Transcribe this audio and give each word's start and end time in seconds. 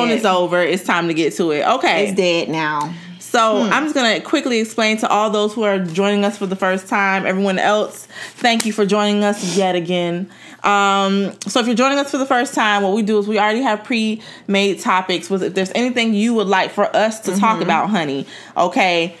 Zone 0.00 0.10
is 0.10 0.24
over. 0.24 0.62
It's 0.62 0.84
time 0.84 1.08
to 1.08 1.14
get 1.14 1.34
to 1.34 1.50
it. 1.52 1.66
Okay. 1.66 2.08
It's 2.08 2.16
dead 2.16 2.48
now. 2.48 2.94
So 3.18 3.60
I'm 3.60 3.84
just 3.84 3.94
gonna 3.94 4.20
quickly 4.20 4.60
explain 4.60 4.96
to 4.98 5.08
all 5.08 5.28
those 5.30 5.52
who 5.52 5.62
are 5.62 5.78
joining 5.78 6.24
us 6.24 6.38
for 6.38 6.46
the 6.46 6.56
first 6.56 6.88
time, 6.88 7.26
everyone 7.26 7.58
else, 7.58 8.06
thank 8.36 8.64
you 8.64 8.72
for 8.72 8.86
joining 8.86 9.24
us 9.24 9.56
yet 9.56 9.74
again. 9.74 10.30
Um, 10.62 11.32
so 11.42 11.60
if 11.60 11.66
you're 11.66 11.76
joining 11.76 11.98
us 11.98 12.10
for 12.10 12.18
the 12.18 12.26
first 12.26 12.54
time, 12.54 12.82
what 12.82 12.94
we 12.94 13.02
do 13.02 13.18
is 13.18 13.28
we 13.28 13.38
already 13.38 13.62
have 13.62 13.84
pre-made 13.84 14.80
topics. 14.80 15.28
With 15.28 15.42
if 15.42 15.54
there's 15.54 15.72
anything 15.74 16.14
you 16.14 16.34
would 16.34 16.46
like 16.46 16.70
for 16.70 16.84
us 16.96 17.20
to 17.20 17.36
talk 17.36 17.60
about, 17.60 17.90
honey, 17.90 18.26
okay, 18.56 19.16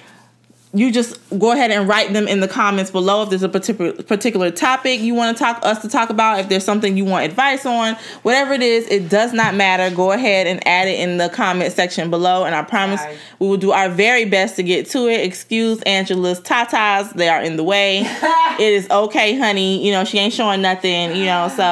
you 0.76 0.92
just 0.92 1.18
go 1.38 1.52
ahead 1.52 1.70
and 1.70 1.88
write 1.88 2.12
them 2.12 2.28
in 2.28 2.40
the 2.40 2.48
comments 2.48 2.90
below 2.90 3.22
if 3.22 3.30
there's 3.30 3.42
a 3.42 3.48
particular 3.48 3.92
particular 4.02 4.50
topic 4.50 5.00
you 5.00 5.14
want 5.14 5.34
to 5.36 5.42
talk 5.42 5.58
us 5.64 5.80
to 5.80 5.88
talk 5.88 6.10
about 6.10 6.38
if 6.40 6.48
there's 6.50 6.64
something 6.64 6.96
you 6.96 7.04
want 7.04 7.24
advice 7.24 7.64
on 7.64 7.94
whatever 8.22 8.52
it 8.52 8.60
is 8.62 8.86
it 8.88 9.08
does 9.08 9.32
not 9.32 9.54
matter 9.54 9.94
go 9.94 10.12
ahead 10.12 10.46
and 10.46 10.58
add 10.66 10.86
it 10.86 11.00
in 11.00 11.16
the 11.16 11.28
comment 11.30 11.72
section 11.72 12.10
below 12.10 12.44
and 12.44 12.54
i 12.54 12.62
promise 12.62 13.00
Right. 13.00 13.16
we 13.38 13.48
will 13.48 13.56
do 13.56 13.72
our 13.72 13.88
very 13.88 14.24
best 14.26 14.56
to 14.56 14.62
get 14.62 14.86
to 14.90 15.08
it 15.08 15.24
excuse 15.24 15.80
angela's 15.82 16.40
tatas 16.40 17.12
they 17.14 17.28
are 17.28 17.42
in 17.42 17.56
the 17.56 17.64
way 17.64 18.00
it 18.04 18.72
is 18.72 18.88
okay 18.90 19.38
honey 19.38 19.84
you 19.84 19.92
know 19.92 20.04
she 20.04 20.18
ain't 20.18 20.34
showing 20.34 20.60
nothing 20.62 21.16
you 21.16 21.24
know 21.24 21.48
so 21.56 21.64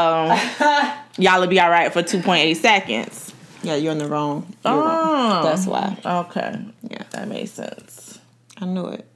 y'all 1.18 1.41
will 1.41 1.46
be 1.46 1.61
all 1.61 1.70
right 1.70 1.92
for 1.92 2.02
2.8 2.02 2.56
seconds 2.56 3.33
Yeah, 3.62 3.77
you're 3.77 3.92
in 3.92 3.98
the 3.98 4.08
wrong. 4.08 4.46
You're 4.64 4.74
wrong. 4.74 5.42
oh 5.42 5.42
That's 5.44 5.66
why. 5.66 5.96
okay 6.22 6.58
Yeah, 6.91 7.02
that 7.12 7.28
makes 7.28 7.52
sense 7.52 7.94
I 8.60 8.66
knew 8.66 8.86
it. 8.86 9.06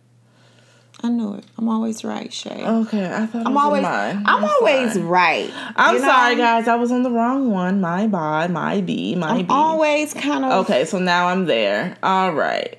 I 1.00 1.08
knew 1.10 1.34
it. 1.34 1.44
I'm 1.56 1.68
always 1.68 2.02
right, 2.02 2.32
Shay. 2.32 2.64
okay 2.66 3.06
i 3.06 3.24
thought 3.26 3.46
I'm 3.46 3.54
was 3.54 3.64
always, 3.64 3.82
mine. 3.82 4.24
I'm, 4.26 4.42
always 4.42 4.94
sorry. 4.94 5.04
right. 5.06 5.50
I'm 5.76 5.94
You 5.94 6.00
know? 6.00 6.08
sorry, 6.08 6.36
guys. 6.36 6.66
I 6.66 6.74
was 6.74 6.90
on 6.90 7.04
the 7.04 7.10
wrong 7.10 7.50
one. 7.52 7.80
My 7.80 8.08
bad. 8.08 8.50
My 8.50 8.80
B. 8.80 9.14
My 9.14 9.28
I'm 9.30 9.38
B. 9.42 9.46
always 9.48 10.12
kind 10.12 10.44
of 10.44 10.64
okay, 10.64 10.84
so 10.84 10.98
now 10.98 11.28
I'm 11.28 11.44
there. 11.44 11.96
All 12.02 12.32
right. 12.32 12.76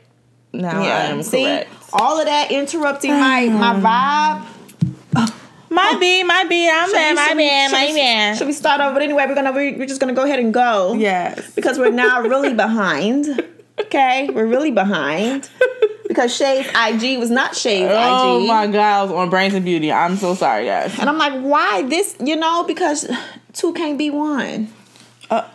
Now 0.51 0.81
I 0.81 1.05
am 1.05 1.23
See, 1.23 1.43
correct. 1.43 1.69
all 1.93 2.19
of 2.19 2.25
that 2.25 2.51
interrupting 2.51 3.11
my 3.11 3.45
my 3.47 3.69
um, 3.69 3.81
vibe. 3.81 5.29
My 5.71 5.91
oh. 5.95 5.99
B. 5.99 6.23
My 6.23 6.43
B. 6.49 6.67
I'm 6.69 6.91
there. 6.91 7.15
My 7.15 7.33
man, 7.35 7.71
My 7.71 7.85
bad. 7.85 8.37
Should 8.37 8.47
we 8.47 8.53
start 8.53 8.81
over? 8.81 8.93
But 8.93 9.03
anyway, 9.03 9.25
we're 9.29 9.35
gonna 9.35 9.53
we're 9.53 9.85
just 9.85 10.01
gonna 10.01 10.13
go 10.13 10.23
ahead 10.23 10.39
and 10.39 10.53
go. 10.53 10.93
Yes. 10.95 11.53
because 11.55 11.77
we're 11.79 11.91
now 11.91 12.21
really 12.21 12.53
behind. 12.53 13.45
Okay, 13.81 14.29
we're 14.33 14.45
really 14.45 14.71
behind 14.71 15.49
because 16.09 16.35
Shay's 16.35 16.65
IG 16.75 17.17
was 17.17 17.29
not 17.29 17.55
Shay's 17.55 17.87
Oh 17.89 18.41
IG. 18.41 18.47
my 18.49 18.67
God! 18.67 18.75
I 18.75 19.03
was 19.03 19.11
on 19.13 19.29
Brains 19.29 19.53
and 19.53 19.63
Beauty. 19.63 19.89
I'm 19.93 20.17
so 20.17 20.35
sorry, 20.35 20.65
guys. 20.65 20.99
And 20.99 21.07
I'm 21.07 21.17
like, 21.17 21.39
why 21.41 21.83
this? 21.83 22.17
You 22.19 22.35
know, 22.35 22.65
because 22.65 23.09
two 23.53 23.71
can't 23.73 23.97
be 23.97 24.09
one. 24.09 24.67
Uh, 25.29 25.47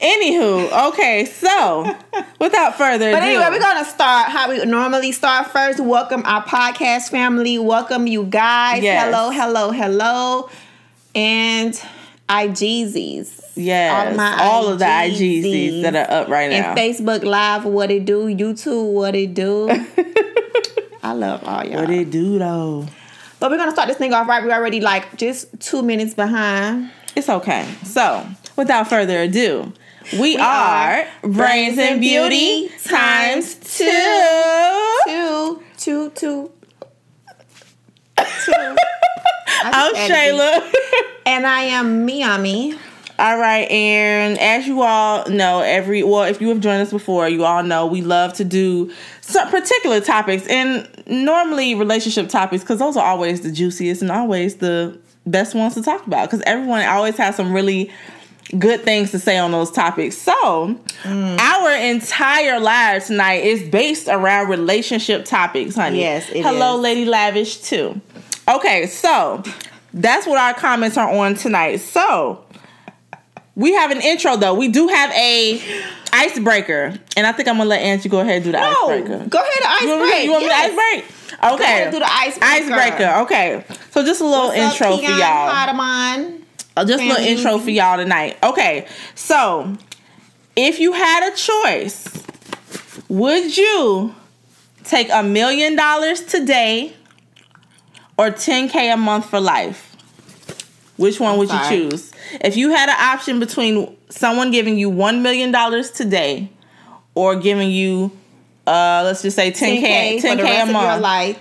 Anywho, 0.00 0.88
okay. 0.90 1.24
So, 1.24 1.82
without 2.40 2.76
further 2.76 3.08
ado, 3.08 3.16
But 3.16 3.22
anyway, 3.22 3.46
we're 3.50 3.60
gonna 3.60 3.84
start 3.84 4.28
how 4.30 4.48
we 4.50 4.64
normally 4.64 5.12
start 5.12 5.48
first. 5.48 5.80
Welcome 5.80 6.22
our 6.24 6.44
podcast 6.44 7.10
family. 7.10 7.58
Welcome 7.58 8.06
you 8.06 8.24
guys. 8.24 8.82
Yes. 8.82 9.04
Hello, 9.06 9.30
hello, 9.30 9.70
hello. 9.70 10.50
And 11.14 11.80
IGZs. 12.28 13.43
Yes, 13.54 14.10
all 14.10 14.16
my 14.16 14.42
all 14.42 14.68
of 14.68 14.78
the. 14.78 14.84
IGCs 14.84 15.82
that 15.82 15.94
are 15.94 16.10
up 16.10 16.28
right 16.28 16.50
now. 16.50 16.72
And 16.72 16.78
Facebook 16.78 17.24
Live, 17.24 17.64
what 17.64 17.90
it 17.90 18.04
do? 18.04 18.26
YouTube, 18.26 18.92
what 18.92 19.14
it 19.14 19.34
do? 19.34 19.68
I 21.02 21.12
love 21.12 21.44
all 21.44 21.64
y'all. 21.64 21.80
what 21.80 21.90
it 21.90 22.10
do 22.10 22.38
though? 22.38 22.86
But 23.40 23.50
we're 23.50 23.58
gonna 23.58 23.72
start 23.72 23.88
this 23.88 23.98
thing 23.98 24.12
off 24.14 24.26
right. 24.26 24.42
We're 24.42 24.52
already 24.52 24.80
like 24.80 25.16
just 25.16 25.60
two 25.60 25.82
minutes 25.82 26.14
behind. 26.14 26.90
It's 27.14 27.28
okay. 27.28 27.68
So, 27.84 28.26
without 28.56 28.88
further 28.88 29.20
ado, 29.22 29.72
we, 30.18 30.36
are, 30.36 30.44
are 30.44 31.06
Brains 31.22 31.78
and 31.78 32.00
Beauty 32.00 32.68
times 32.84 33.54
two. 33.54 33.84
Two, 35.06 35.62
two, 35.76 36.10
two, 36.10 36.50
two. 38.44 38.76
I'm. 39.62 39.94
Shayla. 39.94 40.72
And 41.26 41.46
I 41.46 41.60
am 41.62 42.04
Miami. 42.04 42.74
All 43.18 43.38
right, 43.38 43.70
and 43.70 44.38
as 44.40 44.66
you 44.66 44.82
all 44.82 45.28
know, 45.28 45.60
every 45.60 46.02
well, 46.02 46.24
if 46.24 46.40
you 46.40 46.48
have 46.48 46.60
joined 46.60 46.82
us 46.82 46.90
before, 46.90 47.28
you 47.28 47.44
all 47.44 47.62
know 47.62 47.86
we 47.86 48.02
love 48.02 48.32
to 48.34 48.44
do 48.44 48.92
some 49.20 49.48
particular 49.50 50.00
topics, 50.00 50.46
and 50.48 50.88
normally 51.06 51.74
relationship 51.74 52.28
topics, 52.28 52.62
because 52.62 52.78
those 52.78 52.96
are 52.96 53.06
always 53.06 53.42
the 53.42 53.52
juiciest 53.52 54.02
and 54.02 54.10
always 54.10 54.56
the 54.56 54.98
best 55.26 55.54
ones 55.54 55.74
to 55.74 55.82
talk 55.82 56.06
about, 56.06 56.28
because 56.28 56.42
everyone 56.46 56.84
always 56.84 57.16
has 57.16 57.36
some 57.36 57.52
really 57.52 57.90
good 58.58 58.82
things 58.82 59.10
to 59.10 59.18
say 59.18 59.38
on 59.38 59.52
those 59.52 59.70
topics. 59.70 60.16
So, 60.18 60.76
mm. 61.02 61.38
our 61.38 61.70
entire 61.70 62.60
live 62.60 63.06
tonight 63.06 63.44
is 63.44 63.62
based 63.68 64.06
around 64.08 64.48
relationship 64.48 65.24
topics, 65.24 65.76
honey. 65.76 66.00
Yes, 66.00 66.28
it 66.30 66.42
Hello, 66.42 66.76
is. 66.76 66.82
Lady 66.82 67.04
Lavish, 67.06 67.58
too. 67.62 68.00
Okay, 68.46 68.86
so 68.86 69.42
that's 69.94 70.26
what 70.26 70.38
our 70.38 70.52
comments 70.52 70.98
are 70.98 71.10
on 71.10 71.34
tonight. 71.34 71.76
So, 71.76 72.43
we 73.56 73.74
have 73.74 73.90
an 73.90 74.00
intro 74.00 74.36
though. 74.36 74.54
We 74.54 74.68
do 74.68 74.88
have 74.88 75.10
a 75.12 75.60
icebreaker, 76.12 76.94
and 77.16 77.26
I 77.26 77.32
think 77.32 77.48
I'm 77.48 77.56
gonna 77.56 77.68
let 77.68 77.80
Angie 77.80 78.08
go 78.08 78.20
ahead 78.20 78.36
and 78.36 78.44
do 78.44 78.52
the 78.52 78.60
No, 78.60 78.88
icebreaker. 78.90 79.24
go 79.28 79.38
ahead, 79.38 79.62
ice 79.66 79.82
You 79.82 79.88
want, 79.88 80.02
me, 80.10 80.24
you 80.24 80.30
want 80.30 80.42
me 80.44 80.48
to 80.50 80.54
yes. 80.54 80.70
ice 80.70 80.74
break? 80.74 81.04
Okay. 81.34 81.56
Go 81.56 81.62
ahead 81.64 81.82
and 81.84 81.92
do 81.92 81.98
the 81.98 82.12
icebreaker. 82.12 82.74
Icebreaker. 82.74 83.14
Okay. 83.22 83.64
So 83.90 84.04
just 84.04 84.20
a 84.20 84.24
little 84.24 84.48
What's 84.48 84.58
up, 84.60 84.72
intro 84.72 84.96
for 84.96 85.02
Keon 85.02 85.18
y'all. 85.18 85.50
Hardeman? 85.50 86.40
Uh, 86.76 86.84
just 86.84 87.02
a 87.02 87.06
little 87.08 87.24
intro 87.24 87.58
for 87.58 87.70
y'all 87.70 87.96
tonight. 87.96 88.36
Okay, 88.42 88.86
so 89.14 89.76
if 90.56 90.80
you 90.80 90.92
had 90.92 91.32
a 91.32 91.36
choice, 91.36 92.08
would 93.08 93.56
you 93.56 94.14
take 94.82 95.08
a 95.12 95.22
million 95.22 95.76
dollars 95.76 96.20
today 96.22 96.94
or 98.18 98.30
10k 98.30 98.92
a 98.92 98.96
month 98.96 99.26
for 99.30 99.40
life? 99.40 99.94
Which 100.96 101.18
one 101.20 101.38
would 101.38 101.50
you 101.50 101.58
choose? 101.68 102.12
If 102.40 102.56
you 102.56 102.70
had 102.70 102.88
an 102.88 102.96
option 102.98 103.40
between 103.40 103.96
someone 104.08 104.50
giving 104.50 104.78
you 104.78 104.90
one 104.90 105.22
million 105.22 105.50
dollars 105.52 105.90
today 105.90 106.50
or 107.14 107.36
giving 107.36 107.70
you, 107.70 108.10
uh, 108.66 109.02
let's 109.04 109.22
just 109.22 109.36
say 109.36 109.50
10k, 109.50 110.18
10k, 110.18 110.20
10K 110.20 110.20
for 110.20 110.36
the 110.36 110.42
rest 110.42 110.58
a 110.58 110.62
of 110.62 110.68
your 110.68 110.72
month 110.72 111.02
life. 111.02 111.38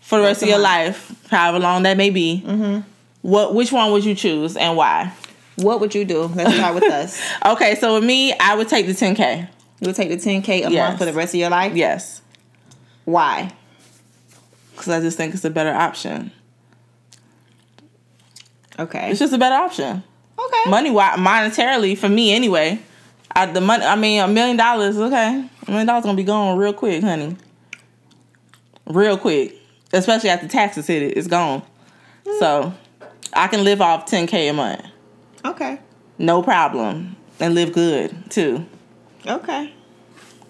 for 0.00 0.18
the 0.18 0.24
rest 0.24 0.42
of 0.42 0.48
your 0.48 0.58
life, 0.58 1.28
however 1.30 1.58
long 1.58 1.82
that 1.84 1.96
may 1.96 2.10
be. 2.10 2.42
Mm-hmm. 2.46 2.80
What? 3.22 3.54
Which 3.54 3.72
one 3.72 3.92
would 3.92 4.04
you 4.04 4.14
choose 4.14 4.56
and 4.56 4.76
why? 4.76 5.12
What 5.56 5.80
would 5.80 5.94
you 5.94 6.04
do? 6.04 6.22
Let's 6.22 6.54
start 6.54 6.74
with 6.74 6.84
us. 6.84 7.20
Okay, 7.46 7.74
so 7.76 7.94
with 7.94 8.04
me, 8.04 8.32
I 8.38 8.54
would 8.54 8.68
take 8.68 8.86
the 8.86 8.92
10K. 8.92 9.48
You 9.80 9.86
would 9.88 9.96
take 9.96 10.08
the 10.08 10.16
10K 10.16 10.66
a 10.66 10.70
Yes. 10.70 10.72
month 10.88 10.98
for 10.98 11.04
the 11.04 11.12
rest 11.12 11.34
of 11.34 11.40
your 11.40 11.50
life? 11.50 11.74
Yes. 11.74 12.22
Why? 13.04 13.52
Because 14.72 14.88
I 14.88 15.00
just 15.00 15.16
think 15.16 15.34
it's 15.34 15.44
a 15.44 15.50
better 15.50 15.72
option. 15.72 16.32
Okay. 18.78 19.10
It's 19.10 19.18
just 19.20 19.32
a 19.32 19.38
better 19.38 19.54
option. 19.56 20.02
Okay. 20.46 20.70
Money 20.70 20.90
wise, 20.90 21.18
monetarily, 21.18 21.96
for 21.96 22.08
me 22.08 22.34
anyway. 22.34 22.80
I, 23.34 23.46
the 23.46 23.60
money, 23.60 23.84
I 23.84 23.96
mean, 23.96 24.20
a 24.20 24.28
million 24.28 24.56
dollars, 24.56 24.96
okay. 24.98 25.44
A 25.66 25.70
million 25.70 25.86
dollars 25.86 26.04
gonna 26.04 26.16
be 26.16 26.24
gone 26.24 26.58
real 26.58 26.72
quick, 26.72 27.02
honey. 27.02 27.36
Real 28.86 29.16
quick. 29.16 29.56
Especially 29.92 30.30
after 30.30 30.48
taxes 30.48 30.86
hit 30.86 31.02
it, 31.02 31.16
it's 31.16 31.28
gone. 31.28 31.62
Mm. 32.24 32.38
So, 32.38 32.74
I 33.32 33.48
can 33.48 33.64
live 33.64 33.80
off 33.80 34.06
10K 34.06 34.50
a 34.50 34.52
month. 34.52 34.84
Okay. 35.44 35.78
No 36.18 36.42
problem. 36.42 37.16
And 37.40 37.54
live 37.54 37.72
good, 37.72 38.30
too. 38.30 38.66
Okay. 39.26 39.72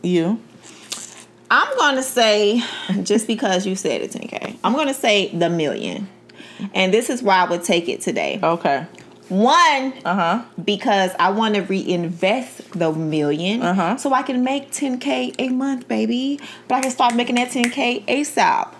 You? 0.02 0.40
I'm 1.50 1.76
gonna 1.76 2.02
say, 2.02 2.62
just 3.02 3.26
because 3.26 3.66
you 3.66 3.76
said 3.76 4.00
it, 4.00 4.10
10K, 4.10 4.56
I'm 4.64 4.74
gonna 4.74 4.94
say 4.94 5.28
the 5.36 5.50
million. 5.50 6.08
And 6.74 6.94
this 6.94 7.10
is 7.10 7.22
why 7.22 7.38
I 7.38 7.50
would 7.50 7.62
take 7.62 7.88
it 7.88 8.00
today. 8.00 8.40
Okay. 8.42 8.86
One, 9.28 9.94
Uh 10.04 10.14
huh. 10.14 10.42
because 10.64 11.12
I 11.18 11.30
want 11.30 11.54
to 11.54 11.62
reinvest 11.62 12.72
the 12.72 12.90
1000000 12.92 13.62
Uh-huh. 13.62 13.96
so 13.96 14.12
I 14.12 14.22
can 14.22 14.44
make 14.44 14.70
10K 14.72 15.34
a 15.38 15.48
month, 15.48 15.88
baby. 15.88 16.40
But 16.68 16.76
I 16.76 16.80
can 16.82 16.90
start 16.90 17.14
making 17.14 17.36
that 17.36 17.50
10K 17.50 18.04
ASAP. 18.06 18.74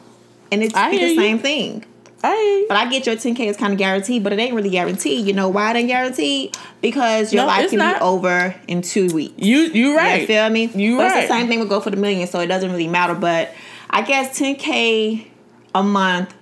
And 0.50 0.62
it's 0.62 0.74
I 0.74 0.90
be 0.90 0.98
hear 0.98 1.08
the 1.08 1.14
you. 1.14 1.20
same 1.20 1.38
thing. 1.38 1.84
Hey. 2.22 2.66
But 2.68 2.76
I 2.76 2.88
get 2.88 3.06
your 3.06 3.16
10K 3.16 3.40
is 3.48 3.56
kind 3.56 3.72
of 3.72 3.78
guaranteed, 3.78 4.22
but 4.22 4.32
it 4.32 4.38
ain't 4.38 4.54
really 4.54 4.70
guaranteed. 4.70 5.26
You 5.26 5.32
know 5.32 5.48
why 5.48 5.70
it 5.72 5.76
ain't 5.76 5.88
guaranteed? 5.88 6.56
Because 6.80 7.32
your 7.32 7.42
No, 7.42 7.46
life 7.48 7.70
can 7.70 7.78
not. 7.78 7.96
be 7.98 8.04
over 8.04 8.54
in 8.68 8.82
two 8.82 9.08
weeks. 9.08 9.34
You 9.38 9.58
you 9.62 9.96
right. 9.96 10.20
You 10.20 10.26
feel 10.28 10.48
me? 10.50 10.66
You 10.74 10.98
but 10.98 11.04
right. 11.10 11.18
it's 11.20 11.28
the 11.28 11.34
same 11.34 11.48
thing 11.48 11.58
would 11.60 11.68
go 11.68 11.80
for 11.80 11.90
the 11.90 11.96
million, 11.96 12.28
so 12.28 12.38
it 12.40 12.46
doesn't 12.46 12.70
really 12.70 12.86
matter. 12.86 13.14
But 13.14 13.52
I 13.90 14.02
guess 14.02 14.38
10K 14.38 15.26
a 15.74 15.82
month 15.82 16.32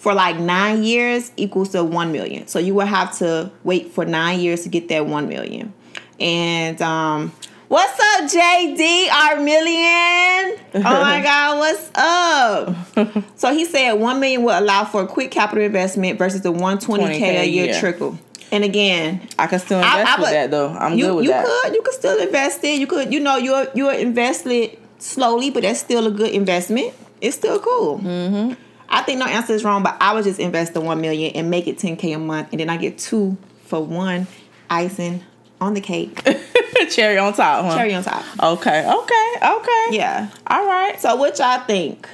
for 0.00 0.14
like 0.14 0.38
nine 0.38 0.82
years 0.82 1.30
equals 1.36 1.68
to 1.68 1.84
one 1.84 2.10
million. 2.10 2.46
So 2.48 2.58
you 2.58 2.74
will 2.74 2.86
have 2.86 3.16
to 3.18 3.52
wait 3.64 3.92
for 3.92 4.06
nine 4.06 4.40
years 4.40 4.62
to 4.62 4.70
get 4.70 4.88
that 4.88 5.06
one 5.06 5.28
million. 5.28 5.74
And 6.18 6.80
um 6.80 7.32
What's 7.68 8.00
up, 8.00 8.28
JD? 8.28 9.08
Our 9.12 9.40
million. 9.42 10.58
Oh 10.74 10.80
my 10.80 11.20
God, 11.22 11.58
what's 11.58 11.90
up? 11.94 13.24
so 13.36 13.52
he 13.52 13.64
said 13.64 13.92
one 13.92 14.18
million 14.18 14.42
will 14.42 14.58
allow 14.58 14.84
for 14.84 15.02
a 15.02 15.06
quick 15.06 15.30
capital 15.30 15.62
investment 15.62 16.18
versus 16.18 16.40
the 16.40 16.52
120k 16.52 16.80
20K 16.80 17.20
a 17.20 17.40
a 17.42 17.44
year 17.44 17.66
year. 17.66 17.78
trickle. 17.78 18.18
And 18.50 18.64
again, 18.64 19.20
I 19.38 19.46
can 19.46 19.60
still 19.60 19.78
invest 19.78 20.18
I 20.18 20.20
with 20.20 20.30
that 20.30 20.50
though. 20.50 20.70
I'm 20.70 20.98
you 20.98 21.06
good 21.06 21.14
with 21.16 21.24
you 21.26 21.30
that. 21.30 21.44
could 21.44 21.74
you 21.74 21.82
could 21.82 21.94
still 21.94 22.18
invest 22.18 22.64
it. 22.64 22.80
You 22.80 22.86
could 22.88 23.12
you 23.12 23.20
know 23.20 23.36
you're 23.36 23.68
you're 23.74 23.92
invested 23.92 24.76
slowly, 24.98 25.50
but 25.50 25.62
that's 25.62 25.78
still 25.78 26.06
a 26.08 26.10
good 26.10 26.30
investment. 26.30 26.92
It's 27.20 27.36
still 27.36 27.60
cool. 27.60 27.98
Mm-hmm. 27.98 28.54
I 28.90 29.02
think 29.02 29.18
no 29.18 29.26
answer 29.26 29.52
is 29.52 29.62
wrong, 29.62 29.82
but 29.82 29.96
I 30.00 30.14
would 30.14 30.24
just 30.24 30.40
invest 30.40 30.74
the 30.74 30.80
one 30.80 31.00
million 31.00 31.32
and 31.36 31.48
make 31.50 31.68
it 31.68 31.78
ten 31.78 31.96
k 31.96 32.12
a 32.12 32.18
month, 32.18 32.48
and 32.52 32.60
then 32.60 32.68
I 32.68 32.76
get 32.76 32.98
two 32.98 33.36
for 33.64 33.84
one 33.84 34.26
icing 34.68 35.22
on 35.60 35.74
the 35.74 35.80
cake, 35.80 36.22
Cherry 36.90 37.18
on 37.18 37.34
top, 37.34 37.64
huh? 37.64 37.76
cherry 37.76 37.94
on 37.94 38.02
top. 38.02 38.24
Okay, 38.42 38.80
okay, 38.80 39.34
okay. 39.42 39.86
Yeah. 39.90 40.30
All 40.46 40.66
right. 40.66 40.98
So 40.98 41.16
what 41.16 41.38
y'all 41.38 41.60
think? 41.60 42.08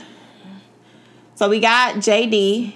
So 1.37 1.49
we 1.49 1.61
got 1.61 1.97
JD. 1.97 2.75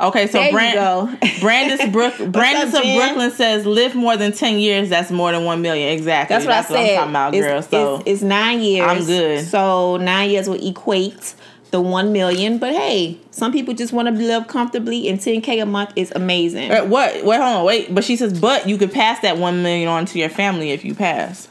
Okay, 0.00 0.26
so 0.26 0.50
Brand. 0.50 1.18
Brandis 1.40 1.88
Brook, 1.90 2.14
Brandis 2.32 2.74
of 2.74 2.82
Jen? 2.82 2.98
Brooklyn 2.98 3.30
says 3.30 3.64
live 3.64 3.94
more 3.94 4.16
than 4.16 4.32
ten 4.32 4.58
years. 4.58 4.88
That's 4.88 5.10
more 5.10 5.30
than 5.30 5.44
one 5.44 5.62
million. 5.62 5.90
Exactly. 5.90 6.34
That's 6.34 6.46
what 6.46 6.54
I 6.54 6.62
said. 6.62 6.76
am 6.76 6.96
talking 6.96 7.10
about, 7.10 7.34
it's, 7.34 7.46
girl. 7.46 7.62
So 7.62 7.94
it's, 7.96 8.04
it's 8.06 8.22
nine 8.22 8.60
years. 8.60 8.88
I'm 8.88 9.04
good. 9.04 9.46
So 9.46 9.96
nine 9.98 10.30
years 10.30 10.48
will 10.48 10.66
equate 10.66 11.34
the 11.74 11.80
one 11.80 12.12
million. 12.12 12.58
But 12.58 12.72
hey, 12.72 13.18
some 13.32 13.50
people 13.50 13.74
just 13.74 13.92
want 13.92 14.06
to 14.06 14.14
live 14.14 14.46
comfortably, 14.46 15.08
and 15.08 15.18
10k 15.18 15.60
a 15.60 15.66
month 15.66 15.90
is 15.96 16.12
amazing. 16.14 16.70
Uh, 16.70 16.84
what? 16.84 17.12
Wait, 17.24 17.40
hold 17.40 17.56
on, 17.56 17.64
wait. 17.64 17.92
But 17.92 18.04
she 18.04 18.14
says, 18.14 18.38
but 18.40 18.68
you 18.68 18.78
could 18.78 18.92
pass 18.92 19.20
that 19.22 19.38
one 19.38 19.64
million 19.64 19.88
on 19.88 20.06
to 20.06 20.18
your 20.20 20.28
family 20.28 20.70
if 20.70 20.84
you 20.84 20.94
pass. 20.94 21.48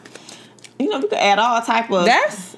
You 0.79 0.87
know, 0.89 0.99
we 0.99 1.09
could 1.09 1.19
add 1.19 1.39
all 1.39 1.61
type 1.61 1.91
of. 1.91 2.05
That's 2.05 2.55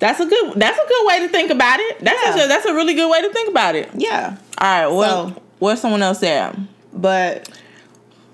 that's 0.00 0.18
a 0.18 0.26
good 0.26 0.54
that's 0.56 0.76
a 0.78 0.86
good 0.88 1.06
way 1.06 1.20
to 1.20 1.28
think 1.28 1.52
about 1.52 1.78
it. 1.78 2.00
That's 2.00 2.36
Yeah. 2.36 2.44
a, 2.44 2.48
that's 2.48 2.66
a 2.66 2.74
really 2.74 2.94
good 2.94 3.08
way 3.10 3.22
to 3.22 3.32
think 3.32 3.48
about 3.48 3.76
it. 3.76 3.88
yeah, 3.94 4.36
All 4.58 4.66
right, 4.68 4.86
well, 4.88 5.28
So- 5.30 5.42
what's 5.60 5.80
someone 5.80 6.02
else 6.02 6.18
said? 6.18 6.56
but 6.92 7.48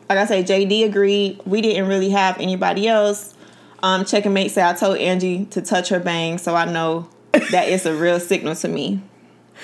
like 0.09 0.19
I 0.19 0.25
say, 0.27 0.43
JD 0.43 0.85
agreed. 0.87 1.41
We 1.45 1.61
didn't 1.61 1.89
really 1.89 2.11
have 2.11 2.39
anybody 2.39 2.89
else. 2.89 3.35
Um, 3.83 4.05
check 4.05 4.25
and 4.25 4.33
mate 4.35 4.51
said 4.51 4.65
I 4.65 4.73
told 4.79 4.97
Angie 4.99 5.45
to 5.47 5.61
touch 5.61 5.89
her 5.91 5.99
bang, 6.01 6.39
so 6.39 6.55
I 6.55 6.65
know 6.65 7.09
that 7.33 7.69
it's 7.69 7.87
a 7.87 7.95
real 7.95 8.21
signal 8.21 8.55
to 8.57 8.69
me. 8.69 9.01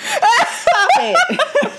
Stop 0.00 0.90
it. 0.98 1.16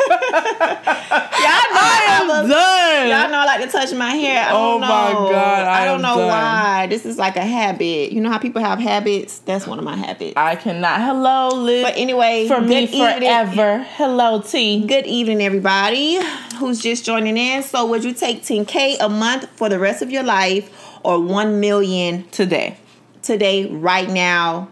y'all 0.10 1.70
know 1.70 1.82
I 1.82 2.04
have 2.08 2.30
a 2.46 2.48
done. 2.48 3.08
Y'all 3.08 3.30
know 3.32 3.40
I 3.40 3.46
like 3.46 3.62
to 3.62 3.68
touch 3.72 3.94
my 3.94 4.12
hair. 4.12 4.44
I 4.46 4.52
Oh 4.52 4.72
don't 4.72 4.82
my 4.82 4.88
know. 5.14 5.30
God, 5.32 5.66
I 5.66 5.82
I, 5.82 5.86
don't 5.86 5.96
am 5.96 6.02
know 6.02 6.18
done. 6.18 6.28
why. 6.28 6.88
This 6.88 7.06
is 7.06 7.18
like 7.18 7.36
a 7.38 7.46
habit. 7.46 8.12
You 8.12 8.20
know 8.22 8.30
how 8.30 8.38
people 8.40 8.62
have 8.62 8.80
habits? 8.80 9.40
That's 9.40 9.66
one 9.68 9.80
of 9.80 9.86
my 9.86 9.96
habits. 9.96 10.34
I 10.36 10.56
cannot. 10.56 11.00
Hello, 11.02 11.50
Liz. 11.50 11.84
But 11.84 11.96
anyway, 11.98 12.48
for 12.48 12.60
me 12.62 12.84
evening. 12.84 13.20
forever. 13.22 13.84
Hello, 13.96 14.42
T. 14.42 14.86
Good 14.86 15.06
evening, 15.06 15.42
everybody 15.42 16.20
who's 16.58 16.82
just 16.82 17.06
joining 17.06 17.38
in. 17.38 17.64
So, 17.64 17.86
would 17.86 18.04
you 18.04 18.14
take 18.14 18.42
10k 18.44 18.98
a 19.00 19.08
month 19.08 19.48
for 19.56 19.70
the 19.70 19.80
rest 19.80 20.02
of 20.02 20.12
your 20.12 20.24
life, 20.24 20.70
or 21.04 21.20
1 21.22 21.60
million 21.62 22.28
Today. 22.32 22.76
today, 23.22 23.66
right 23.68 24.10
now, 24.10 24.68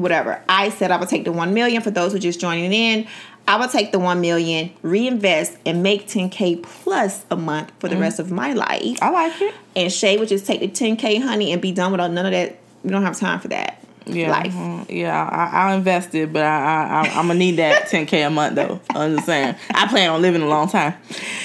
whatever? 0.00 0.40
I 0.48 0.70
said 0.70 0.90
I 0.90 0.96
would 0.96 1.08
take 1.08 1.24
the 1.24 1.32
1 1.32 1.52
million 1.54 1.82
for 1.82 1.90
those 1.90 2.12
who 2.12 2.18
just 2.18 2.40
joining 2.40 2.72
in. 2.72 3.06
I 3.46 3.58
would 3.58 3.70
take 3.70 3.92
the 3.92 3.98
1 3.98 4.20
million, 4.20 4.72
reinvest, 4.82 5.56
and 5.64 5.82
make 5.82 6.06
10k 6.06 6.62
plus 6.62 7.24
a 7.30 7.36
month 7.36 7.72
for 7.78 7.88
the 7.88 7.96
Mm. 7.96 8.00
rest 8.00 8.18
of 8.18 8.30
my 8.30 8.52
life. 8.52 8.98
I 9.00 9.08
like 9.10 9.40
it. 9.40 9.54
And 9.74 9.90
Shay 9.92 10.18
would 10.18 10.28
just 10.28 10.46
take 10.46 10.60
the 10.60 10.68
10K 10.68 11.20
honey 11.22 11.52
and 11.52 11.62
be 11.62 11.72
done 11.72 11.92
without 11.92 12.10
none 12.10 12.26
of 12.26 12.32
that. 12.32 12.58
We 12.84 12.90
don't 12.90 13.02
have 13.02 13.18
time 13.18 13.40
for 13.40 13.48
that. 13.48 13.82
Yeah, 14.06 14.30
Life. 14.30 14.52
mhm. 14.54 14.86
yeah. 14.88 15.22
I, 15.22 15.50
I'll 15.70 15.76
invest 15.76 16.14
it, 16.14 16.32
but 16.32 16.42
I, 16.42 16.46
I, 16.46 16.84
I, 17.06 17.08
I'm 17.18 17.26
gonna 17.26 17.34
need 17.34 17.56
that 17.56 17.88
10k 17.90 18.26
a 18.26 18.30
month 18.30 18.54
though. 18.54 18.80
I'm 18.90 19.14
just 19.16 19.26
saying. 19.26 19.54
I 19.74 19.86
plan 19.86 20.08
on 20.10 20.22
living 20.22 20.40
a 20.40 20.46
long 20.48 20.68
time. 20.68 20.94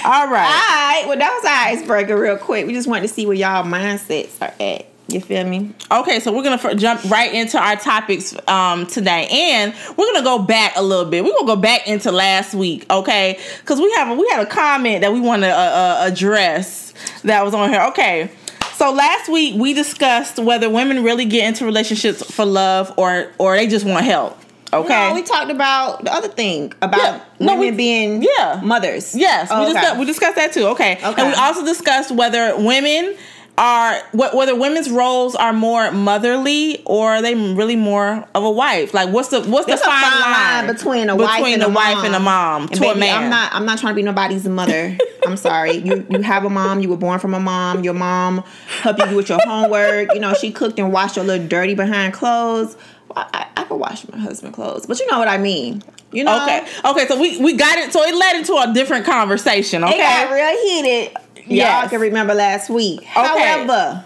All 0.05 0.27
right. 0.29 0.45
Alright, 0.45 1.07
well 1.09 1.17
that 1.17 1.33
was 1.33 1.43
our 1.45 1.73
icebreaker 1.73 2.17
real 2.17 2.37
quick. 2.37 2.65
We 2.65 2.73
just 2.73 2.87
wanted 2.87 3.01
to 3.01 3.07
see 3.09 3.25
where 3.25 3.35
y'all 3.35 3.65
mindsets 3.65 4.41
are 4.41 4.53
at. 4.61 4.85
You 5.13 5.21
feel 5.21 5.45
me? 5.45 5.71
Okay, 5.91 6.19
so 6.19 6.33
we're 6.33 6.41
gonna 6.43 6.61
f- 6.63 6.75
jump 6.77 7.03
right 7.05 7.31
into 7.33 7.59
our 7.59 7.75
topics 7.75 8.35
um, 8.47 8.87
today, 8.87 9.27
and 9.31 9.73
we're 9.95 10.11
gonna 10.11 10.23
go 10.23 10.39
back 10.39 10.73
a 10.75 10.81
little 10.81 11.05
bit. 11.05 11.23
We're 11.23 11.33
gonna 11.33 11.45
go 11.45 11.55
back 11.55 11.87
into 11.87 12.11
last 12.11 12.55
week, 12.55 12.85
okay? 12.89 13.39
Because 13.59 13.79
we 13.79 13.91
have 13.93 14.09
a, 14.09 14.15
we 14.15 14.27
had 14.31 14.41
a 14.41 14.49
comment 14.49 15.01
that 15.01 15.13
we 15.13 15.19
want 15.19 15.43
to 15.43 15.49
uh, 15.49 15.53
uh, 15.55 16.07
address 16.11 16.93
that 17.23 17.45
was 17.45 17.53
on 17.53 17.69
here. 17.69 17.81
Okay, 17.89 18.31
so 18.73 18.91
last 18.91 19.29
week 19.29 19.53
we 19.55 19.73
discussed 19.73 20.39
whether 20.39 20.67
women 20.67 21.03
really 21.03 21.25
get 21.25 21.47
into 21.47 21.63
relationships 21.63 22.23
for 22.33 22.43
love 22.45 22.91
or 22.97 23.31
or 23.37 23.55
they 23.55 23.67
just 23.67 23.85
want 23.85 24.03
help. 24.05 24.39
Okay. 24.73 25.09
No, 25.09 25.13
we 25.13 25.21
talked 25.21 25.51
about 25.51 26.03
the 26.03 26.11
other 26.11 26.27
thing 26.29 26.73
about 26.81 26.99
Yeah. 26.99 27.21
No, 27.39 27.53
women 27.53 27.59
we- 27.59 27.77
being 27.77 28.23
yeah. 28.37 28.59
mothers. 28.63 29.13
Yes, 29.13 29.49
Oh, 29.51 29.59
we 29.59 29.65
okay. 29.65 29.73
discussed 29.81 29.99
we 29.99 30.05
discussed 30.05 30.35
that 30.37 30.53
too. 30.53 30.65
Okay. 30.69 30.93
Okay. 30.93 31.21
And 31.21 31.27
we 31.27 31.35
also 31.35 31.63
discussed 31.63 32.09
whether 32.09 32.57
women 32.57 33.15
are 33.55 33.99
wh- 34.13 34.33
whether 34.33 34.55
women's 34.55 34.89
roles 34.89 35.35
are 35.35 35.53
more 35.53 35.91
motherly 35.91 36.81
or 36.85 37.11
are 37.11 37.21
they 37.21 37.35
really 37.35 37.75
more 37.75 38.27
of 38.33 38.43
a 38.43 38.49
wife. 38.49 38.93
Like 38.93 39.09
what's 39.09 39.29
the 39.29 39.41
what's 39.41 39.67
There's 39.67 39.79
the 39.79 39.85
fine, 39.85 40.01
fine 40.03 40.65
line 40.65 40.73
between 40.75 41.09
a 41.09 41.15
wife 41.15 41.37
between 41.37 41.53
and 41.55 41.63
a 41.63 41.69
wife 41.69 41.95
mom. 41.97 42.05
and 42.05 42.15
a 42.15 42.19
mom 42.19 42.61
And 42.63 42.73
to 42.75 42.79
baby, 42.81 42.91
a 42.91 42.99
man. 42.99 43.23
I'm 43.25 43.29
not. 43.29 43.53
I'm 43.53 43.65
not 43.65 43.77
trying 43.79 43.93
to 43.93 43.95
be 43.95 44.01
nobody's 44.03 44.47
mother. 44.47 44.97
I'm 45.27 45.37
sorry. 45.37 45.73
You 45.77 46.05
you 46.09 46.21
have 46.23 46.45
a 46.45 46.49
mom. 46.49 46.79
You 46.79 46.89
were 46.89 46.97
born 46.97 47.19
from 47.19 47.33
a 47.35 47.39
mom. 47.39 47.83
Your 47.83 47.93
mom 47.93 48.43
helped 48.81 49.05
you 49.07 49.15
with 49.15 49.29
your 49.29 49.39
homework. 49.45 50.13
You 50.13 50.19
know 50.19 50.33
she 50.33 50.51
cooked 50.51 50.79
and 50.79 50.91
washed 50.91 51.15
your 51.17 51.25
little 51.25 51.47
dirty 51.47 51.75
behind 51.75 52.13
clothes. 52.13 52.75
Well, 53.15 53.29
I, 53.33 53.47
I 53.55 53.63
could 53.65 53.75
wash 53.75 54.07
my 54.09 54.17
husband 54.17 54.55
clothes, 54.55 54.87
but 54.87 54.99
you 54.99 55.05
know 55.11 55.19
what 55.19 55.27
I 55.27 55.37
mean. 55.37 55.83
You 56.11 56.23
know. 56.23 56.41
Okay. 56.43 56.65
Okay, 56.85 57.07
so 57.07 57.19
we 57.19 57.37
we 57.39 57.53
got 57.53 57.77
it 57.77 57.93
so 57.93 58.01
it 58.01 58.15
led 58.15 58.35
into 58.37 58.55
a 58.55 58.73
different 58.73 59.05
conversation, 59.05 59.83
Okay. 59.83 59.93
It 59.93 59.97
got 59.99 60.31
real 60.31 60.61
heated. 60.61 61.17
Y'all 61.47 61.89
can 61.89 61.99
remember 61.99 62.33
last 62.33 62.69
week. 62.69 63.03
However, 63.03 64.05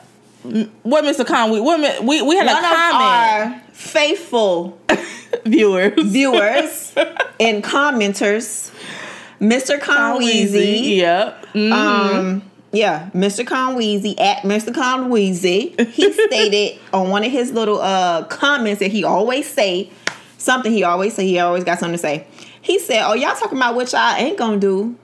What 0.83 1.03
Mr. 1.03 1.25
Conway, 1.25 1.59
what, 1.59 2.03
we 2.03 2.21
we 2.21 2.35
had 2.37 2.45
one 2.47 2.55
a 2.55 2.57
of 2.59 2.63
comment 2.63 3.03
our 3.03 3.61
faithful 3.73 4.79
viewers. 5.45 5.93
viewers 5.97 6.93
and 7.39 7.63
commenters, 7.63 8.71
Mr. 9.41 9.79
Conweezy. 9.79 10.97
Yep. 10.97 11.45
Mhm. 11.53 11.71
Um, 11.73 12.43
yeah, 12.71 13.09
Mr. 13.13 13.45
Conweezy 13.45 14.19
at 14.19 14.43
Mr. 14.43 14.73
Conweezy. 14.73 15.79
He 15.89 16.11
stated 16.27 16.79
on 16.93 17.09
one 17.09 17.23
of 17.23 17.31
his 17.31 17.51
little 17.51 17.79
uh 17.81 18.23
comments 18.25 18.79
that 18.79 18.91
he 18.91 19.03
always 19.03 19.47
say 19.49 19.89
something. 20.37 20.71
He 20.71 20.83
always 20.83 21.13
say 21.13 21.25
he 21.27 21.39
always 21.39 21.63
got 21.63 21.79
something 21.79 21.93
to 21.95 22.01
say. 22.01 22.25
He 22.61 22.79
said, 22.79 23.03
"Oh, 23.05 23.13
y'all 23.13 23.35
talking 23.35 23.57
about 23.57 23.75
what 23.75 23.91
y'all 23.93 24.15
ain't 24.15 24.37
gonna 24.37 24.57
do? 24.57 24.95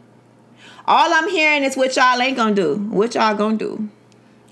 All 0.85 1.13
I'm 1.13 1.29
hearing 1.29 1.63
is 1.63 1.77
what 1.77 1.95
y'all 1.95 2.21
ain't 2.21 2.35
gonna 2.35 2.55
do. 2.55 2.75
What 2.75 3.15
y'all 3.15 3.35
gonna 3.35 3.57
do? 3.57 3.87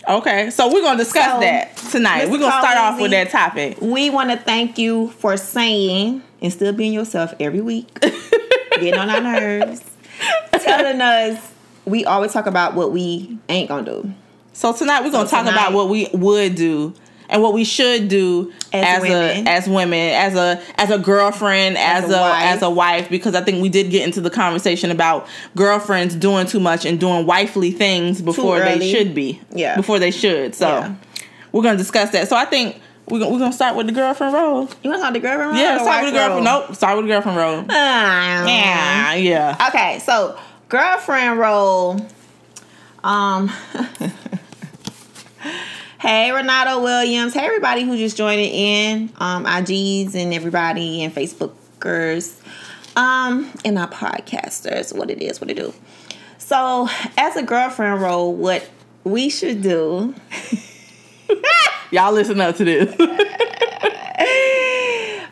Okay, 0.07 0.50
so 0.50 0.71
we're 0.71 0.81
gonna 0.81 0.97
discuss 0.97 1.33
So, 1.33 1.39
that 1.41 1.75
tonight. 1.77 2.25
Mr. 2.27 2.31
We're 2.31 2.39
gonna 2.39 2.61
start 2.61 2.77
off 2.77 3.00
with 3.00 3.11
that 3.11 3.29
topic. 3.29 3.77
We 3.81 4.09
want 4.09 4.31
to 4.31 4.38
thank 4.38 4.77
you 4.77 5.09
for 5.11 5.38
saying 5.38 6.23
and 6.41 6.51
still 6.51 6.73
being 6.73 6.93
yourself 6.93 7.33
every 7.39 7.61
week, 7.61 7.93
getting 8.01 8.95
on 8.95 9.09
our 9.09 9.21
nerves, 9.21 9.81
telling 10.59 11.01
us 11.01 11.51
we 11.85 12.05
always 12.05 12.31
talk 12.33 12.47
about 12.47 12.73
what 12.73 12.91
we 12.91 13.38
ain't 13.50 13.67
gonna 13.67 13.85
do. 13.85 14.13
So 14.53 14.73
tonight 14.73 15.03
we're 15.03 15.11
gonna 15.11 15.27
So 15.27 15.38
talk 15.38 15.51
about 15.51 15.73
what 15.73 15.89
we 15.89 16.07
would 16.13 16.55
do 16.55 16.93
and 17.31 17.41
what 17.41 17.53
we 17.53 17.63
should 17.63 18.07
do 18.09 18.53
As 18.71 18.97
as, 18.97 19.01
women. 19.01 19.47
a 19.47 19.50
as 19.50 19.67
women, 19.67 20.09
as 20.13 20.35
a 20.35 20.61
as 20.75 20.91
a 20.91 21.00
girlfriend, 21.00 21.77
as, 21.77 22.11
a 22.11 22.15
a, 22.15 22.33
as 22.38 22.61
a 22.61 22.69
wife, 22.69 23.09
because 23.09 23.33
I 23.33 23.41
think 23.41 23.61
we 23.63 23.69
did 23.69 23.89
get 23.89 24.03
into 24.05 24.21
the 24.21 24.29
conversation 24.29 24.91
about 24.91 25.27
girlfriends 25.55 26.13
doing 26.13 26.45
too 26.45 26.59
much 26.59 26.85
and 26.85 27.00
doing 27.00 27.25
wifely 27.25 27.71
things 27.71 28.21
before 28.21 28.59
they 28.59 28.91
should 28.91 29.15
be. 29.15 29.41
Yeah. 29.51 29.75
Before 29.75 29.97
they 29.97 30.11
should. 30.11 30.53
So 30.53 30.67
Yeah. 30.67 30.95
we're 31.51 31.63
gonna 31.63 31.77
discuss 31.77 32.11
that. 32.11 32.27
So 32.27 32.35
I 32.35 32.45
think 32.45 32.79
we're 33.07 33.19
gonna, 33.19 33.31
we're 33.31 33.39
gonna 33.39 33.51
start 33.53 33.75
with 33.75 33.88
the 33.88 33.93
girlfriend 33.93 34.33
role. 34.33 34.69
You 34.83 34.89
want 34.91 35.00
to 35.00 35.03
talk 35.05 35.13
the 35.13 35.19
girlfriend 35.19 35.51
role? 35.51 35.59
Yeah, 35.59 35.77
start 35.79 36.03
with 36.03 36.13
the 36.13 36.19
girlfriend. 36.19 36.45
role? 36.45 36.61
Nope, 36.67 36.75
start 36.75 36.97
with 36.97 37.05
the 37.05 37.11
girlfriend 37.11 37.38
role. 37.38 37.65
Ah. 37.69 38.45
Yeah, 38.45 39.13
yeah. 39.15 39.67
Okay, 39.69 40.00
so 40.00 40.38
girlfriend 40.69 41.39
role. 41.39 42.05
Um. 43.03 43.51
hey, 46.01 46.31
Renato 46.31 46.81
Williams. 46.81 47.36
Hey, 47.36 47.46
everybody 47.46 47.84
who 47.84 47.96
just 47.96 48.17
joining 48.17 48.51
in. 48.51 49.12
Um, 49.20 49.46
IGs 49.46 50.15
and 50.15 50.34
everybody 50.34 51.03
and 51.03 51.13
Facebookers. 51.13 52.41
Um, 52.98 53.51
and 53.63 53.77
our 53.77 53.88
podcasters, 53.88 54.98
what 54.98 55.12
it 55.12 55.22
is, 55.22 55.39
what 55.39 55.51
it 55.51 55.58
do. 55.58 55.72
So, 56.39 56.89
as 57.20 57.36
a 57.36 57.43
girlfriend 57.43 58.01
role, 58.01 58.34
what 58.34 58.67
we 59.03 59.29
should 59.29 59.62
do. 59.62 60.15
Y'all 61.91 62.12
listen 62.13 62.41
up 62.41 62.55
to 62.55 62.65
this. 62.65 62.98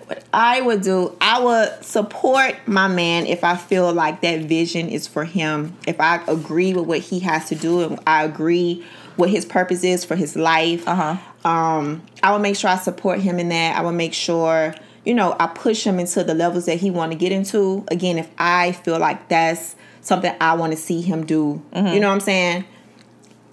what 0.06 0.24
I 0.32 0.62
would 0.62 0.84
do, 0.84 1.18
I 1.20 1.44
would 1.44 1.84
support 1.84 2.56
my 2.68 2.88
man 2.88 3.26
if 3.26 3.44
I 3.44 3.58
feel 3.58 3.92
like 3.92 4.22
that 4.22 4.42
vision 4.42 4.88
is 4.88 5.08
for 5.08 5.26
him. 5.26 5.76
If 5.88 6.00
I 6.00 6.24
agree 6.28 6.76
with 6.76 6.86
what 6.86 7.00
he 7.00 7.22
has 7.22 7.50
to 7.50 7.56
do 7.56 7.82
and 7.82 8.00
I 8.06 8.24
agree 8.24 8.86
what 9.20 9.30
his 9.30 9.46
purpose 9.46 9.84
is 9.84 10.06
for 10.06 10.16
his 10.16 10.38
life. 10.38 10.88
Uh-huh. 10.88 11.18
Um, 11.48 12.02
I 12.24 12.32
will 12.32 12.40
make 12.40 12.56
sure 12.56 12.70
I 12.70 12.78
support 12.78 13.20
him 13.20 13.38
in 13.38 13.50
that. 13.50 13.78
I 13.78 13.82
will 13.82 13.92
make 13.92 14.14
sure, 14.14 14.74
you 15.04 15.14
know, 15.14 15.36
I 15.38 15.48
push 15.48 15.84
him 15.86 16.00
into 16.00 16.24
the 16.24 16.34
levels 16.34 16.66
that 16.68 16.78
he 16.80 16.90
want 16.90 17.12
to 17.12 17.18
get 17.18 17.34
into. 17.34 17.84
Again, 17.90 18.18
if 18.18 18.30
I 18.38 18.72
feel 18.72 18.98
like 18.98 19.28
that's 19.28 19.76
something 20.02 20.34
I 20.40 20.54
want 20.54 20.72
to 20.72 20.78
see 20.78 21.02
him 21.02 21.26
do, 21.26 21.62
you 21.76 22.00
know 22.00 22.08
what 22.08 22.14
I'm 22.14 22.20
saying? 22.22 22.66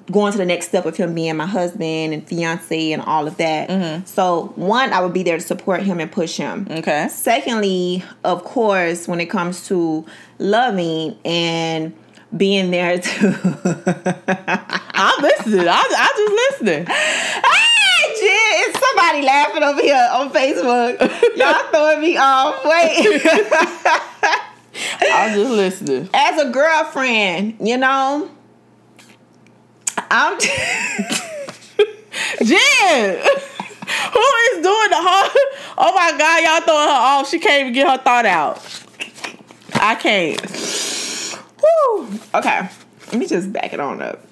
Going 0.08 0.30
to 0.30 0.38
the 0.38 0.44
next 0.46 0.68
step 0.68 0.86
of 0.86 0.96
him 0.96 1.16
being 1.16 1.36
my 1.36 1.46
husband 1.46 2.14
and 2.14 2.24
fiance 2.28 2.92
and 2.92 3.02
all 3.02 3.26
of 3.26 3.36
that. 3.38 4.06
So, 4.06 4.52
one, 4.54 4.92
I 4.92 5.00
would 5.00 5.12
be 5.12 5.24
there 5.24 5.36
to 5.36 5.42
support 5.42 5.82
him 5.82 5.98
and 5.98 6.12
push 6.12 6.36
him. 6.36 6.68
Okay. 6.70 7.08
Secondly, 7.08 8.04
of 8.22 8.44
course, 8.44 9.08
when 9.08 9.18
it 9.18 9.26
comes 9.26 9.66
to 9.66 10.06
loving 10.38 11.18
and 11.24 11.92
being 12.36 12.70
there 12.70 12.98
to 12.98 13.08
I'm 14.94 15.22
listening. 15.22 15.68
I, 15.68 15.84
I 15.98 16.12
just 16.16 16.62
listening. 16.62 16.86
Hey, 16.86 18.06
Jen, 18.20 18.52
it's 18.68 18.78
somebody 18.80 19.22
laughing 19.22 19.62
over 19.62 19.80
here 19.82 20.08
on 20.12 20.30
Facebook. 20.30 20.98
Y'all 21.36 21.70
throwing 21.70 22.00
me 22.00 22.16
off. 22.16 22.64
Wait. 22.64 23.22
I'm 25.12 25.34
just 25.34 25.50
listening. 25.50 26.08
As 26.12 26.40
a 26.40 26.50
girlfriend, 26.50 27.56
you 27.60 27.76
know, 27.76 28.30
I'm 30.10 30.38
Jen! 32.44 33.22
Who 34.12 34.20
is 34.20 34.62
doing 34.62 34.90
the 34.90 34.98
whole 34.98 35.30
Oh 35.78 35.92
my 35.94 36.16
god, 36.18 36.42
y'all 36.42 36.60
throwing 36.62 36.88
her 36.88 36.94
off. 36.94 37.28
She 37.28 37.38
can't 37.38 37.60
even 37.60 37.72
get 37.72 37.88
her 37.88 37.98
thought 38.02 38.26
out. 38.26 38.62
I 39.74 39.94
can't. 39.94 40.40
Whew. 41.66 42.20
Okay, 42.34 42.68
let 43.08 43.16
me 43.16 43.26
just 43.26 43.52
back 43.52 43.72
it 43.72 43.80
on 43.80 44.02
up. 44.02 44.24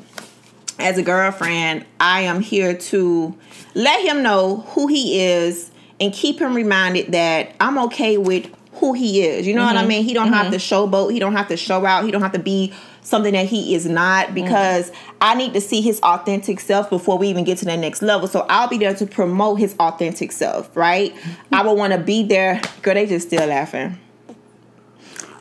As 0.78 0.98
a 0.98 1.02
girlfriend, 1.02 1.86
I 2.00 2.22
am 2.22 2.40
here 2.40 2.76
to 2.76 3.36
let 3.74 4.04
him 4.04 4.22
know 4.22 4.58
who 4.68 4.86
he 4.88 5.20
is 5.20 5.70
and 6.00 6.12
keep 6.12 6.40
him 6.40 6.54
reminded 6.54 7.12
that 7.12 7.54
I'm 7.60 7.78
okay 7.78 8.18
with 8.18 8.50
who 8.74 8.92
he 8.92 9.22
is. 9.22 9.46
You 9.46 9.54
know 9.54 9.64
what 9.64 9.76
I 9.76 9.80
mm-hmm. 9.80 9.88
mean? 9.88 10.04
He 10.04 10.14
don't 10.14 10.32
have 10.32 10.46
mm-hmm. 10.46 10.52
to 10.52 10.58
showboat. 10.58 11.12
He 11.12 11.18
don't 11.18 11.34
have 11.34 11.48
to 11.48 11.56
show 11.56 11.84
out. 11.86 12.04
He 12.04 12.10
don't 12.10 12.22
have 12.22 12.32
to 12.32 12.38
be 12.38 12.72
something 13.02 13.32
that 13.34 13.46
he 13.46 13.74
is 13.74 13.86
not 13.86 14.26
mm-hmm. 14.26 14.34
because 14.34 14.90
I 15.20 15.34
need 15.34 15.54
to 15.54 15.60
see 15.60 15.80
his 15.80 16.00
authentic 16.00 16.58
self 16.58 16.90
before 16.90 17.16
we 17.18 17.28
even 17.28 17.44
get 17.44 17.58
to 17.58 17.64
the 17.64 17.76
next 17.76 18.02
level. 18.02 18.26
So 18.26 18.44
I'll 18.48 18.68
be 18.68 18.78
there 18.78 18.94
to 18.94 19.06
promote 19.06 19.60
his 19.60 19.76
authentic 19.78 20.32
self, 20.32 20.76
right? 20.76 21.14
I 21.52 21.64
would 21.64 21.74
want 21.74 21.92
to 21.92 21.98
be 21.98 22.24
there. 22.24 22.60
Girl, 22.82 22.94
they 22.94 23.06
just 23.06 23.28
still 23.28 23.46
laughing. 23.46 23.98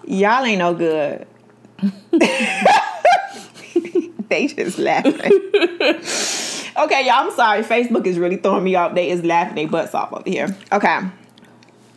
Y'all 0.05 0.45
ain't 0.45 0.59
no 0.59 0.73
good. 0.73 1.25
they 4.29 4.47
just 4.47 4.77
laughing. 4.77 5.13
okay, 5.21 7.05
y'all, 7.05 7.25
I'm 7.25 7.31
sorry. 7.31 7.63
Facebook 7.63 8.05
is 8.05 8.17
really 8.17 8.37
throwing 8.37 8.63
me 8.63 8.75
off. 8.75 8.95
They 8.95 9.09
is 9.09 9.23
laughing 9.23 9.55
their 9.55 9.67
butts 9.67 9.93
off 9.93 10.11
over 10.13 10.29
here. 10.29 10.55
Okay. 10.71 10.99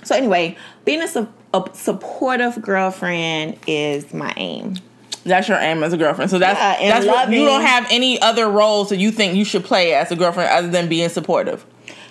So 0.04 0.14
anyway, 0.14 0.56
being 0.84 1.02
a, 1.02 1.08
su- 1.08 1.28
a 1.52 1.68
supportive 1.72 2.60
girlfriend 2.62 3.58
is 3.66 4.12
my 4.14 4.32
aim. 4.36 4.76
That's 5.24 5.48
your 5.48 5.58
aim 5.58 5.82
as 5.82 5.92
a 5.92 5.96
girlfriend. 5.96 6.30
So 6.30 6.38
that's 6.38 6.80
Yeah, 6.80 6.90
that's 6.90 7.06
what, 7.06 7.30
you 7.30 7.44
don't 7.44 7.62
have 7.62 7.86
any 7.90 8.20
other 8.22 8.48
roles 8.48 8.90
that 8.90 8.98
you 8.98 9.10
think 9.10 9.34
you 9.34 9.44
should 9.44 9.64
play 9.64 9.92
as 9.92 10.12
a 10.12 10.16
girlfriend 10.16 10.50
other 10.50 10.68
than 10.68 10.88
being 10.88 11.08
supportive. 11.08 11.66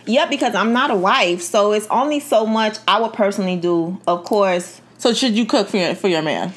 Yep, 0.06 0.30
because 0.30 0.54
I'm 0.54 0.74
not 0.74 0.92
a 0.92 0.96
wife, 0.96 1.42
so 1.42 1.72
it's 1.72 1.88
only 1.88 2.20
so 2.20 2.46
much 2.46 2.78
I 2.88 3.02
would 3.02 3.14
personally 3.14 3.56
do. 3.56 4.00
Of 4.06 4.24
course, 4.26 4.82
So 4.98 5.14
should 5.14 5.36
you 5.38 5.46
cook 5.46 5.68
for 5.70 5.78
your 5.78 5.96
for 5.96 6.10
your 6.10 6.22
man? 6.22 6.54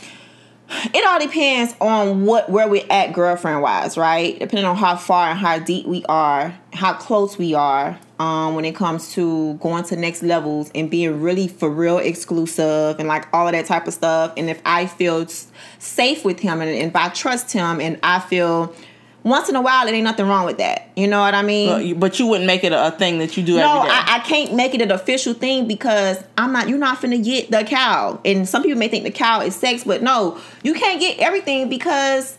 It 0.71 1.07
all 1.07 1.19
depends 1.19 1.75
on 1.81 2.27
what 2.27 2.51
where 2.51 2.69
we're 2.69 2.85
at 2.91 3.13
girlfriend 3.13 3.63
wise, 3.63 3.97
right? 3.97 4.39
Depending 4.39 4.67
on 4.67 4.77
how 4.77 4.97
far 4.97 5.31
and 5.31 5.39
how 5.39 5.59
deep 5.59 5.87
we 5.87 6.05
are, 6.09 6.59
how 6.73 6.95
close 6.95 7.39
we 7.39 7.55
are. 7.55 7.99
Um, 8.19 8.57
when 8.57 8.65
it 8.65 8.75
comes 8.75 9.13
to 9.13 9.55
going 9.55 9.85
to 9.85 9.97
next 9.97 10.25
levels 10.25 10.73
and 10.75 10.91
being 10.91 11.21
really 11.21 11.47
for 11.47 11.71
real 11.71 11.99
exclusive 11.99 12.99
and 12.99 13.07
like 13.07 13.33
all 13.33 13.47
of 13.47 13.53
that 13.53 13.67
type 13.67 13.87
of 13.87 13.95
stuff. 13.95 14.33
And 14.37 14.51
if 14.51 14.61
I 14.65 14.87
feel 14.87 15.25
safe 15.79 16.25
with 16.25 16.41
him 16.41 16.61
and, 16.61 16.69
if 16.69 16.97
I 16.97 17.11
trust 17.11 17.53
him 17.53 17.81
and 17.81 17.97
I 18.03 18.19
feel 18.19 18.75
once 19.29 19.49
in 19.49 19.57
a 19.57 19.61
while, 19.63 19.87
it 19.87 19.93
ain't 19.93 20.05
nothing 20.05 20.27
wrong 20.27 20.45
with 20.47 20.59
that. 20.59 20.91
You 20.97 21.07
know 21.07 21.21
what 21.21 21.35
I 21.35 21.43
mean? 21.43 21.69
But 21.69 21.85
you, 21.85 21.95
but 21.95 22.19
you 22.19 22.27
wouldn't 22.27 22.47
make 22.47 22.65
it 22.65 22.73
a, 22.73 22.89
a 22.89 22.91
thing 22.91 23.19
that 23.19 23.37
you 23.37 23.43
do 23.43 23.57
No, 23.57 23.79
every 23.79 23.89
day. 23.89 23.95
I, 23.95 24.17
I 24.17 24.19
can't 24.21 24.55
make 24.55 24.75
it 24.75 24.81
an 24.83 24.91
official 24.91 25.35
thing 25.35 25.67
because 25.69 26.23
I'm 26.37 26.53
not. 26.53 26.69
You're 26.69 26.79
not 26.79 26.99
finna 27.01 27.23
get 27.23 27.51
the 27.51 27.65
cow. 27.65 28.21
And 28.25 28.49
some 28.49 28.63
people 28.63 28.79
may 28.79 28.89
think 28.89 29.05
the 29.05 29.11
cow 29.11 29.41
is 29.41 29.55
sex, 29.55 29.85
but 29.85 30.03
no, 30.03 30.39
you 30.63 30.75
can't 30.75 31.01
get 31.01 31.19
everything 31.19 31.69
because 31.69 32.39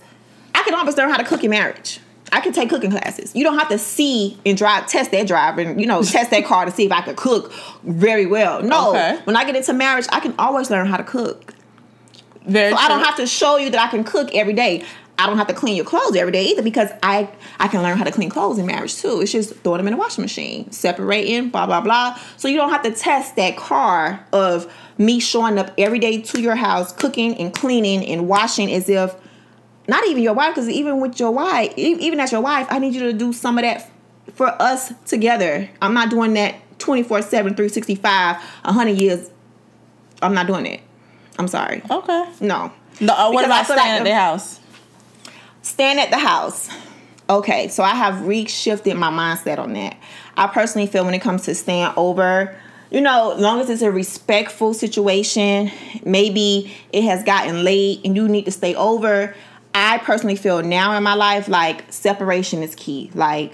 I 0.55 0.63
can 0.63 0.73
almost 0.73 0.97
learn 0.97 1.09
how 1.09 1.17
to 1.17 1.23
cook 1.23 1.43
in 1.43 1.51
marriage. 1.51 1.99
I 2.31 2.41
can 2.41 2.53
take 2.53 2.69
cooking 2.69 2.91
classes. 2.91 3.35
You 3.35 3.43
don't 3.43 3.57
have 3.57 3.69
to 3.69 3.79
see 3.79 4.37
and 4.45 4.55
drive, 4.55 4.85
test 4.85 5.09
that 5.11 5.25
drive, 5.25 5.57
and 5.57 5.81
you 5.81 5.87
know, 5.87 6.03
test 6.03 6.29
that 6.31 6.45
car 6.45 6.65
to 6.65 6.71
see 6.71 6.85
if 6.85 6.91
I 6.91 7.01
could 7.01 7.15
cook 7.15 7.51
very 7.83 8.25
well. 8.27 8.61
No, 8.61 8.91
Okay. 8.91 9.19
when 9.23 9.35
I 9.35 9.45
get 9.45 9.55
into 9.55 9.73
marriage, 9.73 10.05
I 10.11 10.19
can 10.19 10.35
always 10.37 10.69
learn 10.69 10.85
how 10.85 10.97
to 10.97 11.03
cook. 11.03 11.53
Very 12.45 12.71
So 12.71 12.77
I 12.77 12.87
don't 12.87 13.03
have 13.03 13.15
to 13.17 13.27
show 13.27 13.57
you 13.57 13.69
that 13.71 13.79
I 13.81 13.89
can 13.89 14.03
cook 14.03 14.29
every 14.33 14.53
day. 14.53 14.83
I 15.19 15.27
don't 15.27 15.37
have 15.37 15.47
to 15.47 15.53
clean 15.53 15.75
your 15.75 15.83
clothes 15.85 16.15
every 16.15 16.31
day 16.31 16.45
either 16.45 16.61
because 16.61 16.89
I 17.03 17.29
I 17.59 17.67
can 17.67 17.83
learn 17.83 17.97
how 17.97 18.05
to 18.05 18.11
clean 18.11 18.29
clothes 18.29 18.57
in 18.57 18.65
marriage 18.65 18.95
too. 18.95 19.19
It's 19.19 19.33
just 19.33 19.53
throwing 19.57 19.79
them 19.79 19.87
in 19.87 19.93
the 19.93 19.97
washing 19.99 20.21
machine, 20.21 20.71
separating, 20.71 21.49
blah 21.49 21.65
blah 21.65 21.81
blah. 21.81 22.17
So 22.37 22.47
you 22.47 22.55
don't 22.55 22.69
have 22.69 22.83
to 22.83 22.91
test 22.91 23.35
that 23.35 23.57
car 23.57 24.25
of 24.31 24.73
me 24.97 25.19
showing 25.19 25.57
up 25.59 25.71
every 25.77 25.99
day 25.99 26.21
to 26.21 26.41
your 26.41 26.55
house, 26.55 26.93
cooking 26.93 27.35
and 27.37 27.53
cleaning 27.53 28.05
and 28.05 28.29
washing 28.29 28.71
as 28.71 28.87
if 28.87 29.13
not 29.89 30.07
even 30.07 30.23
your 30.23 30.33
wife, 30.33 30.55
because 30.55 30.69
even 30.69 31.01
with 31.01 31.19
your 31.19 31.31
wife, 31.31 31.73
even 31.75 32.19
as 32.21 32.31
your 32.31 32.41
wife, 32.41 32.67
I 32.69 32.79
need 32.79 32.93
you 32.93 33.01
to 33.01 33.13
do 33.13 33.33
some 33.33 33.57
of 33.57 33.63
that 33.63 33.89
for 34.35 34.47
us 34.61 34.93
together. 35.05 35.69
I'm 35.81 35.93
not 35.93 36.09
doing 36.09 36.33
that 36.35 36.55
24 36.79 37.23
7, 37.23 37.55
365, 37.55 38.37
100 38.37 38.91
years. 38.91 39.29
I'm 40.21 40.33
not 40.33 40.47
doing 40.47 40.65
it. 40.65 40.79
I'm 41.37 41.47
sorry. 41.49 41.81
Okay. 41.89 42.25
No. 42.39 42.71
No, 43.01 43.13
uh, 43.13 43.31
what 43.31 43.41
Because 43.41 43.45
about 43.45 43.65
staying 43.65 43.77
like 43.79 43.87
at 43.89 43.97
the- 43.99 44.03
the 44.09 44.15
house? 44.15 44.58
Staying 45.61 45.99
at 45.99 46.09
the 46.09 46.17
house. 46.17 46.69
Okay, 47.29 47.67
so 47.67 47.83
I 47.83 47.93
have 47.93 48.25
reshifted 48.25 48.95
my 48.97 49.11
mindset 49.11 49.59
on 49.59 49.73
that. 49.73 49.97
I 50.35 50.47
personally 50.47 50.87
feel 50.87 51.05
when 51.05 51.13
it 51.13 51.21
comes 51.21 51.43
to 51.43 51.53
staying 51.53 51.93
over, 51.95 52.57
you 52.89 53.01
know, 53.01 53.33
as 53.33 53.39
long 53.39 53.61
as 53.61 53.69
it's 53.69 53.83
a 53.83 53.91
respectful 53.91 54.73
situation, 54.73 55.71
maybe 56.03 56.73
it 56.91 57.03
has 57.03 57.23
gotten 57.23 57.63
late 57.63 58.01
and 58.03 58.15
you 58.15 58.27
need 58.27 58.45
to 58.45 58.51
stay 58.51 58.73
over. 58.73 59.35
I 59.75 59.99
personally 59.99 60.35
feel 60.35 60.63
now 60.63 60.97
in 60.97 61.03
my 61.03 61.13
life 61.13 61.47
like 61.47 61.91
separation 61.93 62.63
is 62.63 62.73
key. 62.73 63.11
Like, 63.13 63.53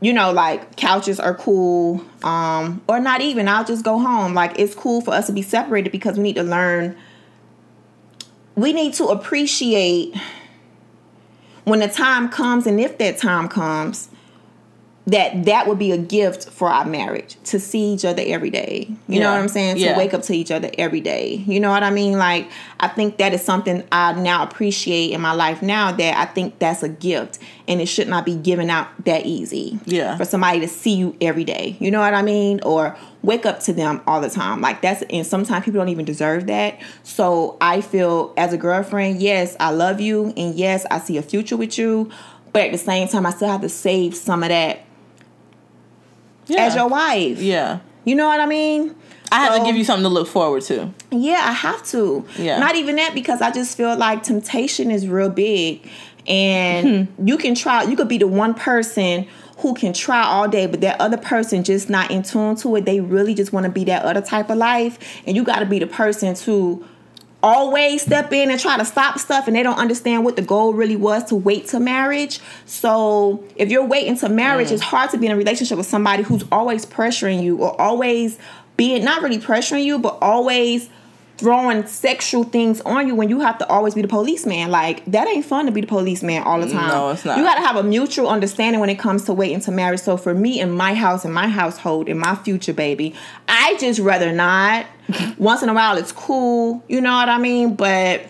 you 0.00 0.12
know, 0.14 0.32
like 0.32 0.76
couches 0.76 1.20
are 1.20 1.34
cool, 1.34 2.02
um, 2.22 2.80
or 2.88 3.00
not 3.00 3.20
even. 3.20 3.48
I'll 3.48 3.64
just 3.66 3.84
go 3.84 3.98
home. 3.98 4.32
Like, 4.32 4.58
it's 4.58 4.74
cool 4.74 5.02
for 5.02 5.12
us 5.12 5.26
to 5.26 5.32
be 5.32 5.42
separated 5.42 5.92
because 5.92 6.16
we 6.16 6.22
need 6.22 6.36
to 6.36 6.42
learn. 6.42 6.96
We 8.54 8.72
need 8.72 8.94
to 8.94 9.08
appreciate 9.08 10.14
when 11.64 11.80
the 11.80 11.88
time 11.88 12.28
comes 12.28 12.66
and 12.66 12.80
if 12.80 12.98
that 12.98 13.18
time 13.18 13.48
comes 13.48 14.08
that 15.06 15.44
that 15.44 15.66
would 15.66 15.78
be 15.78 15.92
a 15.92 15.98
gift 15.98 16.48
for 16.48 16.70
our 16.70 16.86
marriage 16.86 17.36
to 17.44 17.60
see 17.60 17.92
each 17.92 18.06
other 18.06 18.22
every 18.24 18.48
day. 18.48 18.88
You 19.06 19.20
know 19.20 19.30
what 19.30 19.38
i'm 19.38 19.48
saying? 19.48 19.76
To 19.76 19.82
Yeah. 19.82 19.98
wake 19.98 20.14
up 20.14 20.22
to 20.22 20.32
each 20.34 20.50
other 20.50 20.70
every 20.78 21.02
day. 21.02 21.44
You 21.46 21.60
know 21.60 21.68
what 21.68 21.82
i 21.82 21.90
mean? 21.90 22.16
Like 22.16 22.48
i 22.80 22.88
think 22.88 23.18
that 23.18 23.34
is 23.34 23.42
something 23.42 23.84
i 23.92 24.12
now 24.14 24.42
appreciate 24.42 25.10
in 25.12 25.20
my 25.20 25.32
life 25.32 25.60
now 25.60 25.92
that 25.92 26.16
i 26.16 26.24
think 26.24 26.58
that's 26.58 26.82
a 26.82 26.88
gift 26.88 27.38
and 27.68 27.82
it 27.82 27.86
should 27.86 28.08
not 28.08 28.24
be 28.24 28.34
given 28.34 28.70
out 28.70 28.88
that 29.04 29.26
easy 29.26 29.78
Yeah. 29.84 30.16
for 30.16 30.24
somebody 30.24 30.60
to 30.60 30.68
see 30.68 30.94
you 30.94 31.14
every 31.20 31.44
day. 31.44 31.76
You 31.80 31.90
know 31.90 32.00
what 32.00 32.14
i 32.14 32.22
mean? 32.22 32.60
Or 32.62 32.96
wake 33.24 33.46
up 33.46 33.58
to 33.60 33.72
them 33.72 34.00
all 34.06 34.20
the 34.20 34.28
time 34.30 34.60
like 34.60 34.80
that's 34.82 35.02
and 35.10 35.26
sometimes 35.26 35.64
people 35.64 35.80
don't 35.80 35.88
even 35.88 36.04
deserve 36.04 36.46
that 36.46 36.78
so 37.02 37.56
i 37.60 37.80
feel 37.80 38.32
as 38.36 38.52
a 38.52 38.56
girlfriend 38.58 39.20
yes 39.22 39.56
i 39.60 39.70
love 39.70 40.00
you 40.00 40.32
and 40.36 40.54
yes 40.54 40.84
i 40.90 40.98
see 40.98 41.16
a 41.16 41.22
future 41.22 41.56
with 41.56 41.78
you 41.78 42.10
but 42.52 42.62
at 42.66 42.72
the 42.72 42.78
same 42.78 43.08
time 43.08 43.24
i 43.26 43.30
still 43.30 43.48
have 43.48 43.60
to 43.62 43.68
save 43.68 44.14
some 44.14 44.42
of 44.42 44.50
that 44.50 44.80
Yeah. 46.46 46.64
as 46.66 46.74
your 46.74 46.88
wife 46.88 47.40
yeah. 47.40 47.78
you 48.04 48.14
know 48.14 48.26
what 48.26 48.40
i 48.40 48.46
mean 48.46 48.94
I 49.32 49.38
have 49.38 49.54
So- 49.54 49.58
to 49.60 49.64
give 49.64 49.76
you 49.76 49.82
something 49.84 50.04
to 50.04 50.08
look 50.10 50.28
forward 50.28 50.62
to. 50.64 50.90
yeah, 51.10 51.40
I 51.44 51.50
have 51.52 51.84
to. 51.86 52.24
Yeah. 52.38 52.58
Not 52.60 52.76
even 52.76 52.94
that 52.96 53.14
because 53.14 53.40
I 53.42 53.50
just 53.50 53.76
feel 53.76 53.96
like 53.96 54.22
temptation 54.22 54.92
is 54.92 55.08
real 55.08 55.30
big. 55.30 55.90
And 56.28 57.08
Hmm. 57.18 57.26
you 57.26 57.36
can 57.38 57.56
try, 57.56 57.82
you 57.82 57.96
could 57.96 58.06
be 58.06 58.18
the 58.18 58.28
one 58.28 58.54
person 58.54 59.26
who 59.64 59.72
can 59.72 59.94
try 59.94 60.22
all 60.22 60.46
day, 60.46 60.66
but 60.66 60.82
that 60.82 61.00
other 61.00 61.16
person 61.16 61.64
just 61.64 61.88
not 61.88 62.10
in 62.10 62.22
tune 62.22 62.54
to 62.54 62.76
it. 62.76 62.84
They 62.84 63.00
really 63.00 63.34
just 63.34 63.50
want 63.50 63.64
to 63.64 63.72
be 63.72 63.84
that 63.84 64.04
other 64.04 64.20
type 64.20 64.50
of 64.50 64.58
life. 64.58 64.98
And 65.26 65.34
you 65.34 65.42
got 65.42 65.60
to 65.60 65.64
be 65.64 65.78
the 65.78 65.86
person 65.86 66.34
to 66.34 66.86
always 67.42 68.02
step 68.02 68.30
in 68.30 68.50
and 68.50 68.60
try 68.60 68.76
to 68.76 68.84
stop 68.84 69.18
stuff 69.18 69.46
and 69.46 69.56
they 69.56 69.62
don't 69.62 69.78
understand 69.78 70.22
what 70.22 70.36
the 70.36 70.42
goal 70.42 70.74
really 70.74 70.96
was 70.96 71.24
to 71.24 71.34
wait 71.34 71.66
to 71.68 71.80
marriage. 71.80 72.40
So 72.66 73.42
if 73.56 73.70
you're 73.70 73.86
waiting 73.86 74.18
to 74.18 74.28
marriage, 74.28 74.68
mm. 74.68 74.72
it's 74.72 74.82
hard 74.82 75.08
to 75.12 75.16
be 75.16 75.24
in 75.24 75.32
a 75.32 75.36
relationship 75.36 75.78
with 75.78 75.86
somebody 75.86 76.24
who's 76.24 76.44
always 76.52 76.84
pressuring 76.84 77.42
you 77.42 77.56
or 77.56 77.80
always 77.80 78.38
being 78.76 79.02
not 79.02 79.22
really 79.22 79.38
pressuring 79.38 79.84
you, 79.84 79.98
but 79.98 80.18
always 80.20 80.90
throwing 81.36 81.84
sexual 81.86 82.44
things 82.44 82.80
on 82.82 83.08
you 83.08 83.14
when 83.14 83.28
you 83.28 83.40
have 83.40 83.58
to 83.58 83.68
always 83.68 83.94
be 83.94 84.02
the 84.02 84.08
policeman. 84.08 84.70
Like 84.70 85.04
that 85.06 85.26
ain't 85.28 85.44
fun 85.44 85.66
to 85.66 85.72
be 85.72 85.80
the 85.80 85.86
policeman 85.86 86.42
all 86.42 86.60
the 86.60 86.70
time. 86.70 86.88
No, 86.88 87.10
it's 87.10 87.24
not. 87.24 87.38
You 87.38 87.44
got 87.44 87.56
to 87.56 87.60
have 87.60 87.76
a 87.76 87.82
mutual 87.82 88.28
understanding 88.28 88.80
when 88.80 88.90
it 88.90 88.98
comes 88.98 89.24
to 89.24 89.32
waiting 89.32 89.60
to 89.60 89.70
marry. 89.72 89.98
So 89.98 90.16
for 90.16 90.34
me 90.34 90.60
in 90.60 90.70
my 90.70 90.94
house, 90.94 91.24
in 91.24 91.32
my 91.32 91.48
household, 91.48 92.08
in 92.08 92.18
my 92.18 92.34
future 92.36 92.72
baby, 92.72 93.14
I 93.48 93.76
just 93.78 94.00
rather 94.00 94.32
not. 94.32 94.86
Once 95.38 95.62
in 95.62 95.68
a 95.68 95.74
while, 95.74 95.96
it's 95.96 96.12
cool. 96.12 96.82
You 96.88 97.00
know 97.00 97.14
what 97.14 97.28
I 97.28 97.38
mean? 97.38 97.74
But 97.74 98.22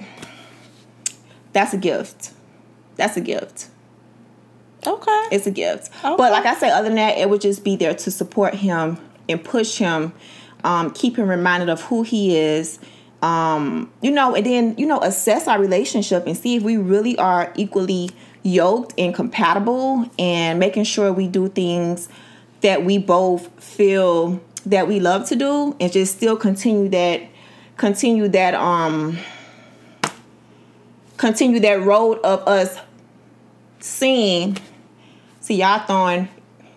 that's 1.53 1.73
a 1.73 1.79
gift. 1.79 2.33
That's 2.97 3.17
a 3.17 3.21
gift. 3.21 3.69
Okay. 4.87 5.23
It's 5.33 5.47
a 5.47 5.51
gift. 5.51 5.91
Okay. 6.05 6.15
But 6.17 6.33
like 6.33 6.45
I 6.45 6.55
said, 6.55 6.73
other 6.73 6.89
than 6.89 6.97
that, 6.97 7.19
it 7.19 7.29
would 7.31 7.41
just 7.41 7.65
be 7.65 7.77
there 7.77 7.95
to 7.95 8.11
support 8.11 8.55
him 8.55 8.99
and 9.29 9.43
push 9.43 9.79
him, 9.79 10.13
um, 10.63 10.91
keep 10.91 11.17
him 11.17 11.29
reminded 11.29 11.69
of 11.69 11.83
who 11.83 12.03
he 12.03 12.37
is. 12.37 12.79
Um, 13.25 13.90
you 14.02 14.11
know, 14.11 14.35
and 14.35 14.45
then, 14.45 14.75
you 14.76 14.85
know, 14.85 15.00
assess 15.00 15.49
our 15.49 15.59
relationship 15.59 16.26
and 16.26 16.37
see 16.37 16.57
if 16.57 16.62
we 16.62 16.76
really 16.76 17.16
are 17.16 17.50
equally 17.57 18.11
yoked 18.43 18.93
and 18.99 19.14
compatible 19.14 20.11
and 20.19 20.59
making 20.59 20.85
sure 20.85 21.11
we 21.11 21.26
do 21.26 21.49
things 21.49 22.11
that 22.61 22.85
we 22.85 22.99
both 22.99 23.49
feel 23.62 24.40
that 24.66 24.87
we 24.88 25.00
love 25.00 25.26
to 25.28 25.37
do 25.37 25.75
and 25.81 25.90
just 25.90 26.14
still 26.16 26.37
continue 26.37 26.88
that 26.90 27.23
continue 27.78 28.28
that 28.28 28.54
um 28.54 29.16
continue 31.16 31.61
that 31.61 31.83
road 31.83 32.19
of 32.25 32.47
us 32.47 32.78
seeing 33.81 34.57
See 35.40 35.57
y'all 35.57 35.78
throwing 35.87 36.28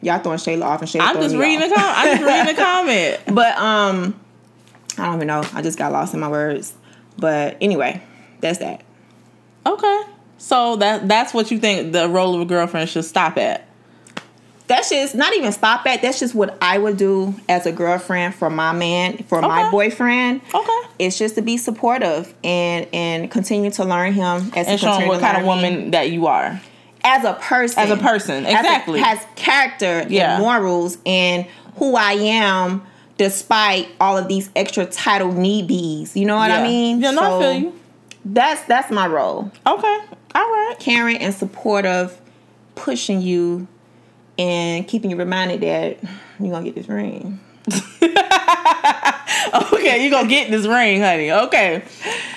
y'all 0.01 0.19
throwing 0.19 0.37
Shayla 0.37 0.63
off 0.63 0.81
and 0.81 0.89
Shayla 0.89 1.01
I'm 1.01 1.15
just 1.21 1.35
reading 1.35 1.63
off. 1.63 1.69
the 1.69 1.75
com- 1.75 1.93
I'm 1.95 2.17
just 2.17 2.29
reading 2.29 2.55
the 2.55 2.61
comment. 2.61 3.19
But 3.35 3.57
um 3.57 4.19
I 4.97 5.05
don't 5.05 5.15
even 5.15 5.27
know. 5.27 5.43
I 5.53 5.61
just 5.61 5.77
got 5.77 5.91
lost 5.91 6.13
in 6.13 6.19
my 6.19 6.27
words. 6.29 6.73
But 7.17 7.57
anyway, 7.61 8.01
that's 8.41 8.59
that. 8.59 8.83
Okay. 9.65 10.01
So 10.37 10.75
that 10.77 11.07
that's 11.07 11.33
what 11.33 11.49
you 11.51 11.59
think 11.59 11.93
the 11.93 12.07
role 12.09 12.35
of 12.35 12.41
a 12.41 12.45
girlfriend 12.45 12.89
should 12.89 13.05
stop 13.05 13.37
at. 13.37 13.63
That's 14.67 14.89
just 14.89 15.15
not 15.15 15.33
even 15.33 15.51
stop 15.53 15.85
at. 15.85 16.01
That's 16.01 16.19
just 16.19 16.35
what 16.35 16.57
I 16.61 16.77
would 16.77 16.97
do 16.97 17.33
as 17.47 17.65
a 17.65 17.71
girlfriend 17.71 18.35
for 18.35 18.49
my 18.49 18.73
man, 18.73 19.17
for 19.23 19.41
my 19.41 19.71
boyfriend. 19.71 20.41
Okay. 20.53 20.79
It's 20.99 21.17
just 21.17 21.35
to 21.35 21.41
be 21.41 21.55
supportive 21.57 22.33
and 22.43 22.85
and 22.93 23.31
continue 23.31 23.71
to 23.71 23.85
learn 23.85 24.11
him 24.13 24.51
as 24.55 24.67
And 24.67 24.79
show 24.79 24.87
continue 24.87 25.07
what 25.07 25.21
kind 25.21 25.37
of 25.37 25.45
woman 25.45 25.91
that 25.91 26.11
you 26.11 26.27
are. 26.27 26.59
as 27.03 27.23
a 27.23 27.33
person. 27.35 27.79
As 27.81 27.89
a 27.91 27.97
person, 27.97 28.45
As 28.45 28.53
a- 28.55 28.57
exactly. 28.59 28.99
has 28.99 29.25
character 29.35 30.05
Yeah. 30.09 30.33
and 30.35 30.43
morals 30.43 30.97
and 31.05 31.45
who 31.77 31.95
I 31.95 32.13
am 32.13 32.83
despite 33.17 33.87
all 33.99 34.17
of 34.17 34.27
these 34.27 34.49
extra 34.55 34.85
title 34.85 35.31
need 35.31 35.67
bees. 35.67 36.15
You 36.15 36.25
know 36.25 36.35
what 36.35 36.51
I 36.51 36.63
mean? 36.63 37.01
Yeah, 37.01 37.11
no, 37.11 37.37
I 37.37 37.41
feel 37.41 37.53
you. 37.53 37.79
That's 38.25 38.63
that's 38.63 38.91
my 38.91 39.07
role. 39.07 39.51
Okay. 39.65 39.99
All 40.35 40.41
right. 40.43 40.75
Caring 40.79 41.17
and 41.17 41.33
supportive, 41.33 42.19
pushing 42.75 43.21
you 43.21 43.67
and 44.37 44.87
keeping 44.87 45.09
you 45.09 45.17
reminded 45.17 45.61
that 45.61 45.99
you're 46.39 46.51
gonna 46.51 46.65
get 46.65 46.75
this 46.75 46.87
ring. 46.87 47.39
Okay, 49.53 50.01
you're 50.01 50.11
gonna 50.11 50.27
get 50.27 50.51
this 50.51 50.65
ring, 50.67 51.01
honey. 51.01 51.31
Okay. 51.31 51.75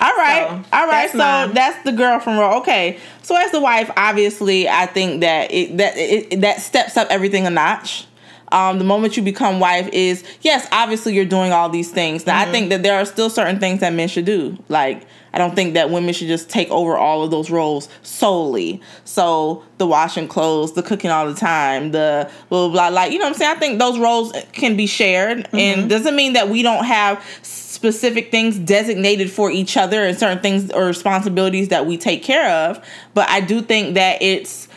All 0.01 0.17
right. 0.17 0.47
So, 0.49 0.77
All 0.77 0.87
right. 0.87 0.91
that's 0.91 1.13
so 1.13 1.19
mine. 1.19 1.55
that's 1.55 1.85
the 1.85 1.93
girlfriend 1.93 2.39
role. 2.39 2.61
Okay. 2.61 2.99
So 3.23 3.37
as 3.37 3.51
the 3.51 3.61
wife, 3.61 3.91
obviously, 3.97 4.69
I 4.69 4.87
think 4.87 5.21
that 5.23 5.53
it 5.53 5.77
that 5.79 5.97
it, 5.97 6.41
that 6.41 6.61
steps 6.61 6.97
up 6.97 7.09
everything 7.11 7.47
a 7.47 7.51
notch. 7.51 8.07
Um, 8.52 8.78
the 8.78 8.84
moment 8.84 9.17
you 9.17 9.23
become 9.23 9.60
wife 9.60 9.89
is 9.93 10.25
yes, 10.43 10.67
obviously 10.73 11.15
you're 11.15 11.25
doing 11.25 11.52
all 11.52 11.69
these 11.69 11.91
things. 11.91 12.26
Now 12.26 12.41
Mm-hmm. 12.41 12.49
I 12.49 12.52
think 12.52 12.69
that 12.71 12.82
there 12.82 12.97
are 12.97 13.04
still 13.04 13.30
certain 13.30 13.60
things 13.60 13.80
that 13.80 13.93
men 13.93 14.08
should 14.08 14.25
do. 14.25 14.58
Like 14.69 15.06
I 15.32 15.39
don't 15.39 15.54
think 15.54 15.75
that 15.75 15.91
women 15.91 16.13
should 16.13 16.26
just 16.26 16.50
take 16.50 16.69
over 16.71 16.97
all 16.97 17.23
of 17.23 17.30
those 17.30 17.50
roles 17.50 17.89
solely. 18.02 18.80
So 19.04 19.65
the 19.78 19.86
washing 19.86 20.26
clothes, 20.26 20.73
the 20.73 20.82
cooking 20.82 21.10
all 21.10 21.26
the 21.26 21.39
time, 21.39 21.93
the 21.93 22.28
blah 22.49 22.69
blah 22.69 22.73
blah. 22.73 22.89
Like 22.89 23.13
you 23.13 23.19
know 23.19 23.26
what 23.26 23.34
I'm 23.34 23.39
saying. 23.39 23.56
I 23.56 23.58
think 23.60 23.78
those 23.78 23.99
roles 23.99 24.32
can 24.52 24.76
be 24.76 24.86
shared, 24.86 25.49
and 25.52 25.89
doesn't 25.89 26.17
mean 26.17 26.32
that 26.32 26.49
we 26.49 26.63
don't 26.63 26.84
have 26.84 27.25
specific 27.43 28.30
things 28.30 28.58
designated 28.58 29.30
for 29.30 29.50
each 29.50 29.76
other 29.76 30.04
and 30.04 30.19
certain 30.19 30.41
things 30.41 30.71
or 30.73 30.84
responsibilities 30.86 31.69
that 31.69 31.86
we 31.86 31.97
take 31.97 32.23
care 32.23 32.50
of. 32.69 32.84
But 33.15 33.28
I 33.28 33.41
do 33.41 33.63
think 33.63 33.95
that 33.95 34.21
it's 34.21 34.69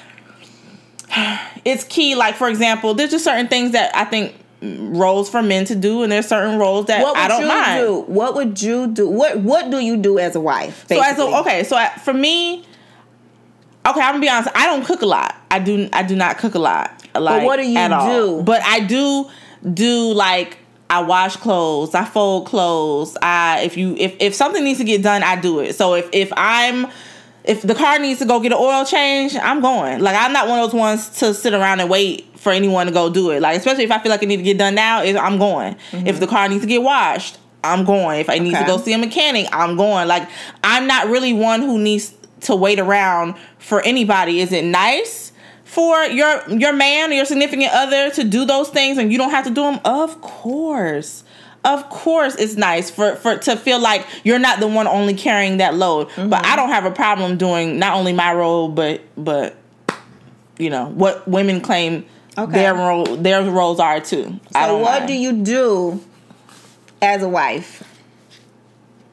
it's 1.66 1.84
key. 1.84 2.16
Like 2.16 2.36
for 2.36 2.48
example, 2.50 2.94
there's 2.94 3.12
just 3.12 3.24
certain 3.26 3.48
things 3.48 3.72
that 3.72 3.96
I 3.96 4.06
think 4.06 4.36
roles 4.62 5.30
for 5.30 5.42
men 5.42 5.66
to 5.66 5.76
do, 5.76 6.04
and 6.04 6.12
there's 6.12 6.28
certain 6.28 6.58
roles 6.58 6.86
that 6.88 7.02
What 7.02 7.16
would 7.16 7.22
I 7.24 7.28
don't 7.28 7.42
you 7.42 7.48
mind. 7.48 7.80
do? 7.82 8.00
What 8.14 8.36
would 8.36 8.62
you 8.62 8.88
do? 8.88 9.08
What 9.10 9.40
what 9.40 9.70
do 9.70 9.80
you 9.80 9.98
do 9.98 10.20
as 10.20 10.36
a 10.36 10.42
wife? 10.42 10.86
So 10.88 11.02
as 11.02 11.20
a, 11.20 11.24
okay, 11.40 11.64
so 11.64 11.76
I- 11.76 11.90
for 11.98 12.14
me, 12.14 12.60
okay, 13.86 14.00
I'm 14.02 14.14
gonna 14.14 14.20
be 14.20 14.30
honest. 14.30 14.50
I 14.56 14.66
don't 14.68 14.86
cook 14.86 15.02
a 15.02 15.06
lot. 15.06 15.36
I 15.52 15.60
do. 15.60 15.90
I 15.94 16.04
do 16.04 16.16
not 16.16 16.38
cook 16.38 16.56
a 16.56 16.60
lot. 16.60 16.92
Like, 17.16 17.44
what 17.46 17.58
do 17.58 17.64
you 17.64 17.78
at 17.78 17.92
all. 17.92 18.38
do? 18.38 18.44
But 18.44 18.62
I 18.64 18.80
do 18.80 19.30
do 19.74 20.14
like 20.14 20.58
I 20.90 21.02
wash 21.02 21.36
clothes. 21.36 21.94
I 21.94 22.06
fold 22.06 22.48
clothes. 22.48 23.18
I 23.22 23.62
if 23.62 23.78
you 23.78 23.96
if 23.98 24.16
if 24.20 24.34
something 24.34 24.64
needs 24.64 24.80
to 24.80 24.86
get 24.86 25.02
done, 25.04 25.24
I 25.24 25.36
do 25.40 25.60
it. 25.60 25.76
So 25.76 25.94
if 25.96 26.10
if 26.12 26.32
I'm 26.36 26.88
if 27.44 27.62
the 27.62 27.76
car 27.76 28.00
needs 28.00 28.20
to 28.20 28.26
go 28.26 28.40
get 28.40 28.52
an 28.52 28.58
oil 28.60 28.86
change, 28.86 29.36
I'm 29.36 29.62
going. 29.62 30.02
Like 30.02 30.16
I'm 30.16 30.32
not 30.34 30.48
one 30.48 30.60
of 30.60 30.72
those 30.72 30.80
ones 30.80 31.10
to 31.20 31.34
sit 31.34 31.54
around 31.54 31.80
and 31.80 31.90
wait 31.90 32.28
for 32.38 32.52
anyone 32.52 32.88
to 32.88 32.92
go 32.92 33.10
do 33.10 33.32
it. 33.32 33.42
Like 33.42 33.58
especially 33.58 33.84
if 33.84 33.92
I 33.92 34.00
feel 34.00 34.10
like 34.10 34.24
it 34.24 34.28
need 34.28 34.38
to 34.38 34.44
get 34.44 34.58
done 34.58 34.76
now, 34.76 35.00
I'm 35.02 35.38
going. 35.38 35.76
If 35.92 36.20
the 36.20 36.28
car 36.28 36.48
needs 36.48 36.62
to 36.62 36.68
get 36.68 36.82
washed, 36.82 37.38
I'm 37.64 37.86
going. 37.86 38.20
If 38.20 38.30
I 38.30 38.40
need 38.40 38.52
to 38.52 38.58
Mm-hmm. 38.58 38.68
Go 38.68 38.78
see 38.78 38.94
a 38.94 38.98
mechanic, 38.98 39.48
I'm 39.52 39.76
going. 39.76 40.08
Like 40.08 40.30
I'm 40.64 40.88
not 40.88 41.08
really 41.08 41.34
one 41.34 41.62
who 41.62 41.78
needs 41.80 42.14
to 42.42 42.56
wait 42.56 42.80
around 42.80 43.36
for 43.58 43.82
anybody. 43.82 44.40
Is 44.40 44.52
it 44.52 44.64
nice 44.64 45.32
for 45.66 46.04
your 46.04 46.48
your 46.50 46.74
man 46.74 47.12
or 47.12 47.14
your 47.14 47.26
significant 47.26 47.72
other 47.74 48.10
to 48.12 48.24
do 48.24 48.46
those 48.46 48.70
things 48.70 48.98
and 48.98 49.12
you 49.12 49.18
don't 49.18 49.32
have 49.32 49.46
to 49.46 49.50
do 49.50 49.64
them? 49.64 49.80
Of 49.84 50.22
course. 50.22 51.24
Of 51.66 51.90
course 51.90 52.36
it's 52.36 52.56
nice 52.56 52.90
for, 52.92 53.16
for 53.16 53.38
to 53.38 53.56
feel 53.56 53.80
like 53.80 54.06
you're 54.24 54.40
not 54.40 54.60
the 54.60 54.68
one 54.68 54.86
only 54.88 55.14
carrying 55.14 55.58
that 55.58 55.76
load. 55.76 56.10
Mm-hmm. 56.10 56.30
But 56.30 56.46
I 56.46 56.56
don't 56.58 56.70
have 56.70 56.84
a 56.86 56.92
problem 56.92 57.38
doing 57.38 57.80
not 57.80 57.96
only 57.96 58.12
my 58.14 58.34
role 58.34 58.68
but 58.70 59.02
but 59.18 59.56
you 60.58 60.70
know 60.70 60.88
what 60.90 61.28
women 61.28 61.62
claim 61.62 62.06
Okay. 62.38 62.52
their 62.52 62.74
role 62.74 63.06
their 63.16 63.44
roles 63.44 63.80
are 63.80 64.00
too. 64.00 64.40
I 64.56 64.68
So 64.68 64.78
what 64.80 65.00
mind. 65.02 65.08
do 65.08 65.14
you 65.14 65.34
do 65.44 66.02
as 67.02 67.22
a 67.24 67.30
wife? 67.30 67.84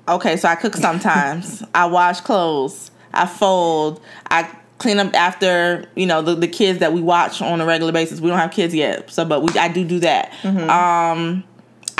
Okay, 0.08 0.36
so 0.36 0.48
I 0.48 0.54
cook 0.56 0.74
sometimes. 0.74 1.62
I 1.74 1.86
wash 1.86 2.20
clothes. 2.20 2.90
I 3.12 3.26
fold. 3.26 4.00
I 4.30 4.50
clean 4.78 4.98
up 4.98 5.14
after 5.14 5.84
you 5.94 6.06
know 6.06 6.22
the, 6.22 6.34
the 6.34 6.48
kids 6.48 6.78
that 6.78 6.92
we 6.94 7.00
watch 7.02 7.42
on 7.42 7.60
a 7.60 7.66
regular 7.66 7.92
basis. 7.92 8.20
We 8.20 8.30
don't 8.30 8.38
have 8.38 8.50
kids 8.52 8.74
yet, 8.74 9.10
so 9.10 9.24
but 9.24 9.42
we 9.42 9.50
I 9.58 9.68
do 9.68 9.84
do 9.84 10.00
that. 10.00 10.32
Um, 10.44 11.44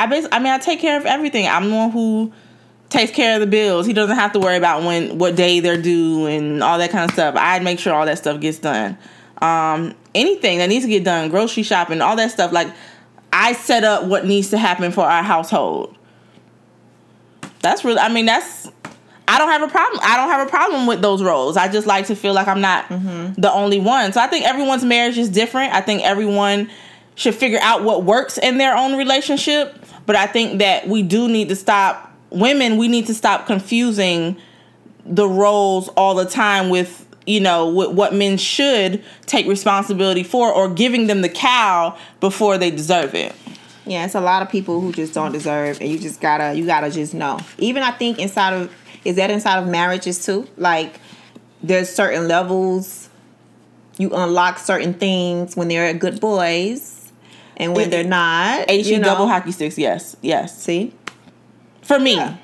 I 0.01 0.07
bas- 0.07 0.29
I 0.33 0.39
mean 0.39 0.49
I 0.53 0.59
take 0.59 0.81
care 0.81 0.97
of 0.97 1.07
everything. 1.07 1.47
I'm 1.47 1.69
the 1.71 1.77
one 1.77 1.91
who 1.91 2.33
takes 2.89 3.13
care 3.13 3.35
of 3.35 3.41
the 3.41 3.47
bills. 3.47 3.87
He 3.87 3.93
doesn't 3.93 4.17
have 4.17 4.33
to 4.33 4.41
worry 4.41 4.57
about 4.57 4.83
when 4.83 5.19
what 5.19 5.37
day 5.37 5.61
they're 5.61 5.81
due 5.81 6.27
and 6.27 6.63
all 6.63 6.79
that 6.79 6.91
kind 6.91 7.05
of 7.05 7.13
stuff. 7.13 7.35
I 7.39 7.59
make 7.61 7.79
sure 7.79 7.95
all 7.95 8.07
that 8.07 8.19
stuff 8.19 8.41
gets 8.41 8.59
done. 8.59 8.97
Um, 9.43 9.95
anything 10.15 10.59
that 10.59 10.69
needs 10.69 10.85
to 10.85 10.91
get 10.91 11.05
done, 11.05 11.29
grocery 11.31 11.63
shopping, 11.63 12.01
all 12.01 12.17
that 12.17 12.31
stuff. 12.31 12.53
Like 12.53 12.69
I 13.33 13.53
set 13.53 13.85
up 13.85 14.05
what 14.05 14.27
needs 14.27 14.51
to 14.51 14.59
happen 14.59 14.91
for 14.91 15.05
our 15.05 15.23
household. 15.23 15.97
That's 17.61 17.85
really. 17.85 17.99
I 17.99 18.09
mean, 18.13 18.27
that's. 18.27 18.71
I 19.29 19.39
don't 19.39 19.49
have 19.51 19.63
a 19.63 19.69
problem. 19.69 20.01
I 20.03 20.17
don't 20.17 20.29
have 20.29 20.47
a 20.47 20.51
problem 20.51 20.87
with 20.89 21.03
those 21.03 21.23
roles. 21.23 21.57
I 21.57 21.69
just 21.69 21.87
like 21.87 22.07
to 22.07 22.17
feel 22.17 22.33
like 22.35 22.49
I'm 22.49 22.61
not 22.61 22.89
the 23.37 23.53
only 23.53 23.79
one. 23.79 24.13
So 24.13 24.21
I 24.21 24.27
think 24.27 24.45
everyone's 24.45 24.85
marriage 24.85 25.19
is 25.19 25.29
different. 25.29 25.73
I 25.73 25.81
think 25.83 26.03
everyone 26.03 26.69
should 27.15 27.35
figure 27.37 27.61
out 27.63 27.85
what 27.85 28.03
works 28.03 28.39
in 28.39 28.59
their 28.59 28.75
own 28.77 28.97
relationship. 28.99 29.85
But 30.07 30.17
I 30.17 30.27
think 30.27 30.59
that 30.59 30.89
we 30.89 31.03
do 31.03 31.29
need 31.29 31.49
to 31.49 31.57
stop. 31.57 32.13
Women, 32.31 32.77
we 32.77 32.89
need 32.89 33.07
to 33.07 33.15
stop 33.15 33.47
confusing 33.47 34.37
the 35.05 35.29
roles 35.29 35.89
all 35.91 36.15
the 36.15 36.25
time 36.25 36.69
with 36.69 37.07
you 37.27 37.41
know 37.41 37.69
with 37.69 37.91
what 37.91 38.15
men 38.15 38.37
should 38.37 39.03
take 39.27 39.47
responsibility 39.47 40.23
for 40.23 40.53
or 40.53 40.69
giving 40.69 41.07
them 41.07 41.23
the 41.23 41.29
cow 41.29 41.97
before 42.21 42.59
they 42.59 42.71
deserve 42.71 43.15
it. 43.15 43.35
Yeah, 43.87 44.05
it's 44.05 44.15
a 44.15 44.21
lot 44.21 44.43
of 44.43 44.51
people 44.51 44.81
who 44.81 44.93
just 44.93 45.15
don't 45.15 45.33
deserve, 45.33 45.81
and 45.81 45.91
you 45.91 45.99
just 45.99 46.21
gotta 46.21 46.55
you 46.55 46.67
gotta 46.67 46.91
just 46.91 47.15
know. 47.15 47.39
Even 47.59 47.83
I 47.83 47.91
think 47.91 48.19
inside 48.19 48.53
of 48.53 48.73
is 49.05 49.17
that 49.17 49.31
inside 49.31 49.59
of 49.59 49.69
marriages 49.69 50.25
too. 50.25 50.47
Like 50.57 51.01
there's 51.63 51.89
certain 51.89 52.29
levels 52.29 53.11
you 54.01 54.11
unlock 54.15 54.59
certain 54.59 54.95
things 54.95 55.57
when 55.57 55.69
they're 55.69 55.93
good 55.93 56.21
boys, 56.21 57.00
and 57.61 57.75
when 57.77 57.87
It- 57.87 57.91
they're 57.91 58.05
not. 58.05 58.69
HE 58.71 58.81
you 58.93 58.99
know. 58.99 59.05
double 59.05 59.29
hockey 59.29 59.53
sticks, 59.53 59.79
yes, 59.79 60.17
yes. 60.23 60.57
See, 60.63 60.93
For 61.83 61.99
me. 61.99 62.17
Yeah. 62.17 62.35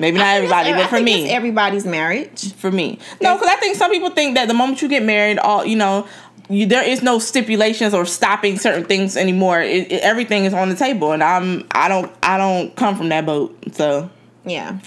Maybe 0.00 0.18
not 0.18 0.26
I 0.26 0.34
think 0.38 0.44
it's- 0.44 0.64
everybody, 0.64 0.82
but 0.82 0.90
for 0.90 1.02
me, 1.02 1.24
it's 1.24 1.32
everybody's 1.32 1.84
marriage. 1.84 2.52
for 2.54 2.70
me. 2.70 2.98
No, 3.20 3.34
because 3.34 3.48
I 3.48 3.56
think 3.56 3.76
some 3.76 3.90
people 3.90 4.10
think 4.10 4.36
that 4.36 4.46
the 4.46 4.54
moment 4.54 4.80
you 4.80 4.88
get 4.88 5.02
married, 5.02 5.38
all 5.40 5.64
you 5.66 5.74
know, 5.76 6.06
you, 6.48 6.66
there 6.66 6.84
is 6.84 7.02
no 7.02 7.18
stipulations 7.18 7.92
or 7.92 8.06
stopping 8.06 8.58
certain 8.58 8.84
things 8.84 9.16
anymore. 9.16 9.60
It, 9.60 9.90
it- 9.90 10.02
everything 10.02 10.44
is 10.44 10.54
on 10.54 10.68
the 10.68 10.76
table, 10.76 11.10
and 11.12 11.22
I'm 11.24 11.66
I 11.72 11.88
don't 11.88 12.10
I 12.22 12.38
don't 12.38 12.74
come 12.76 12.96
from 12.96 13.08
that 13.08 13.26
boat, 13.26 13.56
so 13.72 14.08
Yeah. 14.46 14.78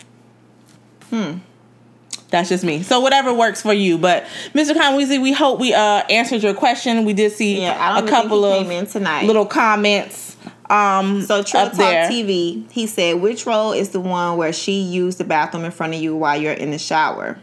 Hmm. 1.09 1.33
That's 2.31 2.49
just 2.49 2.63
me. 2.63 2.81
So 2.81 2.99
whatever 3.01 3.33
works 3.33 3.61
for 3.61 3.73
you. 3.73 3.97
But 3.97 4.25
Mr. 4.53 4.73
Conweezy, 4.73 5.21
we 5.21 5.31
hope 5.33 5.59
we 5.59 5.73
uh 5.73 6.03
answered 6.09 6.41
your 6.43 6.53
question. 6.55 7.05
We 7.05 7.13
did 7.13 7.31
see 7.33 7.61
Yeah, 7.61 7.99
a 7.99 8.07
couple 8.07 8.43
of 8.45 8.63
came 8.63 8.71
in 8.71 8.87
tonight. 8.87 9.25
little 9.27 9.45
comments. 9.45 10.35
Um, 10.69 11.21
So 11.23 11.43
Trill 11.43 11.67
Talk 11.67 11.73
there. 11.77 12.09
TV, 12.09 12.63
he 12.71 12.87
said, 12.87 13.15
which 13.21 13.45
role 13.45 13.73
is 13.73 13.89
the 13.89 13.99
one 13.99 14.37
where 14.37 14.53
she 14.53 14.79
used 14.81 15.17
the 15.17 15.25
bathroom 15.25 15.65
in 15.65 15.71
front 15.71 15.93
of 15.93 16.01
you 16.01 16.15
while 16.15 16.39
you're 16.41 16.53
in 16.53 16.71
the 16.71 16.79
shower? 16.79 17.37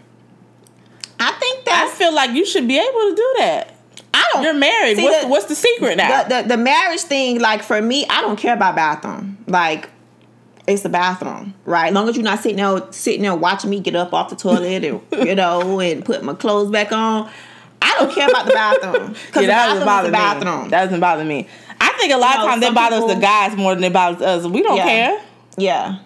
I 1.21 1.33
think 1.33 1.65
I 1.69 1.91
feel 1.91 2.15
like 2.15 2.31
you 2.31 2.47
should 2.47 2.67
be 2.67 2.79
able 2.79 2.87
to 3.11 3.15
do 3.15 3.35
that. 3.39 3.75
I 4.15 4.25
don't 4.33 4.43
You're 4.45 4.55
married. 4.55 4.97
See, 4.97 5.05
what's 5.05 5.17
the- 5.19 5.23
the, 5.27 5.29
what's 5.31 5.45
the 5.47 5.55
secret 5.55 5.97
now? 5.99 6.23
the, 6.23 6.43
the 6.43 6.49
the 6.51 6.57
marriage 6.57 7.01
thing, 7.03 7.41
like 7.41 7.63
for 7.63 7.81
me, 7.83 8.07
I 8.09 8.21
don't 8.23 8.39
care 8.39 8.55
about 8.55 8.75
bathroom. 8.77 9.37
Like 9.47 9.91
it's 10.69 10.83
the 10.83 10.89
bathroom, 10.89 11.55
right? 11.65 11.89
As 11.89 11.95
long 11.95 12.09
as 12.09 12.15
you're 12.17 12.25
not 12.25 12.39
sitting 12.41 12.59
there 12.59 12.81
sitting 12.93 13.23
there 13.23 13.35
watching 13.35 13.71
me 13.71 13.81
get 13.81 13.97
up 13.97 14.13
off 14.13 14.31
the 14.31 14.37
toilet 14.37 14.85
and 14.85 15.01
you 15.27 15.35
know 15.35 15.81
and 15.81 16.05
put 16.05 16.23
my 16.23 16.35
clothes 16.35 16.71
back 16.71 16.93
on. 16.93 17.29
I 17.83 17.95
don't 17.99 18.13
care 18.13 18.29
about 18.29 18.47
the 18.47 18.53
bathroom 18.53 19.13
because 19.27 19.43
yeah, 19.47 19.47
the 19.47 19.47
that 19.47 19.67
doesn't 19.85 19.85
bathroom 19.85 19.87
bother 19.87 20.07
is 20.07 20.13
the 20.13 20.13
bathroom. 20.13 20.63
me. 20.65 20.69
That 20.71 20.85
doesn't 20.85 21.01
bother 21.01 21.25
me. 21.25 21.49
I 21.81 21.93
think 21.99 22.13
a 22.13 22.17
lot 22.17 22.35
You 22.37 22.41
of 22.45 22.47
times 22.51 22.61
that 22.63 22.75
bothers 22.75 22.99
people- 23.01 23.15
the 23.15 23.21
guys 23.21 23.57
more 23.57 23.75
than 23.75 23.85
it 23.85 23.93
bothers 23.93 24.23
us. 24.23 24.47
We 24.47 24.63
don't 24.63 24.77
Yeah. 24.77 24.85
care. 24.85 25.23
Yeah. 25.57 25.99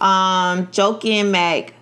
Um, 0.00 0.68
joking 0.70 1.30
Mac, 1.30 1.73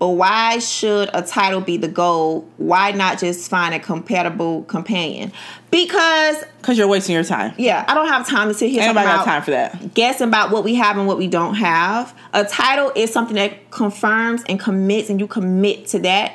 but 0.00 0.08
why 0.08 0.58
should 0.58 1.10
a 1.12 1.20
title 1.20 1.60
be 1.60 1.76
the 1.76 1.86
goal? 1.86 2.48
Why 2.56 2.90
not 2.92 3.20
just 3.20 3.50
find 3.50 3.74
a 3.74 3.78
compatible 3.78 4.62
companion? 4.64 5.30
Because 5.70 6.42
Because 6.60 6.78
you're 6.78 6.88
wasting 6.88 7.14
your 7.14 7.22
time. 7.22 7.52
yeah, 7.58 7.84
I 7.86 7.94
don't 7.94 8.08
have 8.08 8.26
time 8.26 8.48
to 8.48 8.54
sit 8.54 8.70
here 8.70 8.80
talking 8.80 8.94
got 8.94 9.04
about 9.04 9.24
time 9.26 9.42
for 9.42 9.50
that. 9.52 9.92
guessing 9.94 10.26
about 10.28 10.50
what 10.50 10.64
we 10.64 10.74
have 10.76 10.96
and 10.96 11.06
what 11.06 11.18
we 11.18 11.28
don't 11.28 11.54
have. 11.56 12.14
A 12.32 12.44
title 12.44 12.90
is 12.96 13.12
something 13.12 13.36
that 13.36 13.70
confirms 13.70 14.42
and 14.48 14.58
commits, 14.58 15.10
and 15.10 15.20
you 15.20 15.26
commit 15.26 15.86
to 15.88 15.98
that. 16.00 16.32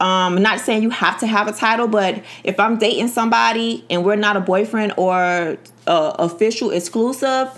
Um, 0.00 0.40
not 0.40 0.60
saying 0.60 0.84
you 0.84 0.90
have 0.90 1.18
to 1.18 1.26
have 1.26 1.48
a 1.48 1.52
title, 1.52 1.88
but 1.88 2.22
if 2.44 2.60
I'm 2.60 2.78
dating 2.78 3.08
somebody 3.08 3.84
and 3.90 4.04
we're 4.04 4.14
not 4.14 4.36
a 4.36 4.40
boyfriend 4.40 4.92
or 4.96 5.58
uh, 5.88 6.12
official 6.20 6.70
exclusive, 6.70 7.50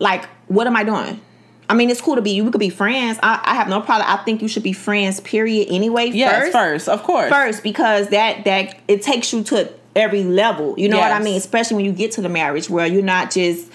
like 0.00 0.24
what 0.48 0.66
am 0.66 0.74
I 0.74 0.82
doing? 0.82 1.20
I 1.68 1.74
mean, 1.74 1.90
it's 1.90 2.00
cool 2.00 2.16
to 2.16 2.22
be. 2.22 2.30
You 2.30 2.44
we 2.44 2.50
could 2.50 2.60
be 2.60 2.70
friends. 2.70 3.18
I, 3.22 3.40
I 3.44 3.54
have 3.54 3.68
no 3.68 3.80
problem. 3.80 4.08
I 4.08 4.16
think 4.24 4.40
you 4.40 4.48
should 4.48 4.62
be 4.62 4.72
friends. 4.72 5.20
Period. 5.20 5.68
Anyway, 5.70 6.06
Yes, 6.06 6.44
first, 6.44 6.52
first, 6.52 6.88
of 6.88 7.02
course. 7.02 7.30
first 7.30 7.62
because 7.62 8.08
that 8.08 8.44
that 8.44 8.78
it 8.88 9.02
takes 9.02 9.32
you 9.32 9.42
to 9.44 9.70
every 9.94 10.24
level. 10.24 10.74
You 10.78 10.88
know 10.88 10.98
what 10.98 11.12
I 11.12 11.20
mean? 11.20 11.36
Especially 11.36 11.76
when 11.76 11.84
you 11.84 11.92
get 11.92 12.12
to 12.12 12.22
the 12.22 12.28
marriage 12.28 12.70
where 12.70 12.86
you're 12.86 13.02
not 13.02 13.30
just 13.30 13.70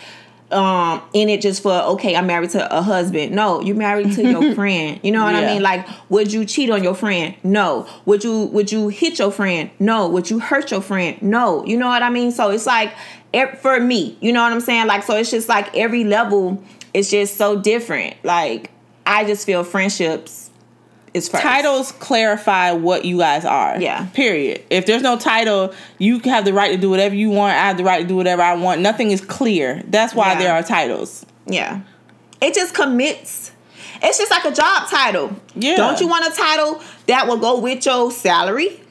um 0.51 1.01
in 1.13 1.29
it 1.29 1.41
just 1.41 1.63
for 1.63 1.71
okay 1.71 2.15
i'm 2.15 2.27
married 2.27 2.49
to 2.49 2.77
a 2.77 2.81
husband 2.81 3.33
no 3.33 3.59
you're 3.61 3.75
married 3.75 4.11
to 4.11 4.21
your 4.21 4.53
friend 4.55 4.99
you 5.01 5.11
know 5.11 5.23
what 5.23 5.33
i 5.33 5.45
mean 5.47 5.63
like 5.63 5.87
would 6.09 6.31
you 6.31 6.45
cheat 6.45 6.69
on 6.69 6.83
your 6.83 6.93
friend 6.93 7.33
no 7.43 7.87
would 8.05 8.23
you 8.23 8.45
would 8.47 8.71
you 8.71 8.89
hit 8.89 9.17
your 9.17 9.31
friend 9.31 9.71
no 9.79 10.07
would 10.07 10.29
you 10.29 10.39
hurt 10.39 10.69
your 10.69 10.81
friend 10.81 11.19
no 11.23 11.65
you 11.65 11.75
know 11.75 11.87
what 11.87 12.03
i 12.03 12.09
mean 12.09 12.31
so 12.31 12.51
it's 12.51 12.67
like 12.67 12.93
for 13.61 13.79
me 13.79 14.15
you 14.21 14.31
know 14.31 14.43
what 14.43 14.51
i'm 14.53 14.61
saying 14.61 14.85
like 14.85 15.01
so 15.01 15.15
it's 15.15 15.31
just 15.31 15.49
like 15.49 15.75
every 15.75 16.03
level 16.03 16.61
is 16.93 17.09
just 17.09 17.37
so 17.37 17.59
different 17.59 18.15
like 18.23 18.71
i 19.05 19.23
just 19.25 19.45
feel 19.45 19.63
friendships 19.63 20.49
is 21.13 21.29
first 21.29 21.43
Titles 21.43 21.91
clarify 21.91 22.71
what 22.71 23.05
you 23.05 23.19
guys 23.19 23.45
are. 23.45 23.79
Yeah. 23.79 24.07
Period. 24.15 24.63
If 24.71 24.87
there's 24.87 25.03
no 25.03 25.15
title, 25.15 25.71
you 25.99 26.17
have 26.21 26.43
the 26.43 26.53
right 26.53 26.71
to 26.71 26.77
do 26.79 26.89
whatever 26.89 27.13
you 27.13 27.29
want. 27.29 27.53
I 27.53 27.67
have 27.67 27.77
the 27.77 27.83
right 27.83 28.01
to 28.01 28.07
do 28.07 28.15
whatever 28.15 28.41
I 28.41 28.55
want. 28.55 28.81
Nothing 28.81 29.11
is 29.11 29.21
clear. 29.21 29.83
That's 29.87 30.15
why 30.15 30.29
Yeah. 30.33 30.39
there 30.39 30.53
are 30.55 30.63
titles. 30.63 31.23
Yeah. 31.45 31.81
It 32.41 32.55
just 32.55 32.73
commits. 32.73 33.51
It's 34.01 34.17
just 34.17 34.31
like 34.31 34.43
a 34.45 34.51
job 34.51 34.89
title. 34.89 35.35
Yeah. 35.53 35.75
Don't 35.75 36.01
you 36.01 36.07
want 36.07 36.25
a 36.33 36.35
title 36.35 36.81
that 37.05 37.27
will 37.27 37.37
go 37.37 37.59
with 37.59 37.85
your 37.85 38.09
salary? 38.09 38.81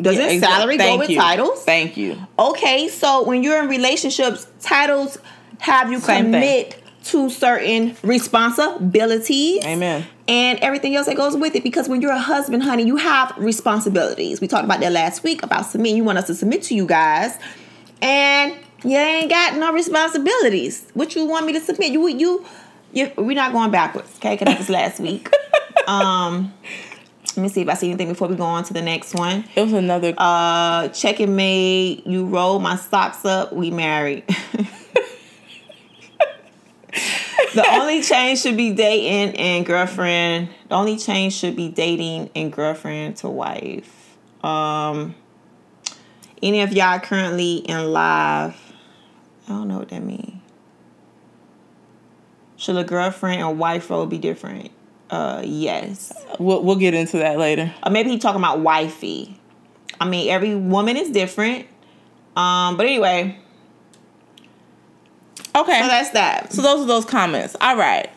Doesn't 0.00 0.22
Yeah, 0.22 0.30
exa- 0.34 0.40
salary 0.42 0.76
go 0.76 0.96
with 0.96 1.10
you. 1.10 1.18
titles? 1.18 1.64
Thank 1.64 1.96
you. 1.96 2.18
Okay, 2.38 2.86
so 2.86 3.24
when 3.24 3.42
you're 3.42 3.60
in 3.64 3.68
relationships, 3.68 4.46
titles 4.60 5.18
have 5.58 5.90
you 5.90 5.98
Same 5.98 6.30
thing. 6.30 6.72
To 7.04 7.30
certain 7.30 7.96
responsibilities. 8.02 9.64
Amen. 9.64 10.06
And 10.28 10.58
everything 10.60 10.94
else 10.94 11.06
that 11.06 11.16
goes 11.16 11.36
with 11.36 11.54
it. 11.56 11.62
Because 11.62 11.88
when 11.88 12.00
you're 12.00 12.12
a 12.12 12.18
husband, 12.18 12.62
honey, 12.62 12.84
you 12.84 12.96
have 12.96 13.34
responsibilities. 13.36 14.40
We 14.40 14.48
talked 14.48 14.64
about 14.64 14.80
that 14.80 14.92
last 14.92 15.22
week 15.24 15.42
about 15.42 15.66
submitting. 15.66 15.96
You 15.96 16.04
want 16.04 16.18
us 16.18 16.26
to 16.28 16.34
submit 16.34 16.62
to 16.64 16.74
you 16.74 16.86
guys. 16.86 17.38
And 18.00 18.56
you 18.84 18.96
ain't 18.96 19.30
got 19.30 19.56
no 19.56 19.72
responsibilities. 19.72 20.90
What 20.94 21.14
you 21.14 21.26
want 21.26 21.46
me 21.46 21.52
to 21.54 21.60
submit? 21.60 21.92
You 21.92 22.08
you, 22.08 22.44
you 22.92 23.12
we're 23.16 23.34
not 23.34 23.52
going 23.52 23.70
backwards, 23.70 24.16
okay? 24.16 24.36
Cause 24.36 24.46
that 24.46 24.58
was 24.58 24.70
last 24.70 25.00
week. 25.00 25.28
um 25.86 26.52
let 27.36 27.42
me 27.44 27.48
see 27.48 27.62
if 27.62 27.68
I 27.68 27.74
see 27.74 27.88
anything 27.88 28.08
before 28.08 28.28
we 28.28 28.36
go 28.36 28.44
on 28.44 28.64
to 28.64 28.74
the 28.74 28.82
next 28.82 29.14
one. 29.14 29.44
It 29.54 29.62
was 29.62 29.72
another. 29.72 30.14
Uh 30.18 30.88
checking 30.88 31.36
made, 31.36 32.02
you 32.06 32.26
roll 32.26 32.58
my 32.58 32.76
socks 32.76 33.24
up, 33.24 33.52
we 33.52 33.70
married. 33.70 34.24
the 37.54 37.64
only 37.72 38.02
change 38.02 38.40
should 38.40 38.56
be 38.56 38.72
dating 38.72 39.36
and 39.36 39.66
girlfriend. 39.66 40.48
The 40.68 40.74
only 40.74 40.96
change 40.96 41.34
should 41.34 41.56
be 41.56 41.68
dating 41.68 42.30
and 42.34 42.52
girlfriend 42.52 43.16
to 43.18 43.28
wife. 43.28 44.16
Um 44.42 45.14
any 46.42 46.62
of 46.62 46.72
y'all 46.72 46.98
currently 46.98 47.56
in 47.56 47.92
live. 47.92 48.56
I 49.46 49.50
don't 49.50 49.68
know 49.68 49.78
what 49.78 49.88
that 49.90 50.02
means. 50.02 50.40
Should 52.56 52.76
a 52.76 52.84
girlfriend 52.84 53.40
and 53.42 53.58
wife 53.58 53.90
role 53.90 54.06
be 54.06 54.18
different? 54.18 54.70
Uh 55.10 55.42
yes. 55.44 56.12
we'll, 56.38 56.62
we'll 56.62 56.76
get 56.76 56.94
into 56.94 57.18
that 57.18 57.38
later. 57.38 57.72
Or 57.84 57.90
maybe 57.90 58.10
he 58.10 58.18
talking 58.18 58.40
about 58.40 58.60
wifey. 58.60 59.38
I 60.00 60.08
mean, 60.08 60.30
every 60.30 60.54
woman 60.54 60.96
is 60.96 61.10
different. 61.10 61.66
Um, 62.36 62.76
but 62.76 62.86
anyway, 62.86 63.38
Okay. 65.54 65.80
so 65.80 65.86
that's 65.86 66.10
that. 66.10 66.52
So 66.52 66.62
those 66.62 66.82
are 66.82 66.86
those 66.86 67.04
comments. 67.04 67.56
All 67.60 67.76
right. 67.76 68.08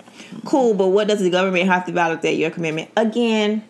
Cool, 0.46 0.74
but 0.74 0.90
what 0.90 1.08
does 1.08 1.20
the 1.20 1.30
government 1.30 1.68
have 1.68 1.86
to 1.86 1.92
validate 1.92 2.38
your 2.38 2.52
commitment? 2.52 2.90
Again, 2.96 3.64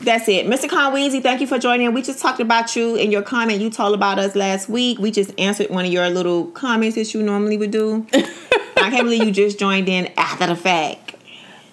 that's 0.00 0.28
it. 0.28 0.46
Mr. 0.46 0.68
Conweezy, 0.68 1.22
thank 1.22 1.40
you 1.40 1.46
for 1.46 1.58
joining. 1.58 1.92
We 1.94 2.02
just 2.02 2.20
talked 2.20 2.40
about 2.40 2.76
you 2.76 2.96
and 2.96 3.10
your 3.10 3.22
comment 3.22 3.60
you 3.60 3.70
told 3.70 3.94
about 3.94 4.18
us 4.18 4.34
last 4.34 4.68
week. 4.68 4.98
We 4.98 5.10
just 5.10 5.32
answered 5.38 5.70
one 5.70 5.84
of 5.84 5.92
your 5.92 6.08
little 6.10 6.46
comments 6.48 6.96
that 6.96 7.14
you 7.14 7.22
normally 7.22 7.56
would 7.56 7.70
do. 7.70 8.06
I 8.12 8.90
can't 8.90 9.04
believe 9.04 9.24
you 9.24 9.32
just 9.32 9.58
joined 9.58 9.88
in 9.88 10.12
after 10.16 10.46
the 10.46 10.56
fact. 10.56 11.14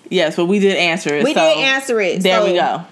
Yes, 0.09 0.35
but 0.35 0.45
we 0.45 0.59
did 0.59 0.77
answer 0.77 1.15
it. 1.15 1.23
We 1.23 1.33
so 1.33 1.39
did 1.39 1.57
answer 1.57 1.99
it. 1.99 2.21
There 2.21 2.39
so 2.39 2.45
we 2.45 2.53
go. 2.53 2.85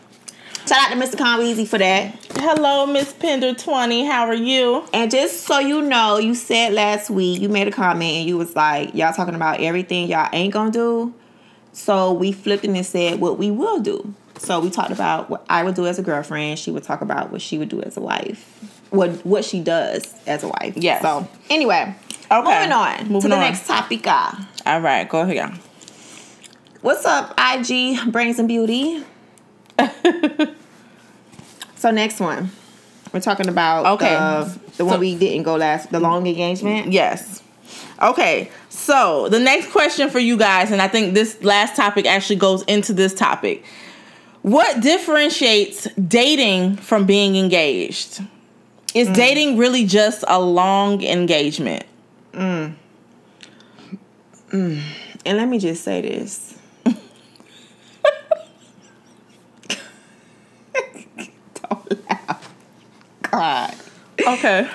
Shout 0.69 0.91
out 0.91 0.99
to 0.99 1.03
Mr. 1.03 1.15
Conweezy 1.15 1.67
for 1.67 1.79
that. 1.79 2.13
Hello, 2.37 2.85
Miss 2.85 3.11
Pender 3.11 3.55
twenty. 3.55 4.05
How 4.05 4.27
are 4.27 4.35
you? 4.35 4.85
And 4.93 5.09
just 5.09 5.47
so 5.47 5.57
you 5.57 5.81
know, 5.81 6.19
you 6.19 6.35
said 6.35 6.73
last 6.73 7.09
week, 7.09 7.41
you 7.41 7.49
made 7.49 7.67
a 7.67 7.71
comment 7.71 8.17
and 8.17 8.27
you 8.27 8.37
was 8.37 8.55
like, 8.55 8.93
y'all 8.93 9.11
talking 9.11 9.33
about 9.33 9.61
everything 9.61 10.07
y'all 10.07 10.29
ain't 10.31 10.53
gonna 10.53 10.69
do. 10.69 11.11
So 11.73 12.13
we 12.13 12.31
flipped 12.31 12.65
it 12.65 12.69
and 12.69 12.85
said 12.85 13.19
what 13.19 13.39
we 13.39 13.49
will 13.49 13.79
do. 13.79 14.13
So 14.37 14.59
we 14.59 14.69
talked 14.69 14.91
about 14.91 15.31
what 15.31 15.43
I 15.49 15.63
would 15.63 15.73
do 15.73 15.87
as 15.87 15.97
a 15.97 16.03
girlfriend. 16.03 16.59
She 16.59 16.69
would 16.69 16.83
talk 16.83 17.01
about 17.01 17.31
what 17.31 17.41
she 17.41 17.57
would 17.57 17.69
do 17.69 17.81
as 17.81 17.97
a 17.97 18.01
wife. 18.01 18.45
What 18.91 19.25
what 19.25 19.43
she 19.43 19.61
does 19.61 20.13
as 20.27 20.43
a 20.43 20.49
wife. 20.49 20.77
Yeah. 20.77 21.01
So 21.01 21.27
anyway, 21.49 21.95
Okay. 22.31 22.43
moving 22.43 22.71
on 22.71 22.97
to 23.21 23.27
the 23.27 23.33
on. 23.33 23.41
next 23.41 23.65
topic. 23.65 24.05
All 24.05 24.81
right, 24.81 25.09
go 25.09 25.21
ahead. 25.21 25.57
What's 26.81 27.05
up, 27.05 27.33
IG 27.39 28.11
Brains 28.11 28.37
and 28.37 28.47
Beauty? 28.47 29.03
so 31.79 31.91
next 31.91 32.19
one. 32.19 32.51
We're 33.13 33.21
talking 33.21 33.47
about 33.47 33.85
Okay. 33.93 34.13
the, 34.13 34.59
the 34.77 34.85
one 34.85 34.95
So- 34.95 34.99
we 34.99 35.15
didn't 35.15 35.43
go 35.43 35.55
last, 35.55 35.91
the 35.91 35.99
long 35.99 36.27
engagement. 36.27 36.91
Yes. 36.91 37.41
Okay. 38.01 38.51
So 38.69 39.29
the 39.29 39.39
next 39.39 39.71
question 39.71 40.09
for 40.09 40.19
you 40.19 40.37
guys, 40.37 40.71
and 40.71 40.81
I 40.81 40.87
think 40.87 41.13
this 41.13 41.43
last 41.43 41.75
topic 41.75 42.05
actually 42.05 42.35
goes 42.35 42.63
into 42.63 42.93
this 42.93 43.13
topic. 43.13 43.63
What 44.41 44.81
differentiates 44.81 45.87
dating 45.95 46.77
from 46.77 47.05
being 47.05 47.35
engaged? 47.35 48.21
Is 48.95 49.07
mm. 49.07 49.15
dating 49.15 49.57
really 49.57 49.85
just 49.85 50.23
a 50.27 50.39
long 50.39 51.03
engagement? 51.03 51.83
Mm. 52.33 52.75
Mm. 54.51 54.81
And 55.25 55.37
let 55.37 55.47
me 55.47 55.59
just 55.59 55.83
say 55.83 56.01
this. 56.01 56.48
Laugh. 62.09 62.53
God. 63.23 63.75
Okay. 64.19 64.69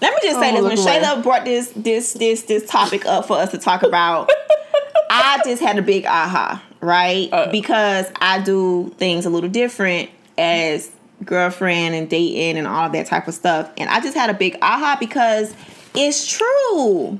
Let 0.00 0.12
me 0.14 0.18
just 0.22 0.38
say 0.40 0.50
Oh, 0.50 0.52
this. 0.52 0.62
When 0.62 0.76
look 0.76 0.78
away. 0.78 1.00
Shayla 1.00 1.22
brought 1.22 1.44
this 1.44 1.72
this 1.76 2.12
this 2.14 2.42
this 2.42 2.68
topic 2.68 3.06
up 3.06 3.26
for 3.26 3.36
us 3.38 3.50
to 3.52 3.58
talk 3.58 3.82
about, 3.82 4.30
I 5.10 5.40
just 5.44 5.62
had 5.62 5.78
a 5.78 5.82
big 5.82 6.04
aha, 6.06 6.62
right? 6.80 7.28
Uh. 7.32 7.50
because 7.50 8.06
I 8.20 8.40
do 8.40 8.92
things 8.98 9.24
a 9.26 9.30
little 9.30 9.48
different 9.50 10.10
as 10.36 10.90
girlfriend 11.24 11.94
and 11.94 12.10
dating 12.10 12.58
and 12.58 12.66
all 12.66 12.90
that 12.90 13.06
type 13.06 13.28
of 13.28 13.34
stuff. 13.34 13.70
And 13.78 13.88
I 13.88 14.00
just 14.00 14.16
had 14.16 14.28
a 14.30 14.34
big 14.34 14.56
aha 14.60 14.96
because 14.98 15.54
it's 15.94 16.26
true. 16.26 17.18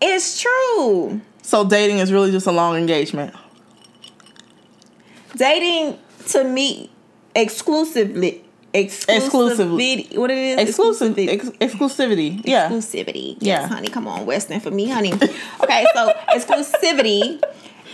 It's 0.00 0.40
true. 0.40 1.20
So 1.42 1.64
dating 1.68 1.98
is 1.98 2.12
really 2.12 2.30
just 2.30 2.46
a 2.46 2.52
long 2.52 2.76
engagement. 2.76 3.34
Dating 5.36 5.98
to 6.28 6.44
me 6.44 6.90
exclusively 7.34 8.42
exclusively 8.74 10.06
what 10.14 10.30
it 10.30 10.36
is 10.36 10.68
Exclusive 10.68 11.16
Exclusivity. 11.16 11.28
ex- 11.28 11.74
exclusivity. 11.74 12.42
Yeah. 12.44 12.68
exclusivity. 12.68 13.36
Yes, 13.40 13.62
Yeah. 13.62 13.68
honey, 13.68 13.88
come 13.88 14.06
on, 14.06 14.26
Weston 14.26 14.60
for 14.60 14.70
me, 14.70 14.88
honey. 14.88 15.12
okay, 15.62 15.86
so 15.94 16.12
exclusivity 16.28 17.42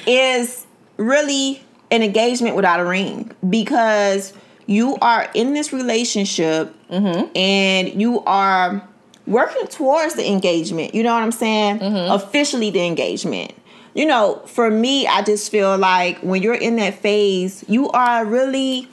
is 0.06 0.66
really 0.96 1.62
an 1.90 2.02
engagement 2.02 2.56
without 2.56 2.80
a 2.80 2.84
ring 2.84 3.30
because 3.48 4.32
you 4.66 4.96
are 5.02 5.28
in 5.34 5.54
this 5.54 5.72
relationship 5.72 6.74
mm-hmm. 6.90 7.36
and 7.36 8.00
you 8.00 8.20
are 8.24 8.88
working 9.26 9.66
towards 9.68 10.14
the 10.14 10.28
engagement. 10.28 10.94
You 10.94 11.02
know 11.02 11.14
what 11.14 11.22
I'm 11.22 11.32
saying? 11.32 11.78
Mm-hmm. 11.78 12.12
Officially, 12.12 12.70
the 12.70 12.84
engagement. 12.84 13.52
You 13.94 14.06
know, 14.06 14.42
for 14.46 14.70
me, 14.70 15.06
I 15.06 15.22
just 15.22 15.50
feel 15.50 15.76
like 15.76 16.18
when 16.20 16.42
you're 16.42 16.54
in 16.54 16.76
that 16.76 16.94
phase, 16.94 17.64
you 17.68 17.90
are 17.90 18.24
really. 18.24 18.88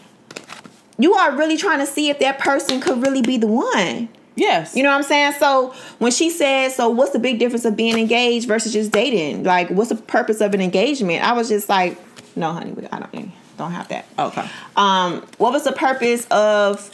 You 0.97 1.13
are 1.13 1.31
really 1.37 1.55
trying 1.55 1.79
to 1.79 1.85
see 1.85 2.09
if 2.09 2.19
that 2.19 2.39
person 2.39 2.81
could 2.81 3.01
really 3.01 3.21
be 3.21 3.37
the 3.37 3.47
one. 3.47 4.09
Yes. 4.35 4.75
You 4.75 4.83
know 4.83 4.89
what 4.89 4.97
I'm 4.97 5.03
saying? 5.03 5.33
So 5.39 5.73
when 5.99 6.11
she 6.11 6.29
said, 6.29 6.69
"So 6.73 6.89
what's 6.89 7.11
the 7.11 7.19
big 7.19 7.39
difference 7.39 7.63
of 7.63 7.77
being 7.77 7.97
engaged 7.97 8.47
versus 8.49 8.73
just 8.73 8.91
dating? 8.91 9.43
Like, 9.43 9.69
what's 9.69 9.89
the 9.89 9.95
purpose 9.95 10.41
of 10.41 10.53
an 10.53 10.59
engagement?" 10.59 11.23
I 11.23 11.31
was 11.31 11.47
just 11.47 11.69
like, 11.69 11.97
"No, 12.35 12.51
honey, 12.51 12.71
we- 12.71 12.87
I 12.91 12.99
don't 12.99 13.31
don't 13.57 13.71
have 13.71 13.87
that." 13.89 14.05
Okay. 14.17 14.43
Um, 14.75 15.23
what 15.37 15.53
was 15.53 15.63
the 15.63 15.71
purpose 15.71 16.25
of 16.31 16.91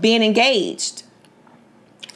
being 0.00 0.22
engaged? 0.22 1.02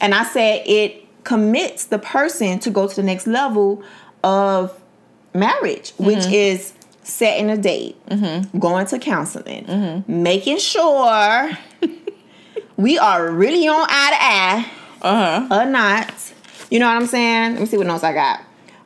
And 0.01 0.15
I 0.15 0.25
said 0.25 0.63
it 0.67 1.05
commits 1.25 1.85
the 1.85 1.99
person 1.99 2.59
to 2.61 2.71
go 2.71 2.87
to 2.87 2.97
the 2.97 3.03
next 3.03 3.27
level 3.27 3.83
of 4.25 4.73
marriage, 5.37 5.93
which 5.99 6.25
is 6.27 6.73
setting 7.03 7.51
a 7.51 7.57
date, 7.57 7.97
going 8.59 8.87
to 8.87 8.99
counseling, 8.99 10.05
making 10.09 10.59
sure 10.59 11.51
we 12.77 12.99
are 12.99 13.31
really 13.31 13.67
on 13.69 13.87
eye 13.89 14.11
to 14.11 14.17
eye 14.23 14.71
Uh 15.03 15.47
huh. 15.49 15.63
or 15.63 15.71
not. 15.71 16.13
You 16.71 16.79
know 16.81 16.87
what 16.89 16.97
I'm 17.01 17.07
saying? 17.07 17.53
Let 17.53 17.61
me 17.61 17.67
see 17.67 17.77
what 17.79 17.87
notes 17.87 18.03
I 18.05 18.13
got. 18.13 18.41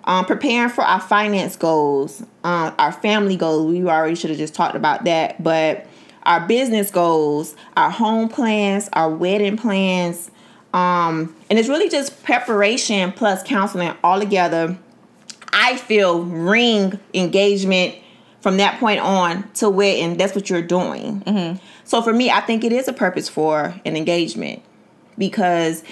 Um, 0.04 0.24
preparing 0.26 0.70
for 0.70 0.82
our 0.82 1.00
finance 1.00 1.56
goals, 1.56 2.22
uh, 2.44 2.72
our 2.78 2.92
family 2.92 3.36
goals. 3.36 3.70
We 3.72 3.82
already 3.88 4.14
should 4.14 4.30
have 4.30 4.38
just 4.38 4.54
talked 4.54 4.74
about 4.74 5.04
that, 5.04 5.42
but 5.42 5.86
our 6.24 6.46
business 6.46 6.90
goals, 6.90 7.54
our 7.76 7.90
home 7.90 8.28
plans, 8.28 8.88
our 8.92 9.10
wedding 9.10 9.56
plans, 9.56 10.30
um, 10.74 11.34
and 11.48 11.58
it's 11.58 11.68
really 11.68 11.88
just 11.88 12.22
preparation 12.22 13.12
plus 13.12 13.42
counseling 13.42 13.92
all 14.04 14.18
together. 14.20 14.76
I 15.52 15.76
feel 15.76 16.22
ring 16.22 16.98
engagement 17.14 17.96
from 18.40 18.56
that 18.56 18.80
point 18.80 19.00
on 19.00 19.50
to 19.54 19.68
wedding. 19.68 20.16
That's 20.16 20.34
what 20.34 20.48
you're 20.48 20.62
doing. 20.62 21.20
Mm-hmm. 21.22 21.64
So 21.84 22.02
for 22.02 22.12
me, 22.12 22.30
I 22.30 22.40
think 22.40 22.64
it 22.64 22.72
is 22.72 22.88
a 22.88 22.92
purpose 22.92 23.28
for 23.28 23.74
an 23.84 23.96
engagement 23.96 24.62
because 25.18 25.82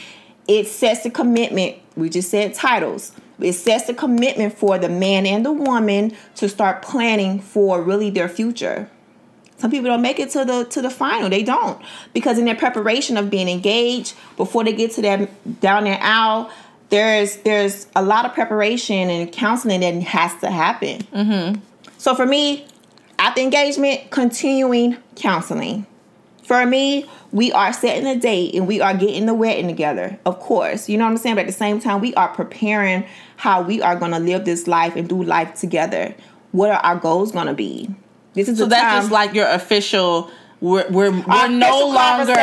it 0.47 0.66
sets 0.66 1.03
the 1.03 1.11
commitment. 1.11 1.77
We 1.97 2.09
just 2.09 2.31
said 2.31 2.55
titles. 2.55 3.12
It 3.40 3.53
sets 3.53 3.87
the 3.87 3.94
commitment 3.94 4.57
for 4.57 4.79
the 4.79 4.88
man 4.88 5.27
and 5.27 5.44
the 5.44 5.53
woman 5.53 6.16
to 6.37 6.49
start 6.49 6.83
planning 6.83 7.40
for 7.40 7.83
really 7.83 8.11
their 8.11 8.29
future. 8.29 8.90
Some 9.59 9.71
people 9.73 9.88
don't 9.88 10.03
make 10.03 10.21
it 10.21 10.31
to 10.31 10.44
the 10.44 10.64
to 10.64 10.81
the 10.81 10.90
final. 10.90 11.29
They 11.29 11.42
don't 11.42 11.81
because 12.14 12.38
in 12.38 12.44
their 12.44 12.55
preparation 12.55 13.16
of 13.16 13.29
being 13.29 13.49
engaged 13.49 14.14
before 14.37 14.64
they 14.64 14.73
get 14.73 14.92
to 14.92 15.03
that 15.03 15.61
down 15.61 15.85
that 15.85 16.01
aisle, 16.01 16.51
there's 16.90 17.37
there's 17.38 17.87
a 17.94 18.03
lot 18.03 18.24
of 18.24 18.33
preparation 18.35 19.11
and 19.11 19.31
counseling 19.33 19.81
that 19.81 19.94
has 20.03 20.35
to 20.40 20.51
happen. 20.51 21.01
Mm-hmm. 21.12 21.61
So 21.98 22.14
for 22.14 22.27
me, 22.27 22.66
after 23.18 23.40
engagement, 23.40 24.11
continuing 24.11 24.96
counseling. 25.16 25.87
For 26.44 26.64
me, 26.64 27.05
we 27.31 27.53
are 27.53 27.74
setting 27.74 28.07
a 28.07 28.16
date 28.18 28.55
and 28.55 28.66
we 28.66 28.81
are 28.81 28.96
getting 28.96 29.27
the 29.27 29.35
wedding 29.35 29.66
together, 29.66 30.18
of 30.24 30.40
course. 30.40 30.88
You 30.88 30.96
know 30.96 31.05
what 31.05 31.11
I'm 31.11 31.16
saying? 31.18 31.35
But 31.35 31.42
at 31.42 31.46
the 31.48 31.53
same 31.53 31.79
time, 31.79 32.01
we 32.01 32.14
are 32.14 32.29
preparing 32.29 33.05
how 33.37 33.61
we 33.61 33.83
are 33.83 33.96
going 33.96 34.12
to 34.12 34.18
live 34.18 34.46
this 34.46 34.66
life 34.66 34.96
and 34.96 35.07
do 35.07 35.22
life 35.22 35.55
together. 35.57 36.14
What 36.53 36.70
are 36.70 36.79
our 36.79 36.96
goals 36.96 37.33
going 37.33 37.48
to 37.48 37.53
be? 37.53 37.90
This 38.33 38.48
is 38.48 38.57
So 38.57 38.64
the 38.64 38.70
that's 38.70 38.83
time. 38.83 39.03
just 39.03 39.12
like 39.12 39.35
your 39.35 39.46
official. 39.48 40.31
We're 40.61 40.88
we're, 40.90 41.11
we're 41.11 41.49
no 41.49 41.88
longer 41.88 42.35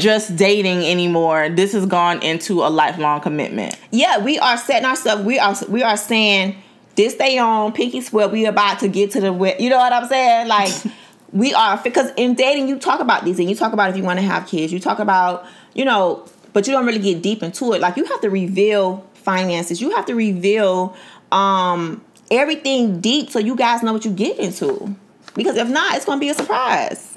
just 0.00 0.36
dating 0.36 0.84
anymore. 0.84 1.50
This 1.50 1.72
has 1.72 1.84
gone 1.84 2.22
into 2.22 2.62
a 2.64 2.68
lifelong 2.68 3.20
commitment. 3.20 3.78
yeah, 3.90 4.18
we 4.18 4.38
are 4.38 4.56
setting 4.56 4.88
ourselves. 4.88 5.22
We 5.22 5.38
are 5.38 5.54
we 5.68 5.82
are 5.82 5.96
saying 5.98 6.56
this 6.96 7.14
day 7.14 7.38
on 7.38 7.72
pinky 7.72 8.00
swear. 8.00 8.28
We 8.28 8.46
about 8.46 8.78
to 8.80 8.88
get 8.88 9.10
to 9.12 9.20
the 9.20 9.56
You 9.58 9.68
know 9.68 9.76
what 9.78 9.92
I'm 9.92 10.08
saying? 10.08 10.48
Like 10.48 10.72
we 11.32 11.52
are 11.52 11.78
because 11.82 12.10
in 12.16 12.34
dating 12.34 12.68
you 12.68 12.78
talk 12.78 13.00
about 13.00 13.24
these 13.24 13.38
and 13.38 13.50
you 13.50 13.54
talk 13.54 13.72
about 13.74 13.90
if 13.90 13.96
you 13.96 14.02
want 14.02 14.18
to 14.18 14.24
have 14.24 14.46
kids. 14.46 14.72
You 14.72 14.80
talk 14.80 14.98
about 14.98 15.44
you 15.74 15.84
know, 15.84 16.26
but 16.54 16.66
you 16.66 16.72
don't 16.72 16.86
really 16.86 16.98
get 16.98 17.22
deep 17.22 17.42
into 17.42 17.72
it. 17.74 17.80
Like 17.82 17.96
you 17.96 18.04
have 18.06 18.20
to 18.22 18.30
reveal 18.30 19.06
finances. 19.12 19.80
You 19.80 19.94
have 19.94 20.06
to 20.06 20.14
reveal 20.14 20.96
um 21.32 22.02
everything 22.30 23.00
deep 23.00 23.30
so 23.30 23.38
you 23.38 23.54
guys 23.54 23.82
know 23.82 23.92
what 23.92 24.04
you 24.06 24.10
get 24.10 24.38
into. 24.38 24.96
Because 25.34 25.56
if 25.56 25.68
not, 25.68 25.94
it's 25.96 26.04
gonna 26.04 26.20
be 26.20 26.30
a 26.30 26.34
surprise. 26.34 27.07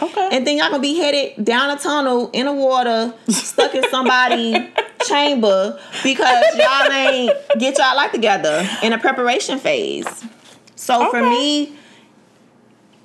Okay. 0.00 0.28
And 0.32 0.46
then 0.46 0.58
y'all 0.58 0.70
gonna 0.70 0.82
be 0.82 0.96
headed 0.96 1.44
down 1.44 1.70
a 1.70 1.80
tunnel 1.80 2.30
in 2.32 2.46
the 2.46 2.52
water, 2.52 3.14
stuck 3.28 3.74
in 3.74 3.88
somebody 3.90 4.70
chamber 5.08 5.80
because 6.02 6.44
y'all 6.56 6.90
ain't 6.90 7.32
get 7.58 7.78
y'all 7.78 7.96
life 7.96 8.12
together 8.12 8.68
in 8.82 8.92
a 8.92 8.98
preparation 8.98 9.58
phase. 9.58 10.24
So 10.74 11.10
for 11.10 11.22
me, 11.22 11.74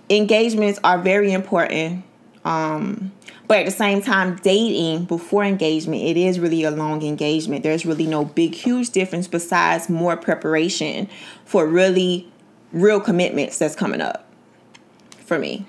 engagements 0.10 0.80
are 0.84 0.99
very 0.99 1.32
important. 1.32 2.04
Um, 2.43 3.12
but 3.47 3.60
at 3.60 3.65
the 3.65 3.71
same 3.71 4.01
time, 4.01 4.38
dating 4.38 5.06
before 5.06 5.43
engagement, 5.43 6.01
it 6.04 6.17
is 6.17 6.39
really 6.39 6.63
a 6.63 6.71
long 6.71 7.04
engagement. 7.04 7.63
There's 7.63 7.86
really 7.86 8.08
no 8.08 8.25
big, 8.25 8.56
huge 8.56 8.91
difference 8.91 9.27
besides 9.27 9.89
more 9.89 10.15
preparation 10.15 11.10
for 11.45 11.67
really 11.67 12.32
real 12.71 12.99
commitments 12.99 13.58
that's 13.58 13.75
coming 13.75 13.99
up 13.99 14.25
for 15.25 15.38
me. 15.38 15.65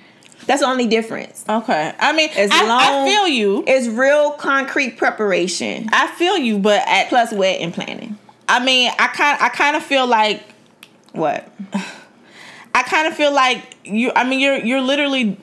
That's 0.47 0.61
the 0.61 0.67
only 0.67 0.87
difference. 0.87 1.45
okay. 1.49 1.95
I 1.99 2.13
mean, 2.13 2.31
As 2.37 2.51
I, 2.53 3.05
I 3.05 3.09
feel 3.09 3.29
you. 3.29 3.65
It's 3.67 3.87
real 3.89 4.33
concrete 4.33 4.99
preparation 4.99 5.89
I 5.93 6.09
feel 6.09 6.37
you, 6.37 6.59
but 6.59 6.83
at 6.87 7.09
plus 7.09 7.33
wedding 7.33 7.73
planning. 7.73 8.19
I 8.49 8.65
mean, 8.65 8.91
I 8.99 9.07
kind 9.09 9.39
I 9.41 9.49
kind 9.51 9.77
of 9.77 9.83
feel 9.83 10.07
like 10.07 10.43
What? 11.13 11.49
I 12.75 12.83
kind 12.85 13.07
of 13.07 13.15
feel 13.15 13.33
like 13.33 13.77
you. 13.85 14.13
I 14.17 14.25
mean, 14.25 14.41
you're 14.41 14.57
you're 14.57 14.81
literally 14.81 15.37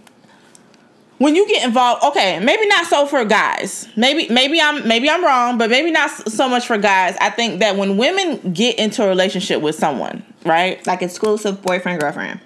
when 1.19 1.35
you 1.35 1.47
get 1.47 1.63
involved. 1.63 2.03
Okay, 2.05 2.39
maybe 2.39 2.65
not 2.67 2.87
so 2.87 3.05
for 3.05 3.23
guys. 3.23 3.87
Maybe 3.95 4.27
maybe 4.33 4.59
I'm 4.59 4.87
maybe 4.87 5.09
I'm 5.09 5.23
wrong, 5.23 5.57
but 5.59 5.69
maybe 5.69 5.91
not 5.91 6.09
so 6.09 6.49
much 6.49 6.65
for 6.65 6.77
guys. 6.77 7.15
I 7.21 7.29
think 7.29 7.59
that 7.59 7.75
when 7.75 7.97
women 7.97 8.51
get 8.53 8.79
into 8.79 9.03
a 9.03 9.07
relationship 9.07 9.61
with 9.61 9.75
someone, 9.75 10.23
right? 10.43 10.85
Like 10.87 11.01
exclusive 11.03 11.61
boyfriend 11.61 12.01
girlfriend. 12.01 12.39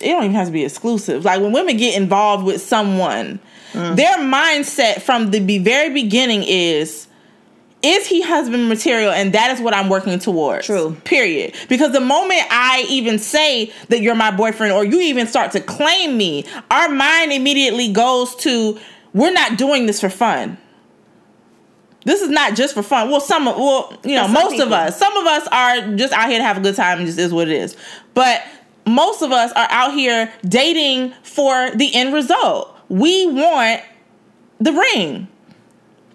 It 0.00 0.08
don't 0.08 0.24
even 0.24 0.34
have 0.34 0.46
to 0.46 0.52
be 0.52 0.64
exclusive. 0.64 1.24
Like 1.24 1.40
when 1.40 1.52
women 1.52 1.76
get 1.76 1.96
involved 1.96 2.44
with 2.44 2.60
someone, 2.62 3.40
their 3.72 4.18
mindset 4.18 5.02
from 5.02 5.30
the 5.30 5.40
be- 5.40 5.58
very 5.58 5.92
beginning 5.92 6.44
is. 6.44 7.08
Is 7.84 8.06
he 8.06 8.22
husband 8.22 8.68
material? 8.68 9.10
And 9.10 9.32
that 9.32 9.50
is 9.50 9.60
what 9.60 9.74
I'm 9.74 9.88
working 9.88 10.16
towards. 10.20 10.66
True. 10.66 10.96
Period. 11.02 11.56
Because 11.68 11.90
the 11.90 12.00
moment 12.00 12.42
I 12.48 12.86
even 12.88 13.18
say 13.18 13.72
that 13.88 14.00
you're 14.00 14.14
my 14.14 14.30
boyfriend 14.30 14.72
or 14.72 14.84
you 14.84 15.00
even 15.00 15.26
start 15.26 15.50
to 15.52 15.60
claim 15.60 16.16
me, 16.16 16.44
our 16.70 16.88
mind 16.88 17.32
immediately 17.32 17.92
goes 17.92 18.36
to 18.36 18.78
we're 19.14 19.32
not 19.32 19.58
doing 19.58 19.86
this 19.86 20.00
for 20.00 20.08
fun. 20.08 20.58
This 22.04 22.20
is 22.20 22.30
not 22.30 22.54
just 22.54 22.74
for 22.74 22.82
fun. 22.82 23.10
Well, 23.10 23.20
some 23.20 23.46
of 23.46 23.56
well, 23.56 23.96
you 24.04 24.14
know, 24.14 24.26
most 24.28 24.60
of 24.60 24.72
us, 24.72 24.98
some 24.98 25.16
of 25.16 25.26
us 25.26 25.46
are 25.48 25.96
just 25.96 26.12
out 26.12 26.28
here 26.28 26.38
to 26.38 26.44
have 26.44 26.58
a 26.58 26.60
good 26.60 26.74
time 26.74 26.98
and 26.98 27.06
just 27.06 27.18
is 27.18 27.32
what 27.32 27.48
it 27.48 27.54
is. 27.54 27.76
But 28.14 28.42
most 28.86 29.22
of 29.22 29.32
us 29.32 29.52
are 29.52 29.68
out 29.70 29.94
here 29.94 30.32
dating 30.46 31.12
for 31.22 31.70
the 31.74 31.94
end 31.94 32.12
result. 32.14 32.76
We 32.88 33.26
want 33.26 33.80
the 34.60 34.72
ring. 34.72 35.28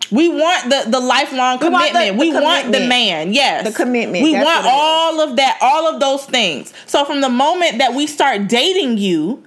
We 0.10 0.30
want 0.30 0.70
the 0.70 0.86
the 0.90 1.00
lifelong 1.02 1.60
We 1.60 1.68
want 1.70 1.92
the- 1.94 2.00
commitment. 2.00 2.20
the 2.20 2.26
we 2.26 2.34
want 2.34 2.72
the 2.72 2.80
man. 2.88 3.34
Yes. 3.34 3.66
The 3.68 3.74
commitment, 3.74 4.24
We 4.24 4.34
that's 4.34 4.46
want 4.46 4.66
it 4.66 4.70
is. 4.70 4.74
all 4.74 5.22
of 5.22 5.36
that, 5.36 5.58
all 5.62 5.94
of 5.94 6.00
those 6.00 6.26
things. 6.26 6.74
So 6.86 7.04
from 7.04 7.20
the 7.22 7.30
moment 7.30 7.80
that 7.80 7.94
we 7.94 8.08
start 8.08 8.48
dating 8.48 9.00
you, 9.00 9.44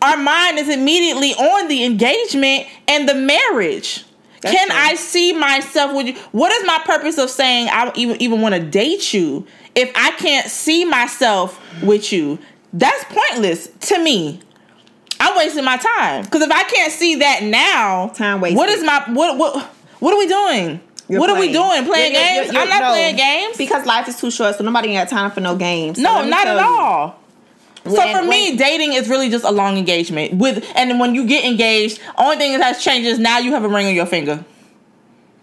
our 0.00 0.16
mind 0.16 0.58
is 0.58 0.68
immediately 0.68 1.32
on 1.34 1.66
the 1.68 1.84
engagement 1.84 2.66
and 2.86 3.08
the 3.08 3.14
marriage. 3.14 4.04
That's 4.42 4.54
Can 4.54 4.68
true. 4.68 4.76
I 4.78 4.94
see 4.94 5.32
myself 5.32 5.92
with 5.92 6.06
you? 6.06 6.14
What 6.32 6.52
is 6.52 6.64
my 6.66 6.78
purpose 6.84 7.18
of 7.18 7.28
saying 7.28 7.68
I 7.70 7.90
even 7.96 8.20
even 8.22 8.40
want 8.42 8.54
to 8.54 8.60
date 8.60 9.12
you 9.12 9.44
if 9.74 9.90
I 9.94 10.10
can't 10.12 10.48
see 10.48 10.84
myself 10.84 11.60
with 11.82 12.12
you, 12.12 12.38
that's 12.72 13.04
pointless 13.04 13.68
to 13.88 13.98
me. 14.02 14.40
I'm 15.18 15.36
wasting 15.36 15.64
my 15.64 15.76
time 15.76 16.24
because 16.24 16.42
if 16.42 16.50
I 16.50 16.64
can't 16.64 16.92
see 16.92 17.16
that 17.16 17.42
now, 17.42 18.08
Time 18.14 18.40
wasted. 18.40 18.56
What 18.56 18.68
is 18.70 18.82
my 18.82 19.04
what 19.12 19.36
what 19.36 19.64
what 20.00 20.14
are 20.14 20.18
we 20.18 20.26
doing? 20.26 20.80
You're 21.08 21.20
what 21.20 21.28
are 21.30 21.38
we 21.38 21.52
doing? 21.52 21.84
Playing 21.84 22.12
You're- 22.14 22.24
you're- 22.34 22.44
games? 22.44 22.56
I'm 22.56 22.68
not 22.68 22.80
no. 22.82 22.88
playing 22.90 23.16
games. 23.16 23.56
because 23.56 23.84
life 23.84 24.06
is 24.08 24.18
too 24.20 24.30
short, 24.30 24.56
so 24.56 24.64
nobody 24.64 24.92
got 24.94 25.08
time 25.08 25.30
for 25.32 25.40
no 25.40 25.56
games. 25.56 25.96
So 25.98 26.02
no, 26.04 26.24
not 26.24 26.46
at 26.46 26.54
you. 26.56 26.62
all. 26.66 27.16
So 27.84 27.92
When- 27.94 28.16
for 28.16 28.22
me, 28.22 28.56
dating 28.56 28.92
is 28.92 29.08
really 29.08 29.28
just 29.28 29.44
a 29.44 29.50
long 29.50 29.76
engagement. 29.76 30.34
With 30.34 30.64
and 30.76 31.00
when 31.00 31.14
you 31.14 31.26
get 31.26 31.44
engaged, 31.44 31.98
only 32.16 32.36
thing 32.36 32.56
that 32.58 32.62
has 32.62 32.82
changed 32.82 33.08
is 33.08 33.18
now 33.18 33.38
you 33.38 33.52
have 33.52 33.64
a 33.64 33.68
ring 33.68 33.86
on 33.88 33.94
your 33.94 34.06
finger. 34.06 34.44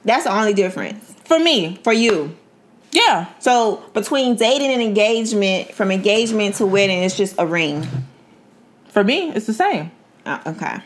that's 0.05 0.23
the 0.23 0.31
only 0.33 0.53
difference 0.53 1.13
For 1.25 1.37
me, 1.37 1.79
for 1.83 1.91
you. 1.93 2.35
Yeah. 2.97 3.27
So 3.39 3.83
between 3.93 4.35
dating 4.35 4.71
and 4.71 4.81
engagement, 4.81 5.73
from 5.73 5.91
engagement 5.91 6.55
to 6.55 6.65
wedding, 6.65 7.03
it's 7.03 7.15
just 7.17 7.35
a 7.37 7.45
ring. 7.45 7.85
For 8.89 9.03
me, 9.03 9.29
it's 9.31 9.45
the 9.45 9.53
same. 9.53 9.91
Uh, 10.25 10.39
okay. 10.47 10.77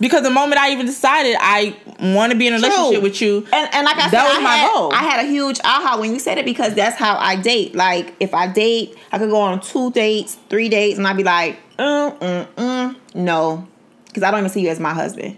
Because 0.00 0.22
the 0.22 0.30
moment 0.30 0.60
I 0.60 0.70
even 0.70 0.86
decided 0.86 1.36
I 1.40 1.76
want 2.14 2.30
to 2.30 2.38
be 2.38 2.46
in 2.46 2.52
a 2.52 2.56
relationship 2.56 2.92
True. 2.94 3.00
with 3.02 3.20
you, 3.20 3.38
And, 3.52 3.68
and 3.74 3.84
like 3.84 3.96
I 3.96 4.08
That 4.08 4.10
said, 4.10 4.28
was 4.28 4.38
I 4.38 4.40
my 4.42 4.56
had, 4.56 4.72
goal. 4.72 4.92
I 4.92 5.02
had 5.02 5.24
a 5.26 5.28
huge 5.28 5.58
aha 5.64 5.96
when 5.98 6.12
you 6.12 6.20
said 6.20 6.38
it 6.38 6.44
because 6.44 6.74
that's 6.74 6.96
how 6.96 7.16
I 7.16 7.34
date. 7.34 7.74
Like 7.74 8.14
if 8.20 8.32
I 8.32 8.46
date, 8.46 8.96
I 9.10 9.18
could 9.18 9.30
go 9.30 9.40
on 9.40 9.60
two 9.60 9.90
dates, 9.90 10.36
three 10.48 10.68
dates, 10.68 10.98
and 10.98 11.06
I'd 11.06 11.16
be 11.16 11.24
like, 11.24 11.58
mm, 11.78 12.16
mm, 12.16 12.46
mm, 12.54 12.96
no, 13.16 13.66
because 14.06 14.22
I 14.22 14.30
don't 14.30 14.38
even 14.38 14.50
see 14.50 14.60
you 14.60 14.68
as 14.68 14.78
my 14.78 14.94
husband. 14.94 15.36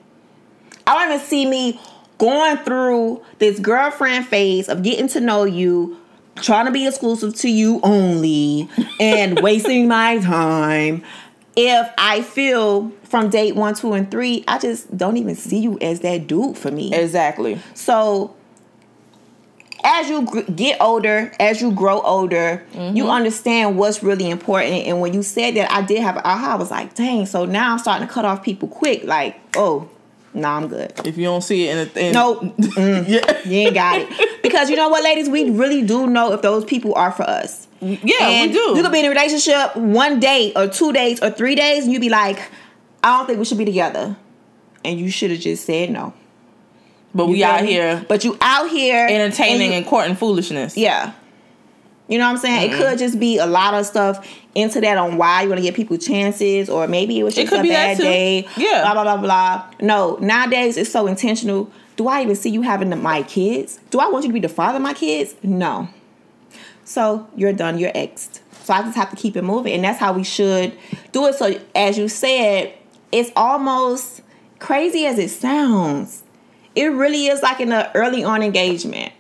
I 0.87 0.95
don't 0.95 1.15
even 1.15 1.27
see 1.27 1.47
me 1.47 1.81
going 2.19 2.59
through 2.59 3.23
this 3.39 3.59
girlfriend 3.61 4.27
phase 4.27 4.69
of 4.69 4.83
getting 4.83 5.09
to 5.09 5.21
know 5.21 5.45
you, 5.45 5.97
trying 6.41 6.67
to 6.67 6.73
be 6.73 6.87
exclusive 6.87 7.35
to 7.37 7.51
you 7.51 7.81
only, 7.83 8.69
and 8.99 9.41
wasting 9.43 9.89
my 9.89 10.19
time. 10.19 11.03
If 11.57 11.91
I 11.99 12.23
feel 12.23 12.91
from 13.05 13.29
date 13.29 13.57
one, 13.57 13.75
two, 13.75 13.93
and 13.93 14.11
three, 14.11 14.45
I 14.47 14.59
just 14.59 14.97
don't 14.97 15.17
even 15.17 15.35
see 15.35 15.59
you 15.59 15.79
as 15.81 16.01
that 16.01 16.27
dude 16.27 16.57
for 16.57 16.71
me. 16.71 16.95
exactly. 16.95 17.61
So 17.75 18.35
as 19.85 20.09
you 20.09 20.27
get 20.55 20.81
older, 20.81 21.33
as 21.41 21.61
you 21.61 21.73
grow 21.73 22.01
older, 22.01 22.65
you 22.73 22.79
mm-hmm. 22.81 23.11
understand 23.11 23.79
what's 23.79 24.03
really 24.03 24.29
important. 24.29 24.87
And 24.87 25.01
when 25.01 25.15
you 25.15 25.23
said 25.23 25.55
that, 25.57 25.71
I 25.73 25.83
did 25.83 26.01
have 26.01 26.17
an 26.17 26.23
aha. 26.25 26.53
I 26.53 26.57
was 26.57 26.71
like, 26.71 26.95
dang. 26.95 27.27
So 27.27 27.45
now 27.45 27.73
I'm 27.73 27.79
starting 27.79 28.07
to 28.07 28.13
cut 28.13 28.25
off 28.25 28.43
people 28.43 28.69
quick. 28.69 29.05
Like, 29.05 29.41
oh, 29.57 29.89
nah, 30.35 30.57
I'm 30.57 30.69
good. 30.69 30.93
If 31.05 31.17
you 31.19 31.25
don't 31.25 31.43
see 31.43 31.69
it 31.69 31.77
in 31.77 31.89
a 31.97 32.07
in, 32.09 32.13
Nope. 32.13 32.43
Mm, 32.59 33.09
yeah, 33.09 33.39
you 33.49 33.59
ain't 33.59 33.75
got 33.75 34.01
it. 34.01 34.43
Because 34.43 34.71
you 34.71 34.77
know 34.77 34.89
what, 34.89 35.03
ladies, 35.05 35.29
we 35.29 35.51
really 35.51 35.83
do 35.83 36.07
know 36.07 36.33
if 36.33 36.43
those 36.43 36.65
people 36.65 36.95
are 36.95 37.13
for 37.13 37.23
us. 37.25 37.67
yeah, 37.81 37.99
and 38.29 38.51
we 38.51 38.57
do. 38.57 38.77
You 38.77 38.83
could 38.83 38.93
be 38.93 39.01
in 39.01 39.07
a 39.07 39.09
relationship 39.11 39.77
one 39.77 40.21
day 40.21 40.53
or 40.55 40.69
two 40.69 40.93
days 40.93 41.23
or 41.23 41.31
three 41.31 41.55
days, 41.55 41.85
and 41.85 41.93
you'd 41.93 42.01
be 42.01 42.09
like, 42.11 42.39
I 43.03 43.17
don't 43.19 43.27
think 43.27 43.39
we 43.39 43.45
should 43.45 43.59
be 43.59 43.65
together. 43.65 44.17
And 44.85 44.99
you 44.99 45.11
should 45.11 45.31
have 45.31 45.41
just 45.41 45.65
said 45.67 45.91
no. 45.91 46.13
but 47.15 47.27
You 47.27 47.33
we 47.33 47.45
out 47.45 47.63
me? 47.63 47.69
here 47.73 48.05
But 48.09 48.25
you 48.25 48.37
out 48.41 48.71
here 48.71 49.07
entertaining 49.09 49.61
and 49.63 49.71
you- 49.73 49.77
and 49.79 49.87
courting 49.87 50.15
foolishness. 50.17 50.77
Yeah. 50.77 51.13
You 52.11 52.19
know 52.19 52.25
what 52.25 52.33
I'm 52.33 52.39
saying? 52.39 52.71
Mm-hmm. 52.71 52.83
It 52.83 52.85
could 52.85 52.99
just 52.99 53.21
be 53.21 53.39
a 53.39 53.47
lot 53.47 53.73
of 53.73 53.87
stuff 53.87 54.29
into 54.57 54.81
that 54.81 54.99
on 54.99 55.17
why 55.17 55.43
you 55.43 55.49
want 55.49 55.61
to 55.61 55.63
give 55.63 55.77
people 55.77 55.97
chances, 55.97 56.69
or 56.69 56.89
maybe 56.89 57.19
it 57.19 57.23
was 57.23 57.39
It 57.39 57.43
just 57.43 57.53
could 57.53 57.65
a 57.65 57.69
bad 57.69 57.99
day. 57.99 58.49
Yeah. 58.57 58.83
Blah 58.83 58.95
blah 58.95 59.17
blah 59.17 59.23
blah. 59.23 59.75
No, 59.81 60.17
nowadays 60.21 60.77
it's 60.77 60.91
so 60.91 61.07
intentional. 61.07 61.71
Do 61.95 62.09
I 62.09 62.23
even 62.23 62.35
see 62.35 62.51
you 62.51 62.63
having 62.63 62.91
the, 62.91 62.97
my 62.97 63.23
kids? 63.23 63.79
Do 63.91 64.01
I 64.01 64.09
want 64.09 64.25
you 64.25 64.31
to 64.31 64.35
be 64.35 64.41
the 64.41 64.49
father 64.49 64.77
of 64.77 64.83
my 64.83 64.93
kids? 64.93 65.37
No. 65.45 65.89
So 66.85 67.29
you're 67.37 67.53
done. 67.53 67.79
You're 67.79 67.93
exed. 67.93 68.41
So 68.65 68.75
I 68.75 68.83
just 68.83 68.97
have 68.97 69.11
to 69.11 69.17
keep 69.17 69.37
it 69.37 69.43
moving, 69.43 69.73
and 69.73 69.85
that's 69.85 70.01
how 70.01 70.13
we 70.13 70.25
should 70.25 70.77
do 71.13 71.27
it. 71.27 71.37
So 71.37 71.61
as 71.77 71.97
you 71.97 72.09
said, 72.09 72.75
it's 73.13 73.31
almost 73.37 74.23
crazy 74.59 75.07
as 75.07 75.17
it 75.17 75.31
sounds. 75.31 76.25
It 76.75 76.87
really 76.87 77.29
is 77.29 77.41
like 77.41 77.61
in 77.61 77.69
the 77.69 77.95
early 77.97 78.25
on 78.25 78.43
engagement. 78.43 79.13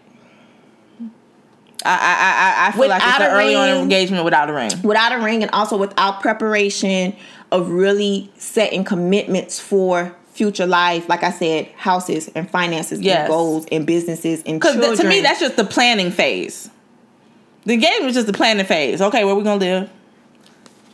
I 1.84 1.90
I 1.90 2.64
I, 2.64 2.68
I 2.68 2.72
feel 2.72 2.88
like 2.88 3.02
it's 3.04 3.20
an 3.20 3.30
early 3.30 3.54
on 3.54 3.68
engagement 3.82 4.24
without 4.24 4.50
a 4.50 4.52
ring. 4.52 4.70
without 4.82 5.12
a 5.12 5.18
ring 5.24 5.42
and 5.42 5.50
also 5.52 5.76
without 5.76 6.20
preparation 6.20 7.14
of 7.52 7.70
really 7.70 8.30
setting 8.36 8.84
commitments 8.84 9.58
for 9.58 10.14
future 10.32 10.66
life 10.66 11.08
like 11.08 11.22
i 11.24 11.30
said 11.30 11.66
houses 11.76 12.28
and 12.34 12.48
finances 12.48 13.00
Yes. 13.00 13.18
and 13.20 13.28
goals 13.28 13.66
and 13.72 13.84
businesses 13.86 14.42
and 14.46 14.60
Because 14.60 14.98
to 15.00 15.06
me, 15.08 15.20
that's 15.20 15.40
just 15.40 15.56
the 15.56 15.64
planning 15.64 16.10
phase. 16.12 16.70
The 17.64 17.76
game 17.76 18.04
is 18.04 18.14
just 18.14 18.26
the 18.26 18.32
planning 18.32 18.64
phase. 18.64 19.02
Okay, 19.02 19.24
where 19.24 19.34
we 19.34 19.42
gonna 19.42 19.60
live? 19.60 19.90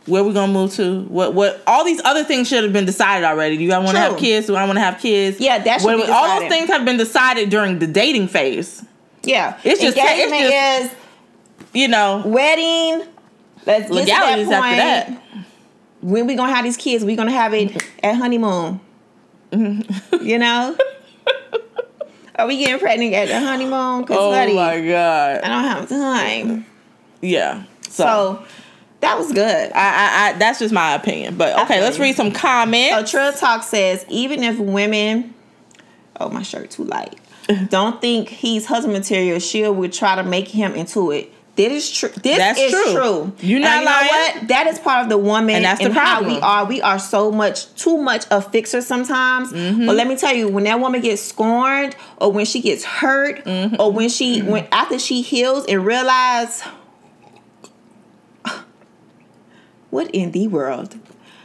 Where 0.05 0.23
we 0.23 0.33
gonna 0.33 0.51
move 0.51 0.73
to? 0.75 1.01
What 1.03 1.33
what? 1.33 1.61
All 1.67 1.83
these 1.85 2.01
other 2.03 2.23
things 2.23 2.47
should 2.47 2.63
have 2.63 2.73
been 2.73 2.85
decided 2.85 3.25
already. 3.25 3.57
Do 3.57 3.71
I 3.71 3.77
want 3.77 3.91
to 3.91 3.99
have 3.99 4.17
kids? 4.17 4.47
Do 4.47 4.55
I 4.55 4.65
want 4.65 4.77
to 4.77 4.81
have 4.83 4.99
kids? 4.99 5.39
Yeah, 5.39 5.59
that's 5.59 5.83
should 5.83 5.97
What- 5.97 6.07
be 6.07 6.11
all 6.11 6.39
those 6.39 6.49
things 6.49 6.67
have 6.69 6.83
been 6.85 6.97
decided 6.97 7.49
during 7.49 7.79
the 7.79 7.87
dating 7.87 8.27
phase. 8.29 8.83
Yeah 9.27 9.57
It's 9.63 9.81
just- 9.81 9.97
it's 9.97 10.31
engagement 10.31 10.51
just- 10.51 10.95
You 11.73 11.87
know, 11.87 12.23
wedding 12.25 13.03
let's 13.65 13.89
get 13.89 14.37
to 14.37 14.45
that 14.49 14.61
point 14.61 14.79
after 14.79 15.11
that. 15.11 15.45
when 16.01 16.25
we 16.27 16.35
gonna 16.35 16.53
have 16.53 16.63
these 16.63 16.77
kids 16.77 17.03
we 17.03 17.15
gonna 17.15 17.31
have 17.31 17.53
it 17.53 17.83
at 18.01 18.15
honeymoon 18.15 18.79
mm-hmm. 19.51 20.25
you 20.25 20.39
know 20.39 20.75
are 22.35 22.47
we 22.47 22.57
getting 22.57 22.79
pregnant 22.79 23.13
at 23.13 23.27
the 23.27 23.39
honeymoon 23.39 24.01
because 24.01 24.17
Oh 24.19 24.31
my 24.55 24.79
god. 24.81 25.41
i 25.43 25.47
don't 25.47 25.63
have 25.63 25.89
time 25.89 26.65
Yeah. 27.21 27.63
So, 27.89 28.03
so 28.03 28.45
that 29.01 29.17
was 29.17 29.31
good 29.33 29.71
I, 29.73 29.79
I, 29.79 30.29
I 30.29 30.33
that's 30.37 30.59
just 30.59 30.73
my 30.73 30.93
opinion. 30.93 31.35
But 31.37 31.57
okay, 31.63 31.75
feel 31.75 31.83
let's 31.83 31.99
read 31.99 32.15
some 32.15 32.31
comments. 32.31 33.11
So. 33.11 33.19
Trill 33.19 33.33
Talk 33.33 33.63
says, 33.63 34.05
even 34.09 34.43
if 34.43 34.57
women, 34.59 35.33
oh 36.19 36.29
my 36.29 36.41
shirt 36.43 36.69
too 36.71 36.83
light, 36.83 37.19
don't 37.69 37.99
think 38.01 38.29
he's 38.29 38.65
husband 38.65 38.93
material, 38.93 39.39
she 39.39 39.67
would 39.67 39.93
try 39.93 40.15
to 40.15 40.23
make 40.23 40.47
him 40.47 40.73
into 40.75 41.11
it. 41.11 41.31
This 41.55 41.89
is 41.89 41.91
true. 41.97 42.09
This 42.21 42.37
That's 42.37 42.59
is 42.59 42.71
true. 42.71 42.93
true. 42.93 43.33
You're 43.39 43.55
And 43.57 43.63
not 43.63 43.79
you 43.79 43.85
know 43.85 43.91
lying. 43.91 44.07
what? 44.39 44.47
That 44.49 44.67
is 44.67 44.77
part 44.77 45.03
of 45.03 45.09
the 45.09 45.17
woman 45.17 45.55
And 45.55 45.65
that's 45.65 45.79
the 45.79 45.85
and 45.87 45.93
how 45.95 46.21
we 46.23 46.37
are. 46.39 46.65
We 46.65 46.83
are 46.83 46.99
so 46.99 47.31
much 47.31 47.73
too 47.73 47.97
much 47.97 48.25
a 48.29 48.43
fixer 48.43 48.79
sometimes. 48.81 49.51
Mm-hmm. 49.51 49.87
But 49.87 49.95
let 49.95 50.07
me 50.07 50.15
tell 50.15 50.35
you, 50.35 50.47
when 50.49 50.65
that 50.65 50.79
woman 50.79 51.01
gets 51.01 51.23
scorned, 51.23 51.95
or 52.17 52.31
when 52.31 52.45
she 52.45 52.61
gets 52.61 52.83
hurt, 52.85 53.43
Mm-hmm. 53.43 53.81
or 53.81 53.91
when 53.91 54.07
she 54.09 54.41
when 54.43 54.67
after 54.71 54.99
she 54.99 55.23
heals 55.23 55.65
and 55.65 55.83
realize. 55.83 56.61
What 59.89 60.11
in 60.11 60.31
the 60.31 60.47
world? 60.47 60.95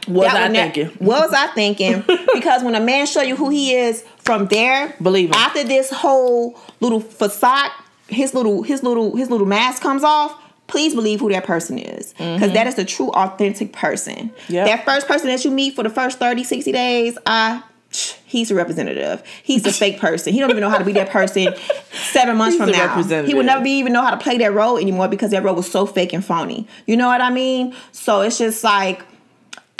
Was 0.07 0.27
I 0.27 0.33
that- 0.33 0.51
thinking? 0.51 0.87
What 0.99 1.21
was 1.29 1.33
I 1.33 1.47
thinking? 1.47 2.03
because 2.33 2.63
when 2.63 2.75
a 2.75 2.79
man 2.79 3.05
show 3.05 3.21
you 3.21 3.35
who 3.35 3.49
he 3.49 3.75
is 3.75 4.03
from 4.19 4.47
there, 4.47 4.95
Believe 5.01 5.29
him. 5.29 5.35
After 5.35 5.63
this 5.63 5.89
whole 5.91 6.59
little 6.79 6.99
facade, 6.99 7.71
his 8.07 8.33
little 8.33 8.63
his 8.63 8.83
little 8.83 9.15
his 9.15 9.29
little 9.29 9.47
mask 9.47 9.81
comes 9.81 10.03
off. 10.03 10.39
Please 10.67 10.95
believe 10.95 11.19
who 11.19 11.29
that 11.29 11.43
person 11.43 11.77
is. 11.77 12.13
Because 12.13 12.55
is 12.55 12.75
the 12.75 12.85
true, 12.85 13.09
authentic 13.09 13.73
person. 13.73 14.29
Mm-hmm. 14.29 14.53
Yep. 14.53 14.67
That 14.67 14.85
first 14.85 15.07
person 15.07 15.27
that 15.27 15.43
you 15.43 15.51
meet 15.51 15.75
for 15.75 15.83
the 15.83 15.89
first 15.89 16.19
30, 16.19 16.43
60 16.43 16.71
days, 16.71 17.17
I 17.27 17.61
he's 18.25 18.49
a 18.49 18.55
representative. 18.55 19.23
He's 19.43 19.65
a 19.65 19.71
fake 19.83 19.99
person. 19.99 20.33
He 20.33 20.39
don't 20.39 20.49
even 20.49 20.61
know 20.61 20.69
how 20.69 20.77
to 20.77 20.85
be 20.85 20.93
that 20.93 21.09
person 21.09 21.53
seven 21.91 22.37
months 22.37 22.55
He's 22.55 22.63
from 22.63 22.71
now. 22.71 23.23
He 23.25 23.33
would 23.33 23.45
never 23.45 23.63
be 23.63 23.71
even 23.71 23.93
know 23.93 24.01
how 24.01 24.11
to 24.11 24.17
play 24.17 24.37
that 24.39 24.53
role 24.53 24.77
anymore 24.77 25.07
because 25.07 25.31
that 25.31 25.43
role 25.43 25.55
was 25.55 25.69
so 25.69 25.85
fake 25.85 26.13
and 26.13 26.23
phony. 26.25 26.67
You 26.87 26.97
know 26.97 27.07
what 27.07 27.21
I 27.21 27.29
mean? 27.29 27.75
So 27.91 28.21
it's 28.21 28.37
just 28.37 28.63
like 28.63 29.03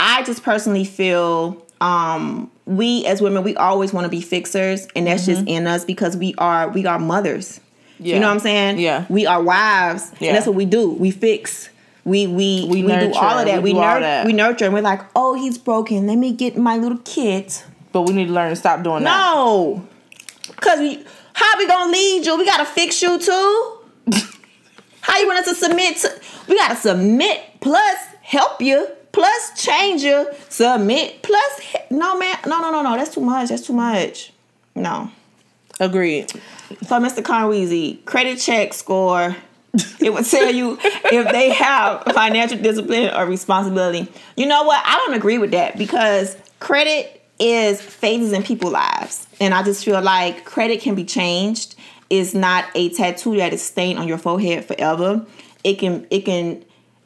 I 0.06 0.22
just 0.22 0.42
personally 0.42 0.84
feel 0.84 1.64
um 1.80 2.50
we 2.66 3.04
as 3.06 3.20
women 3.20 3.42
we 3.42 3.56
always 3.56 3.92
want 3.92 4.04
to 4.04 4.08
be 4.08 4.20
fixers 4.20 4.86
and 4.94 5.06
that's 5.06 5.26
just 5.26 5.42
in 5.46 5.66
us 5.66 5.84
because 5.84 6.16
we 6.16 6.34
are 6.38 6.68
we 6.68 6.84
are 6.86 6.98
mothers. 6.98 7.60
Yeah. 7.98 8.14
You 8.16 8.20
know 8.20 8.26
what 8.28 8.34
I'm 8.34 8.40
saying? 8.40 8.78
Yeah. 8.78 9.06
We 9.08 9.26
are 9.26 9.42
wives 9.42 10.12
Yeah. 10.20 10.28
and 10.28 10.36
that's 10.36 10.46
what 10.46 10.56
we 10.56 10.66
do. 10.66 10.90
We 10.90 11.10
fix. 11.10 11.70
We 12.04 12.26
we 12.26 12.66
we, 12.70 12.82
do 12.82 12.88
nurture. 12.88 13.18
all 13.18 13.38
of 13.38 13.46
that. 13.46 13.62
We 13.62 13.70
We, 13.72 13.72
do 13.72 13.80
nur- 13.80 14.00
that. 14.00 14.26
we 14.26 14.32
nurture 14.34 14.66
and 14.66 14.74
we're 14.74 14.82
like, 14.82 15.00
"Oh, 15.16 15.34
he's 15.34 15.56
broken. 15.56 16.06
Let 16.06 16.16
me 16.18 16.32
get 16.32 16.56
my 16.58 16.76
little 16.76 16.98
kid." 16.98 17.54
But 17.92 18.02
we 18.02 18.12
need 18.12 18.26
to 18.26 18.32
learn 18.32 18.50
to 18.50 18.56
stop 18.56 18.82
doing 18.82 19.04
that. 19.04 19.34
No. 19.34 19.86
Cuz 20.60 20.80
we 20.80 21.02
how 21.32 21.58
we 21.58 21.66
going 21.66 21.86
to 21.86 21.92
lead 21.92 22.26
you? 22.26 22.36
We 22.36 22.44
got 22.44 22.58
to 22.58 22.64
fix 22.66 23.00
you 23.02 23.18
too. 23.18 23.78
how 25.00 25.18
you 25.18 25.26
want 25.26 25.40
us 25.40 25.48
to 25.48 25.54
submit 25.54 25.96
to 25.98 26.12
We 26.48 26.56
got 26.58 26.68
to 26.68 26.76
submit 26.76 27.40
plus 27.60 27.96
help 28.22 28.60
you 28.60 28.86
plus 29.14 29.62
change 29.62 30.02
you, 30.02 30.26
submit 30.48 31.22
plus 31.22 31.60
no 31.90 32.18
man. 32.18 32.36
No, 32.46 32.60
no, 32.60 32.70
no, 32.70 32.82
no. 32.82 32.96
That's 32.96 33.14
too 33.14 33.20
much. 33.20 33.48
That's 33.48 33.66
too 33.66 33.72
much. 33.72 34.32
No. 34.74 35.10
Agreed. 35.80 36.30
So, 36.30 37.00
Mr. 37.00 37.22
Conweezy, 37.22 38.04
credit 38.04 38.38
check 38.38 38.74
score. 38.74 39.36
It 40.00 40.12
would 40.12 40.24
tell 40.24 40.52
you 40.52 40.78
if 40.82 41.32
they 41.32 41.50
have 41.50 42.04
financial 42.12 42.58
discipline 42.58 43.10
or 43.14 43.26
responsibility. 43.26 44.10
You 44.36 44.46
know 44.46 44.62
what? 44.64 44.80
I 44.84 44.96
don't 45.04 45.14
agree 45.14 45.38
with 45.38 45.50
that 45.52 45.78
because 45.78 46.36
credit 46.60 47.22
is 47.40 47.80
phases 47.80 48.32
in 48.32 48.42
people's 48.42 48.72
lives. 48.72 49.26
And 49.40 49.52
I 49.52 49.62
just 49.62 49.84
feel 49.84 50.00
like 50.00 50.44
credit 50.44 50.80
can 50.80 50.94
be 50.94 51.04
changed. 51.04 51.74
It's 52.10 52.34
not 52.34 52.66
a 52.74 52.90
tattoo 52.90 53.36
that 53.38 53.52
is 53.52 53.62
stained 53.62 53.98
on 53.98 54.06
your 54.06 54.18
forehead 54.18 54.64
forever. 54.64 55.26
it 55.64 55.78
can 55.78 56.06
it 56.10 56.24
can 56.24 56.64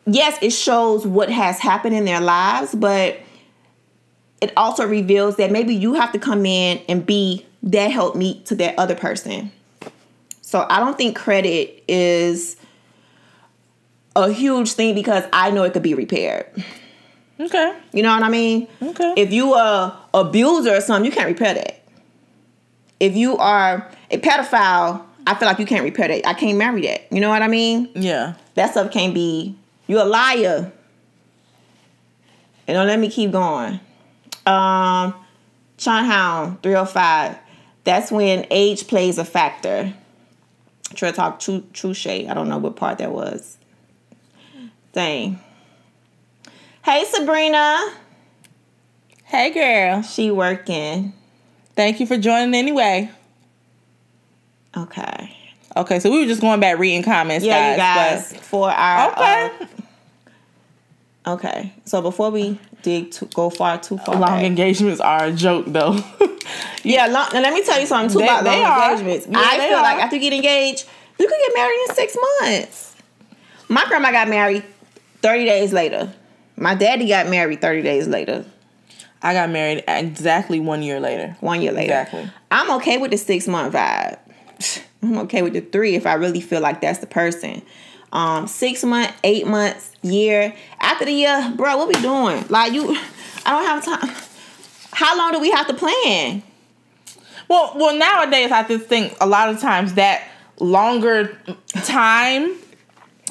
yes, 0.08 0.38
it 0.42 0.50
shows 0.50 1.06
what 1.06 1.30
has 1.30 1.58
happened 1.58 1.94
in 1.94 2.04
their 2.04 2.20
lives, 2.20 2.74
but 2.74 3.20
it 4.40 4.52
also 4.56 4.86
reveals 4.86 5.36
that 5.36 5.50
maybe 5.50 5.74
you 5.74 5.94
have 5.94 6.12
to 6.12 6.18
come 6.18 6.46
in 6.46 6.80
and 6.88 7.04
be 7.04 7.44
that 7.62 7.90
help 7.90 8.16
meet 8.16 8.46
to 8.46 8.54
that 8.56 8.78
other 8.78 8.94
person. 8.94 9.52
So 10.40 10.66
I 10.70 10.80
don't 10.80 10.96
think 10.96 11.16
credit 11.16 11.84
is 11.88 12.56
a 14.16 14.32
huge 14.32 14.72
thing 14.72 14.94
because 14.94 15.24
I 15.32 15.50
know 15.50 15.64
it 15.64 15.72
could 15.72 15.82
be 15.82 15.94
repaired. 15.94 16.46
Okay. 17.40 17.76
You 17.92 18.02
know 18.02 18.14
what 18.14 18.22
I 18.22 18.28
mean? 18.28 18.66
Okay. 18.82 19.14
If 19.16 19.32
you 19.32 19.54
are 19.54 19.96
abuser 20.14 20.74
or 20.76 20.80
something, 20.80 21.04
you 21.04 21.14
can't 21.14 21.28
repair 21.28 21.54
that. 21.54 21.82
If 22.98 23.14
you 23.14 23.36
are 23.36 23.88
a 24.10 24.18
pedophile, 24.18 25.04
I 25.26 25.34
feel 25.34 25.46
like 25.46 25.58
you 25.58 25.66
can't 25.66 25.84
repair 25.84 26.08
that. 26.08 26.26
I 26.26 26.34
can't 26.34 26.58
marry 26.58 26.82
that. 26.82 27.12
You 27.12 27.20
know 27.20 27.28
what 27.28 27.42
I 27.42 27.48
mean? 27.48 27.90
Yeah. 27.94 28.34
That 28.54 28.70
stuff 28.72 28.90
can't 28.90 29.14
be. 29.14 29.54
You 29.88 30.00
a 30.00 30.04
liar. 30.04 30.70
And 32.68 32.74
don't 32.74 32.86
let 32.86 32.98
me 33.00 33.10
keep 33.10 33.32
going. 33.32 33.80
Um, 34.46 35.14
Sean 35.78 36.04
Hound, 36.04 36.62
305. 36.62 37.36
That's 37.84 38.12
when 38.12 38.46
age 38.50 38.86
plays 38.86 39.18
a 39.18 39.24
factor. 39.24 39.92
Try 40.94 41.10
to 41.10 41.16
talk 41.16 41.40
true 41.40 41.64
true 41.72 41.94
shade. 41.94 42.28
I 42.28 42.34
don't 42.34 42.48
know 42.48 42.58
what 42.58 42.76
part 42.76 42.98
that 42.98 43.10
was. 43.12 43.56
Dang. 44.92 45.38
Hey 46.82 47.04
Sabrina. 47.10 47.94
Hey, 49.24 49.50
girl. 49.50 50.02
She 50.02 50.30
working. 50.30 51.12
Thank 51.76 52.00
you 52.00 52.06
for 52.06 52.16
joining 52.16 52.54
anyway. 52.54 53.10
Okay. 54.76 55.36
Okay, 55.76 56.00
so 56.00 56.10
we 56.10 56.20
were 56.20 56.26
just 56.26 56.40
going 56.40 56.60
back 56.60 56.78
reading 56.78 57.02
comments, 57.02 57.44
Yeah, 57.44 57.76
guys. 57.76 58.32
guys. 58.32 58.40
For 58.46 58.70
our 58.70 59.12
Okay. 59.12 59.50
uh, 59.60 59.66
okay. 61.34 61.72
So 61.84 62.00
before 62.02 62.30
we 62.30 62.58
dig 62.82 63.10
to 63.12 63.24
go 63.26 63.50
far 63.50 63.78
too 63.78 63.98
far, 63.98 64.14
long 64.16 64.22
back- 64.38 64.44
engagements 64.44 65.00
are 65.00 65.24
a 65.26 65.32
joke, 65.32 65.66
though. 65.68 65.98
Yeah, 66.82 67.06
long, 67.06 67.28
now 67.34 67.40
let 67.42 67.52
me 67.52 67.62
tell 67.62 67.78
you 67.78 67.84
something 67.86 68.10
too 68.10 68.20
They- 68.20 68.24
about 68.24 68.44
they 68.44 68.62
long 68.62 68.70
are. 68.70 68.90
engagements. 68.92 69.26
Yeah, 69.30 69.38
I 69.38 69.58
feel 69.68 69.78
like 69.78 69.98
after 70.02 70.16
you 70.16 70.22
get 70.22 70.32
engaged, 70.32 70.88
you 71.18 71.28
can 71.28 71.38
get 71.46 71.54
married 71.54 71.78
in 71.88 71.94
six 71.94 72.16
months. 72.40 72.96
My 73.68 73.84
grandma 73.86 74.12
got 74.12 74.28
married 74.28 74.64
30 75.20 75.44
days 75.44 75.72
later. 75.74 76.10
My 76.56 76.74
daddy 76.74 77.06
got 77.08 77.28
married 77.28 77.60
30 77.60 77.82
days 77.82 78.08
later, 78.08 78.46
I 79.22 79.34
got 79.34 79.50
married 79.50 79.84
exactly 79.88 80.60
one 80.60 80.82
year 80.82 81.00
later. 81.00 81.36
one 81.40 81.60
year 81.60 81.72
later. 81.72 81.92
Exactly. 81.92 82.30
I'm 82.50 82.70
okay 82.76 82.96
with 82.98 83.10
the 83.10 83.18
six 83.18 83.46
month 83.46 83.74
vibe. 83.74 84.18
I'm 85.02 85.18
okay 85.18 85.42
with 85.42 85.52
the 85.52 85.60
three 85.60 85.96
if 85.96 86.06
I 86.06 86.14
really 86.14 86.40
feel 86.40 86.60
like 86.60 86.80
that's 86.80 87.00
the 87.00 87.06
person. 87.06 87.60
Um, 88.12 88.46
six 88.46 88.84
month, 88.84 89.12
eight 89.22 89.46
months, 89.46 89.92
year. 90.02 90.54
After 90.80 91.04
the 91.04 91.12
year, 91.12 91.52
bro, 91.56 91.76
what 91.76 91.88
we 91.88 91.94
doing? 91.94 92.44
Like 92.48 92.72
you, 92.72 92.96
I 93.46 93.50
don't 93.50 93.66
have 93.66 93.84
time. 93.84 94.14
How 94.92 95.16
long 95.16 95.32
do 95.32 95.40
we 95.40 95.50
have 95.50 95.66
to 95.68 95.74
plan? 95.74 96.42
Well, 97.48 97.72
well, 97.76 97.96
nowadays 97.96 98.50
I 98.52 98.66
just 98.66 98.86
think 98.86 99.16
a 99.20 99.26
lot 99.26 99.48
of 99.48 99.60
times 99.60 99.94
that 99.94 100.26
longer 100.60 101.38
time 101.84 102.56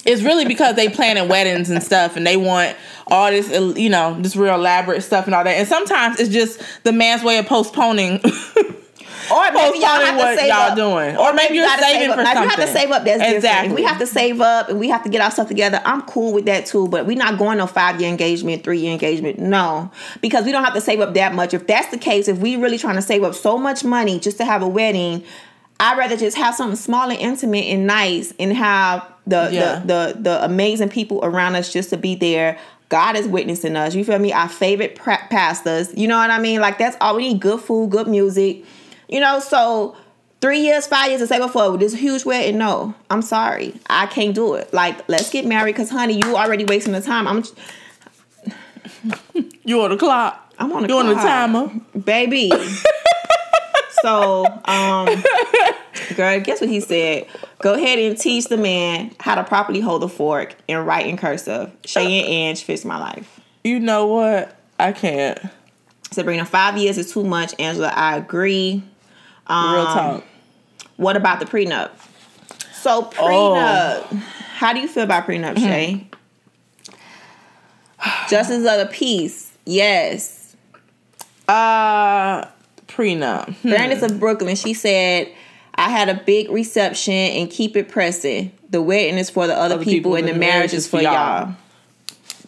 is 0.05 0.23
really 0.23 0.45
because 0.45 0.75
they 0.75 0.89
planning 0.89 1.27
weddings 1.27 1.69
and 1.69 1.83
stuff, 1.83 2.15
and 2.15 2.25
they 2.25 2.37
want 2.37 2.75
all 3.07 3.29
this, 3.29 3.49
you 3.77 3.89
know, 3.89 4.19
this 4.19 4.35
real 4.35 4.55
elaborate 4.55 5.01
stuff 5.01 5.25
and 5.25 5.35
all 5.35 5.43
that. 5.43 5.57
And 5.57 5.67
sometimes 5.67 6.19
it's 6.19 6.31
just 6.31 6.61
the 6.83 6.91
man's 6.91 7.23
way 7.23 7.37
of 7.37 7.45
postponing. 7.45 8.21
Or 9.31 9.51
maybe 9.51 9.79
y'all 9.79 9.87
have 9.99 10.17
to 10.17 10.37
save 10.37 10.47
y'all 10.47 10.71
up. 10.71 10.75
doing, 10.75 11.17
or 11.17 11.33
maybe 11.33 11.55
you 11.55 11.61
you're 11.61 11.77
saving 11.77 12.01
save 12.07 12.11
for 12.15 12.23
now, 12.23 12.33
something. 12.33 12.43
You 12.43 12.49
have 12.49 12.59
to 12.59 12.73
save 12.73 12.91
up, 12.91 13.03
that's 13.05 13.17
different. 13.19 13.35
exactly. 13.35 13.69
If 13.71 13.75
we 13.75 13.83
have 13.83 13.99
to 13.99 14.07
save 14.07 14.41
up 14.41 14.69
and 14.69 14.79
we 14.79 14.89
have 14.89 15.03
to 15.03 15.09
get 15.09 15.21
our 15.21 15.31
stuff 15.31 15.47
together, 15.47 15.81
I'm 15.85 16.01
cool 16.03 16.33
with 16.33 16.45
that 16.45 16.65
too. 16.65 16.87
But 16.87 17.05
we're 17.05 17.17
not 17.17 17.37
going 17.37 17.57
no 17.57 17.67
five 17.67 17.99
year 17.99 18.09
engagement, 18.09 18.63
three 18.63 18.79
year 18.79 18.93
engagement. 18.93 19.39
No, 19.39 19.91
because 20.21 20.45
we 20.45 20.51
don't 20.51 20.63
have 20.63 20.73
to 20.75 20.81
save 20.81 20.99
up 21.01 21.13
that 21.15 21.33
much. 21.33 21.53
If 21.53 21.67
that's 21.67 21.89
the 21.89 21.97
case, 21.97 22.27
if 22.27 22.37
we 22.37 22.55
really 22.55 22.77
trying 22.77 22.95
to 22.95 23.01
save 23.01 23.23
up 23.23 23.35
so 23.35 23.57
much 23.57 23.83
money 23.83 24.19
just 24.19 24.37
to 24.37 24.45
have 24.45 24.61
a 24.61 24.67
wedding, 24.67 25.23
I'd 25.79 25.97
rather 25.97 26.17
just 26.17 26.37
have 26.37 26.55
something 26.55 26.75
small 26.77 27.09
and 27.09 27.19
intimate 27.19 27.65
and 27.65 27.85
nice, 27.85 28.33
and 28.39 28.53
have 28.53 29.05
the 29.27 29.49
Yeah. 29.51 29.79
the, 29.79 30.13
the 30.15 30.21
the 30.21 30.45
amazing 30.45 30.89
people 30.89 31.19
around 31.23 31.55
us 31.55 31.71
just 31.71 31.89
to 31.91 31.97
be 31.97 32.15
there. 32.15 32.57
God 32.89 33.17
is 33.17 33.27
witnessing 33.27 33.75
us. 33.75 33.95
You 33.95 34.05
feel 34.05 34.17
me? 34.17 34.31
Our 34.31 34.47
favorite 34.47 34.95
pra- 34.95 35.27
pastors. 35.29 35.93
You 35.97 36.07
know 36.07 36.17
what 36.17 36.31
I 36.31 36.39
mean? 36.39 36.61
Like 36.61 36.77
that's 36.77 36.95
all 37.01 37.17
we 37.17 37.33
need. 37.33 37.41
Good 37.41 37.59
food, 37.59 37.89
good 37.89 38.07
music. 38.07 38.63
You 39.07 39.19
know, 39.19 39.39
so 39.39 39.95
three 40.41 40.59
years, 40.59 40.87
five 40.87 41.09
years 41.09 41.27
to 41.27 41.43
up 41.43 41.51
for 41.51 41.77
this 41.77 41.93
huge 41.93 42.25
wedding. 42.25 42.57
No, 42.57 42.93
I'm 43.09 43.21
sorry, 43.21 43.79
I 43.89 44.05
can't 44.07 44.35
do 44.35 44.55
it. 44.55 44.73
Like, 44.73 45.07
let's 45.07 45.29
get 45.29 45.45
married, 45.45 45.75
cause 45.75 45.89
honey, 45.89 46.15
you 46.23 46.35
already 46.35 46.65
wasting 46.65 46.93
the 46.93 47.01
time. 47.01 47.27
I'm, 47.27 47.43
you 49.63 49.81
on 49.81 49.91
the 49.91 49.97
clock. 49.97 50.53
I'm 50.59 50.71
on 50.73 50.83
the 50.83 50.87
You 50.89 50.97
on 50.97 51.07
the 51.07 51.13
timer. 51.15 51.69
baby. 52.03 52.51
so, 54.01 54.45
um, 54.65 55.23
girl, 56.15 56.39
guess 56.39 56.61
what 56.61 56.69
he 56.69 56.79
said? 56.79 57.27
Go 57.59 57.75
ahead 57.75 57.99
and 57.99 58.17
teach 58.17 58.45
the 58.45 58.57
man 58.57 59.15
how 59.19 59.35
to 59.35 59.43
properly 59.43 59.79
hold 59.79 60.03
a 60.03 60.07
fork 60.07 60.55
and 60.67 60.85
write 60.85 61.05
in 61.07 61.17
cursive. 61.17 61.71
Shay 61.85 62.19
and 62.21 62.27
Ange 62.27 62.63
fix 62.63 62.83
my 62.85 62.97
life. 62.97 63.39
You 63.63 63.79
know 63.79 64.07
what? 64.07 64.55
I 64.79 64.91
can't. 64.91 65.39
Sabrina, 66.11 66.45
five 66.45 66.77
years 66.77 66.97
is 66.97 67.11
too 67.11 67.23
much. 67.23 67.53
Angela, 67.59 67.89
I 67.89 68.17
agree. 68.17 68.83
Real 69.49 69.57
Um, 69.57 69.85
talk. 69.97 70.23
What 70.97 71.15
about 71.15 71.39
the 71.39 71.45
prenup? 71.45 71.91
So 72.73 73.03
prenup. 73.03 74.03
How 74.55 74.73
do 74.73 74.79
you 74.79 74.87
feel 74.87 75.03
about 75.03 75.25
prenup, 75.27 75.57
Shay? 75.57 76.07
Justice 78.29 78.65
of 78.65 78.79
the 78.79 78.89
peace. 78.91 79.51
Yes. 79.65 80.55
Uh, 81.47 82.45
prenup. 82.87 83.53
Hmm. 83.61 83.69
Fairness 83.69 84.01
of 84.03 84.19
Brooklyn. 84.19 84.55
She 84.55 84.73
said, 84.73 85.29
"I 85.75 85.89
had 85.89 86.09
a 86.09 86.15
big 86.15 86.49
reception 86.49 87.13
and 87.13 87.49
keep 87.49 87.75
it 87.75 87.89
pressing. 87.89 88.51
The 88.69 88.81
wedding 88.81 89.17
is 89.17 89.29
for 89.29 89.47
the 89.47 89.55
other, 89.55 89.75
Other 89.75 89.83
people, 89.83 90.15
and 90.15 90.27
the 90.27 90.33
marriage 90.33 90.73
is 90.73 90.87
for 90.87 91.01
y'all." 91.01 91.53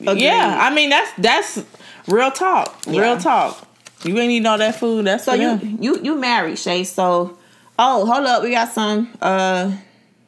Agreed. 0.02 0.22
Yeah, 0.22 0.58
I 0.62 0.74
mean 0.74 0.90
that's 0.90 1.12
that's 1.18 1.64
real 2.08 2.32
talk. 2.32 2.78
Yeah. 2.88 3.02
Real 3.02 3.18
talk. 3.18 3.68
You 4.04 4.18
ain't 4.18 4.32
eating 4.32 4.46
all 4.46 4.58
that 4.58 4.76
food. 4.76 5.06
That's 5.06 5.24
So 5.26 5.34
you 5.34 5.58
them. 5.58 5.78
you 5.82 6.00
you 6.02 6.16
married, 6.16 6.58
Shay. 6.58 6.84
So 6.84 7.38
oh, 7.78 8.06
hold 8.06 8.26
up, 8.26 8.44
we 8.44 8.52
got 8.52 8.70
some 8.72 9.10
uh 9.22 9.72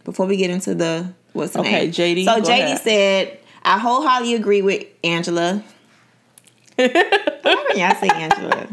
before 0.03 0.25
we 0.25 0.35
get 0.37 0.49
into 0.49 0.75
the 0.75 1.11
what's 1.33 1.53
the 1.53 1.59
Okay, 1.59 1.85
name? 1.85 1.91
JD, 1.91 2.25
So 2.25 2.41
JD 2.41 2.49
ahead. 2.59 2.79
said, 2.79 3.39
I 3.63 3.77
wholeheartedly 3.77 4.35
agree 4.35 4.61
with 4.61 4.85
Angela. 5.03 5.63
Why 6.75 6.87
would 7.67 7.77
y'all 7.77 7.95
say 7.95 8.09
Angela? 8.09 8.67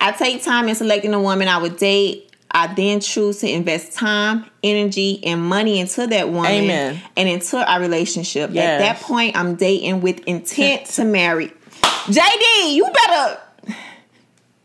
I 0.00 0.14
take 0.18 0.42
time 0.42 0.68
in 0.68 0.74
selecting 0.74 1.14
a 1.14 1.20
woman 1.20 1.48
I 1.48 1.58
would 1.58 1.76
date. 1.76 2.22
I 2.50 2.72
then 2.74 3.00
choose 3.00 3.38
to 3.40 3.50
invest 3.50 3.92
time, 3.92 4.46
energy, 4.62 5.22
and 5.24 5.42
money 5.42 5.78
into 5.78 6.06
that 6.06 6.28
woman 6.30 6.50
Amen. 6.50 7.00
and 7.16 7.28
into 7.28 7.58
our 7.58 7.80
relationship. 7.80 8.50
At 8.50 8.78
that 8.78 9.00
point, 9.00 9.36
I'm 9.36 9.56
dating 9.56 10.00
with 10.00 10.20
intent 10.26 10.86
to 10.94 11.04
marry. 11.04 11.52
JD, 11.82 12.74
you 12.74 12.84
better. 12.92 13.38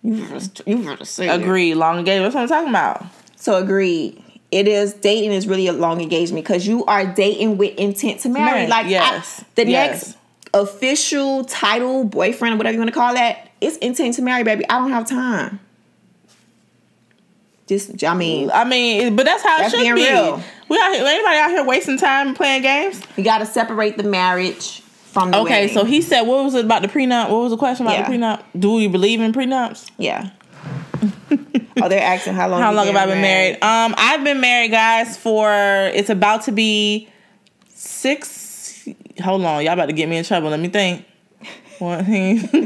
You 0.04 0.24
better, 0.24 0.64
you 0.66 1.06
say 1.06 1.28
that. 1.28 1.42
Agreed. 1.42 1.76
Long 1.76 2.00
engagement. 2.00 2.34
That's 2.34 2.52
what 2.52 2.60
I'm 2.60 2.66
talking 2.66 2.70
about. 2.70 3.06
So 3.36 3.58
agreed. 3.58 4.22
It 4.52 4.68
is 4.68 4.94
dating 4.94 5.32
is 5.32 5.48
really 5.48 5.68
a 5.68 5.74
long 5.74 6.02
engagement 6.02 6.44
because 6.46 6.68
you 6.68 6.84
are 6.86 7.06
dating 7.06 7.58
with 7.58 7.78
intent 7.78 8.22
to 8.22 8.30
marry. 8.30 8.68
Like 8.68 8.88
I- 8.88 9.24
the 9.56 9.68
yes. 9.68 10.08
next 10.08 10.18
official 10.54 11.46
title, 11.46 12.04
boyfriend, 12.04 12.58
whatever 12.58 12.74
you 12.74 12.80
want 12.80 12.90
to 12.90 12.94
call 12.94 13.14
that, 13.14 13.50
it's 13.62 13.78
intent 13.78 14.16
to 14.16 14.22
marry, 14.22 14.44
baby. 14.44 14.68
I 14.70 14.80
don't 14.80 14.92
have 14.92 15.08
time. 15.08 15.60
Just 17.68 18.04
I 18.04 18.14
mean, 18.16 18.52
I 18.54 18.66
mean, 18.66 19.16
but 19.16 19.26
that's 19.26 19.44
how 19.44 19.60
That's 19.60 19.74
it 19.74 19.78
should 19.78 19.96
be. 19.96 20.04
real. 20.04 20.44
We 20.68 20.78
out 20.78 20.94
here, 20.94 21.06
anybody 21.06 21.38
out 21.38 21.52
here 21.52 21.64
wasting 21.64 21.98
time 21.98 22.34
playing 22.34 22.64
games? 22.64 23.02
you 23.16 23.24
got 23.24 23.38
to 23.38 23.46
separate 23.46 23.96
the 23.96 24.04
marriage 24.04 24.84
from 25.12 25.32
the 25.32 25.38
Okay, 25.40 25.62
wedding. 25.62 25.74
so 25.76 25.84
he 25.84 26.02
said, 26.02 26.22
what 26.22 26.44
was 26.44 26.56
it 26.56 26.66
about 26.66 26.82
the 26.82 26.88
prenup? 26.88 27.30
What 27.30 27.42
was 27.42 27.52
the 27.52 27.58
question 27.58 27.86
about 27.86 28.06
the 28.08 28.12
Yeah. 28.14 28.18
prenup? 28.38 28.44
Do 28.60 28.74
we 28.74 28.88
believe 28.88 29.20
in 29.22 29.34
prenups? 29.34 29.90
yeah. 29.98 30.30
oh, 31.82 31.90
they're 31.90 32.02
asking 32.04 32.34
how 32.34 32.48
long? 32.50 32.62
How 32.62 32.72
long 32.74 32.86
have 32.88 32.96
I 32.96 33.06
been 33.08 33.22
married? 33.22 33.60
married? 33.62 33.64
Um, 33.64 33.96
I've 33.98 34.24
been 34.24 34.40
married, 34.40 34.72
guys, 34.72 35.18
for 35.18 35.52
it's 35.94 36.10
about 36.10 36.44
to 36.44 36.52
be 36.52 37.10
six. 37.70 38.88
Hold 39.24 39.44
on, 39.44 39.64
y'all 39.64 39.74
about 39.74 39.88
to 39.88 39.94
get 39.94 40.08
me 40.10 40.18
in 40.18 40.24
trouble. 40.24 40.50
Let 40.50 40.60
me 40.60 40.68
think. 40.70 41.06
One, 41.80 42.00
okay. 42.06 42.46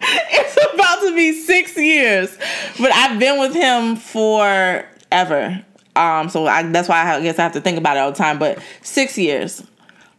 it's 0.00 0.74
about 0.74 1.00
to 1.00 1.14
be 1.14 1.32
six 1.32 1.76
years, 1.76 2.36
but 2.80 2.92
I've 2.92 3.18
been 3.20 3.38
with 3.38 3.54
him 3.54 3.94
forever. 3.96 5.64
Um, 5.94 6.28
so 6.28 6.46
I, 6.46 6.62
that's 6.64 6.88
why 6.88 7.14
I 7.14 7.20
guess 7.20 7.38
I 7.38 7.42
have 7.42 7.52
to 7.52 7.60
think 7.60 7.78
about 7.78 7.96
it 7.96 8.00
all 8.00 8.10
the 8.10 8.18
time. 8.18 8.38
But 8.38 8.58
six 8.82 9.16
years. 9.16 9.62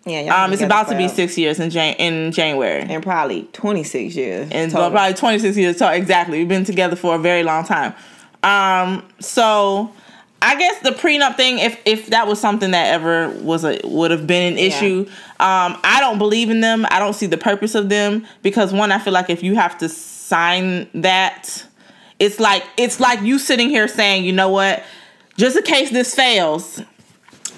Yeah, 0.06 0.44
Um, 0.44 0.52
it's 0.52 0.62
about 0.62 0.90
to 0.90 0.98
be 0.98 1.08
six 1.08 1.38
years 1.38 1.60
in 1.60 1.70
Jan- 1.70 1.96
in 1.96 2.32
January. 2.34 2.82
and 2.90 3.02
probably 3.02 3.44
twenty 3.54 3.84
six 3.84 4.16
years. 4.16 4.50
and 4.52 4.72
total. 4.72 4.92
probably 4.92 5.14
26 5.14 5.56
years 5.58 5.78
so 5.78 5.88
exactly 5.88 6.40
we've 6.40 6.48
been 6.50 6.66
together 6.66 6.96
for 6.98 7.16
a 7.16 7.18
very 7.20 7.44
long 7.44 7.64
time 7.64 7.94
um 8.44 9.02
so 9.20 9.92
I 10.46 10.58
guess 10.58 10.78
the 10.82 10.90
prenup 10.92 11.38
thing, 11.38 11.60
if 11.60 11.80
if 11.86 12.08
that 12.08 12.28
was 12.28 12.38
something 12.38 12.72
that 12.72 12.88
ever 12.94 13.30
was 13.30 13.64
a 13.64 13.80
would 13.86 14.12
have 14.12 14.28
been 14.28 14.52
an 14.52 14.58
Yeah. 14.60 14.66
issue, 14.66 15.06
um, 15.40 15.78
I 15.86 16.02
don't 16.02 16.18
believe 16.18 16.50
in 16.50 16.60
them. 16.60 16.86
I 16.92 17.00
don't 17.00 17.14
see 17.14 17.28
the 17.28 17.38
purpose 17.38 17.76
of 17.76 17.88
them 17.88 18.28
because 18.42 18.74
one, 18.74 18.92
I 18.92 19.00
feel 19.00 19.14
like 19.14 19.30
if 19.30 19.42
you 19.42 19.56
have 19.56 19.78
to 19.78 19.88
sign 19.88 20.90
that, 20.96 21.64
it's 22.20 22.42
like 22.42 22.66
it's 22.76 23.00
like 23.00 23.22
you 23.22 23.40
sitting 23.40 23.70
here 23.70 23.88
saying, 23.88 24.26
you 24.26 24.34
know 24.34 24.50
what, 24.50 24.84
just 25.38 25.56
in 25.56 25.64
case 25.64 25.92
this 25.92 26.14
fails, 26.14 26.82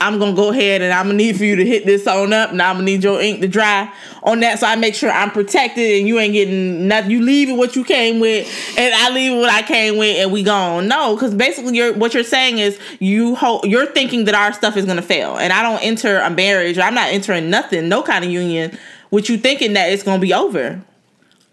I'm 0.06 0.20
gonna 0.20 0.36
go 0.36 0.52
ahead 0.52 0.84
and 0.84 0.94
I'm 0.94 1.08
gonna 1.08 1.18
need 1.18 1.36
for 1.36 1.46
you 1.46 1.56
to 1.56 1.66
hit 1.66 1.86
this 1.86 2.06
on 2.06 2.32
up. 2.32 2.54
Now 2.54 2.70
I'm 2.70 2.76
gonna 2.76 2.86
need 2.86 3.04
your 3.04 3.20
ink 3.20 3.42
to 3.42 3.48
dry 3.48 3.92
on 4.22 4.40
that, 4.42 4.60
so 4.60 4.68
I 4.68 4.76
make 4.76 4.94
sure 4.94 5.10
I'm 5.10 5.32
protected 5.32 5.98
and 5.98 6.08
you 6.08 6.20
ain't 6.20 6.34
getting 6.34 6.88
nothing. 6.88 7.10
You 7.10 7.22
leave 7.22 7.50
it 7.50 7.54
what 7.54 7.76
you 7.76 7.84
came 7.84 8.20
with, 8.20 8.48
and 8.78 8.94
I 8.94 9.10
leave 9.10 9.32
it 9.32 9.40
what 9.40 9.50
I 9.50 9.64
came 9.64 9.98
with, 9.98 10.18
and 10.18 10.32
we 10.32 10.44
gone. 10.44 10.88
No, 10.88 11.16
because 11.16 11.34
basically 11.34 11.76
you're 11.76 11.94
what 11.94 12.14
you're 12.14 12.24
saying 12.24 12.60
is 12.60 12.80
you 13.00 13.34
ho- 13.36 13.62
you're 13.64 13.88
thinking 13.88 14.26
that 14.26 14.36
our 14.36 14.54
stuff 14.54 14.78
is 14.78 14.86
gonna 14.86 15.02
fail, 15.02 15.38
and 15.38 15.52
I 15.52 15.64
don't 15.64 15.82
enter 15.82 16.20
a 16.20 16.30
marriage. 16.30 16.78
I'm 16.78 16.94
not 16.94 17.10
entering 17.10 17.50
nothing, 17.50 17.90
no 17.90 18.04
kind 18.04 18.24
of 18.24 18.30
union, 18.30 18.78
with 19.10 19.28
you 19.30 19.38
thinking 19.38 19.74
that 19.74 19.92
it's 19.92 20.04
gonna 20.04 20.22
be 20.22 20.34
over. 20.34 20.82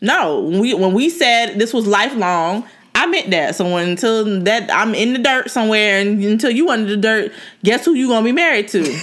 No, 0.03 0.40
when 0.40 0.61
we 0.61 0.74
when 0.74 0.92
we 0.92 1.09
said 1.09 1.59
this 1.59 1.72
was 1.72 1.86
lifelong, 1.86 2.66
I 2.95 3.07
meant 3.07 3.30
that. 3.30 3.57
So 3.57 3.76
until 3.76 4.40
that 4.43 4.70
I'm 4.72 4.95
in 4.95 5.12
the 5.14 5.18
dirt 5.18 5.51
somewhere, 5.51 6.01
and 6.01 6.22
until 6.22 6.51
you 6.51 6.70
under 6.70 6.90
the 6.90 6.97
dirt, 6.97 7.32
guess 7.64 7.84
who 7.84 7.95
you 7.95 8.09
gonna 8.09 8.24
be 8.24 8.32
married 8.32 8.68
to? 8.68 8.82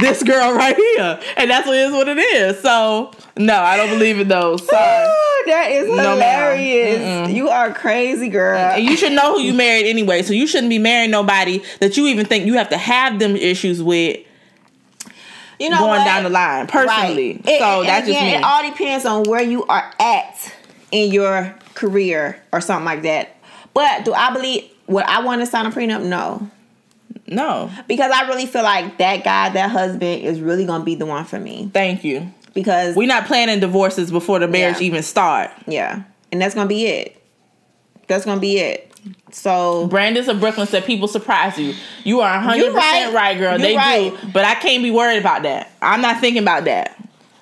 this 0.00 0.22
girl 0.22 0.52
right 0.54 0.76
here, 0.76 1.20
and 1.36 1.50
that's 1.50 1.66
what 1.66 1.76
is 1.76 1.92
what 1.92 2.08
it 2.08 2.18
is. 2.18 2.60
So 2.60 3.12
no, 3.36 3.54
I 3.56 3.76
don't 3.76 3.90
believe 3.90 4.18
in 4.20 4.28
those. 4.28 4.66
Sorry. 4.66 5.06
Ooh, 5.06 5.44
that 5.46 5.68
is 5.70 5.88
ma'am. 5.88 5.98
hilarious. 6.16 7.30
You 7.30 7.48
are 7.48 7.72
crazy, 7.72 8.28
girl. 8.28 8.58
And 8.58 8.84
you 8.84 8.96
should 8.96 9.12
know 9.12 9.34
who 9.34 9.40
you 9.42 9.54
married 9.54 9.86
anyway, 9.86 10.22
so 10.22 10.32
you 10.32 10.46
shouldn't 10.46 10.70
be 10.70 10.78
marrying 10.78 11.10
nobody 11.10 11.62
that 11.80 11.96
you 11.96 12.06
even 12.06 12.26
think 12.26 12.46
you 12.46 12.54
have 12.54 12.68
to 12.70 12.78
have 12.78 13.18
them 13.18 13.36
issues 13.36 13.82
with 13.82 14.18
You 15.58 15.70
know 15.70 15.78
going 15.78 15.98
what? 16.00 16.04
down 16.04 16.24
the 16.24 16.30
line. 16.30 16.66
Personally, 16.66 17.40
Right. 17.44 17.54
It- 17.54 17.58
so 17.60 17.82
that's 17.84 18.06
just 18.06 18.18
again, 18.18 18.32
me. 18.32 18.36
It 18.36 18.44
all 18.44 18.68
depends 18.68 19.06
on 19.06 19.24
where 19.24 19.42
you 19.42 19.64
are 19.66 19.90
at 20.00 20.54
in 20.90 21.12
your 21.12 21.54
career 21.78 22.40
or 22.52 22.60
something 22.60 22.84
like 22.84 23.02
that. 23.02 23.36
But 23.74 24.04
do 24.04 24.12
I 24.12 24.32
believe 24.32 24.64
would 24.88 25.04
I 25.04 25.22
want 25.22 25.40
to 25.40 25.46
sign 25.46 25.66
a 25.66 25.70
prenup? 25.70 26.02
No. 26.04 26.50
no, 27.26 27.70
Because 27.86 28.10
I 28.10 28.26
really 28.28 28.46
feel 28.46 28.62
like 28.62 28.98
that 28.98 29.22
guy, 29.22 29.50
that 29.50 29.70
husband, 29.70 30.22
is 30.24 30.40
really 30.40 30.64
gonna 30.66 30.84
be 30.84 30.94
the 30.94 31.06
one 31.06 31.24
for 31.24 31.38
me. 31.38 31.70
thank 31.72 32.04
you. 32.04 32.32
Because 32.54 32.96
We're 32.96 33.06
not 33.06 33.26
planning 33.26 33.60
divorces 33.60 34.10
before 34.10 34.38
the 34.40 34.48
marriage 34.48 34.80
Yeah. 34.80 34.86
even 34.86 35.02
start. 35.02 35.50
yeah, 35.66 36.02
and 36.32 36.40
that's 36.42 36.54
gonna 36.54 36.68
be 36.68 36.86
it. 36.86 37.22
That's 38.08 38.24
gonna 38.24 38.40
be 38.40 38.58
it. 38.58 38.90
So 39.30 39.86
Brandis 39.88 40.26
of 40.28 40.40
Brooklyn 40.40 40.66
said 40.66 40.84
people 40.84 41.06
surprise 41.06 41.56
you. 41.58 41.74
You 42.04 42.20
are 42.20 42.42
100% 42.42 42.74
right, 42.74 43.12
right. 43.14 43.38
girl. 43.38 43.52
You 43.52 43.58
they 43.58 43.76
right. 43.76 44.18
do. 44.20 44.28
But 44.32 44.44
I 44.44 44.54
can't 44.56 44.82
be 44.82 44.90
worried 44.90 45.18
about 45.18 45.42
that. 45.44 45.70
I'm 45.80 46.00
not 46.00 46.20
thinking 46.20 46.42
about 46.42 46.64
that. 46.64 46.97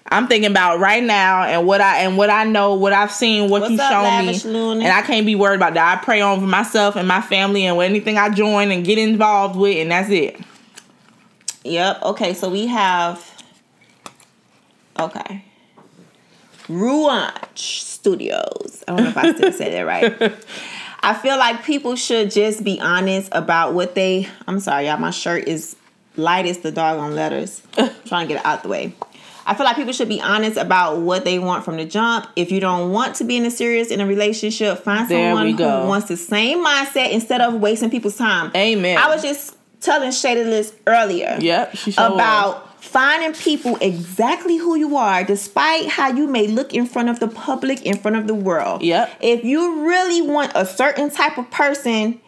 I'm 0.09 0.29
thinking 0.29 0.51
about 0.51 0.79
right 0.79 1.03
now 1.03 1.45
and 1.45 1.67
what 1.67 1.81
I 1.81 2.01
and 2.01 2.17
what 2.17 2.31
I 2.31 2.45
know, 2.45 2.75
what 2.75 2.93
I've 2.93 3.11
seen, 3.11 3.51
what 3.51 3.63
What's 3.63 3.73
you've 3.73 3.81
up, 3.81 3.91
shown 3.91 4.27
me. 4.79 4.85
And 4.85 4.93
I 4.93 5.03
can't 5.03 5.27
be 5.27 5.35
worried 5.35 5.57
about 5.57 5.75
that. 5.75 5.99
I 5.99 6.05
pray 6.05 6.21
on 6.21 6.41
for 6.41 6.47
myself 6.47 6.97
and 6.97 7.09
my 7.09 7.21
family 7.21 7.67
and 7.67 7.81
anything 7.81 8.17
I 8.17 8.31
join 8.31 8.71
and 8.71 8.85
get 8.85 8.99
involved 8.99 9.57
with, 9.57 9.77
and 9.79 9.91
that's 9.91 10.11
it. 10.11 10.41
Yep. 11.65 12.03
Okay, 12.03 12.35
so 12.35 12.49
we 12.49 12.69
have 12.69 13.45
okay. 14.99 15.45
Ruanch 16.69 17.59
Studios. 17.59 18.85
I 18.87 18.95
don't 18.95 19.05
know 19.05 19.11
if 19.11 19.17
I 19.17 19.33
still 19.33 19.53
said 19.53 19.73
that 19.73 19.83
right. 19.83 20.35
I 21.03 21.15
feel 21.15 21.39
like 21.39 21.65
people 21.65 21.95
should 21.95 22.31
just 22.31 22.65
be 22.65 22.81
honest 22.81 23.29
about 23.33 23.75
what 23.75 23.95
they 23.95 24.29
I'm 24.47 24.61
sorry, 24.61 24.87
y'all, 24.87 24.99
my 24.99 25.11
shirt 25.11 25.47
is 25.49 25.77
light 26.17 26.47
as 26.47 26.59
the 26.59 26.73
doggone 26.73 27.15
letters. 27.15 27.63
trying 28.07 28.27
to 28.29 28.35
get 28.35 28.41
it 28.41 28.47
out 28.47 28.63
the 28.63 28.69
way. 28.69 28.95
I 29.47 29.55
feel 29.55 29.65
like 29.65 29.77
people 29.77 29.93
should 29.93 30.09
be 30.09 30.21
honest 30.21 30.57
about 30.57 30.99
what 30.99 31.25
they 31.25 31.39
want 31.39 31.65
from 31.65 31.77
the 31.77 31.85
jump. 31.85 32.27
If 32.35 32.51
you 32.51 32.59
don't 32.61 32.91
want 32.91 33.15
to 33.17 33.25
be 33.25 33.37
in 33.37 33.47
a 33.47 33.51
serious 33.51 33.93
in 33.93 34.01
a 34.01 34.07
relationship, 34.07 34.81
find 34.81 35.09
There 35.09 35.31
someone 35.31 35.57
who 35.57 35.89
wants 35.89 36.09
the 36.09 36.17
same 36.17 36.65
mindset 36.65 37.13
instead 37.13 37.41
of 37.41 37.55
wasting 37.55 37.91
people's 37.91 38.17
time. 38.17 38.51
Amen. 38.57 38.99
I 38.99 39.09
was 39.09 39.23
just 39.23 39.57
telling 39.81 40.11
Shady 40.11 40.43
Liz 40.43 40.75
earlier 40.87 41.37
Yep, 41.41 41.77
she 41.77 41.93
sure 41.93 42.07
about 42.07 42.83
finding 42.83 43.35
people 43.35 43.77
exactly 43.81 44.57
who 44.57 44.77
you 44.77 44.97
are, 44.97 45.23
despite 45.23 45.89
how 45.89 46.09
you 46.09 46.27
may 46.27 46.49
look 46.49 46.75
in 46.75 46.87
front 46.87 47.09
of 47.09 47.21
the 47.21 47.29
public, 47.29 47.83
in 47.83 47.97
front 47.97 48.17
of 48.17 48.27
the 48.27 48.35
world. 48.35 48.83
Yep. 48.83 49.19
If 49.21 49.45
you 49.45 49.87
really 49.87 50.23
want 50.23 50.53
a 50.55 50.67
certain 50.67 51.11
type 51.11 51.39
of 51.39 51.51
person, 51.51 52.21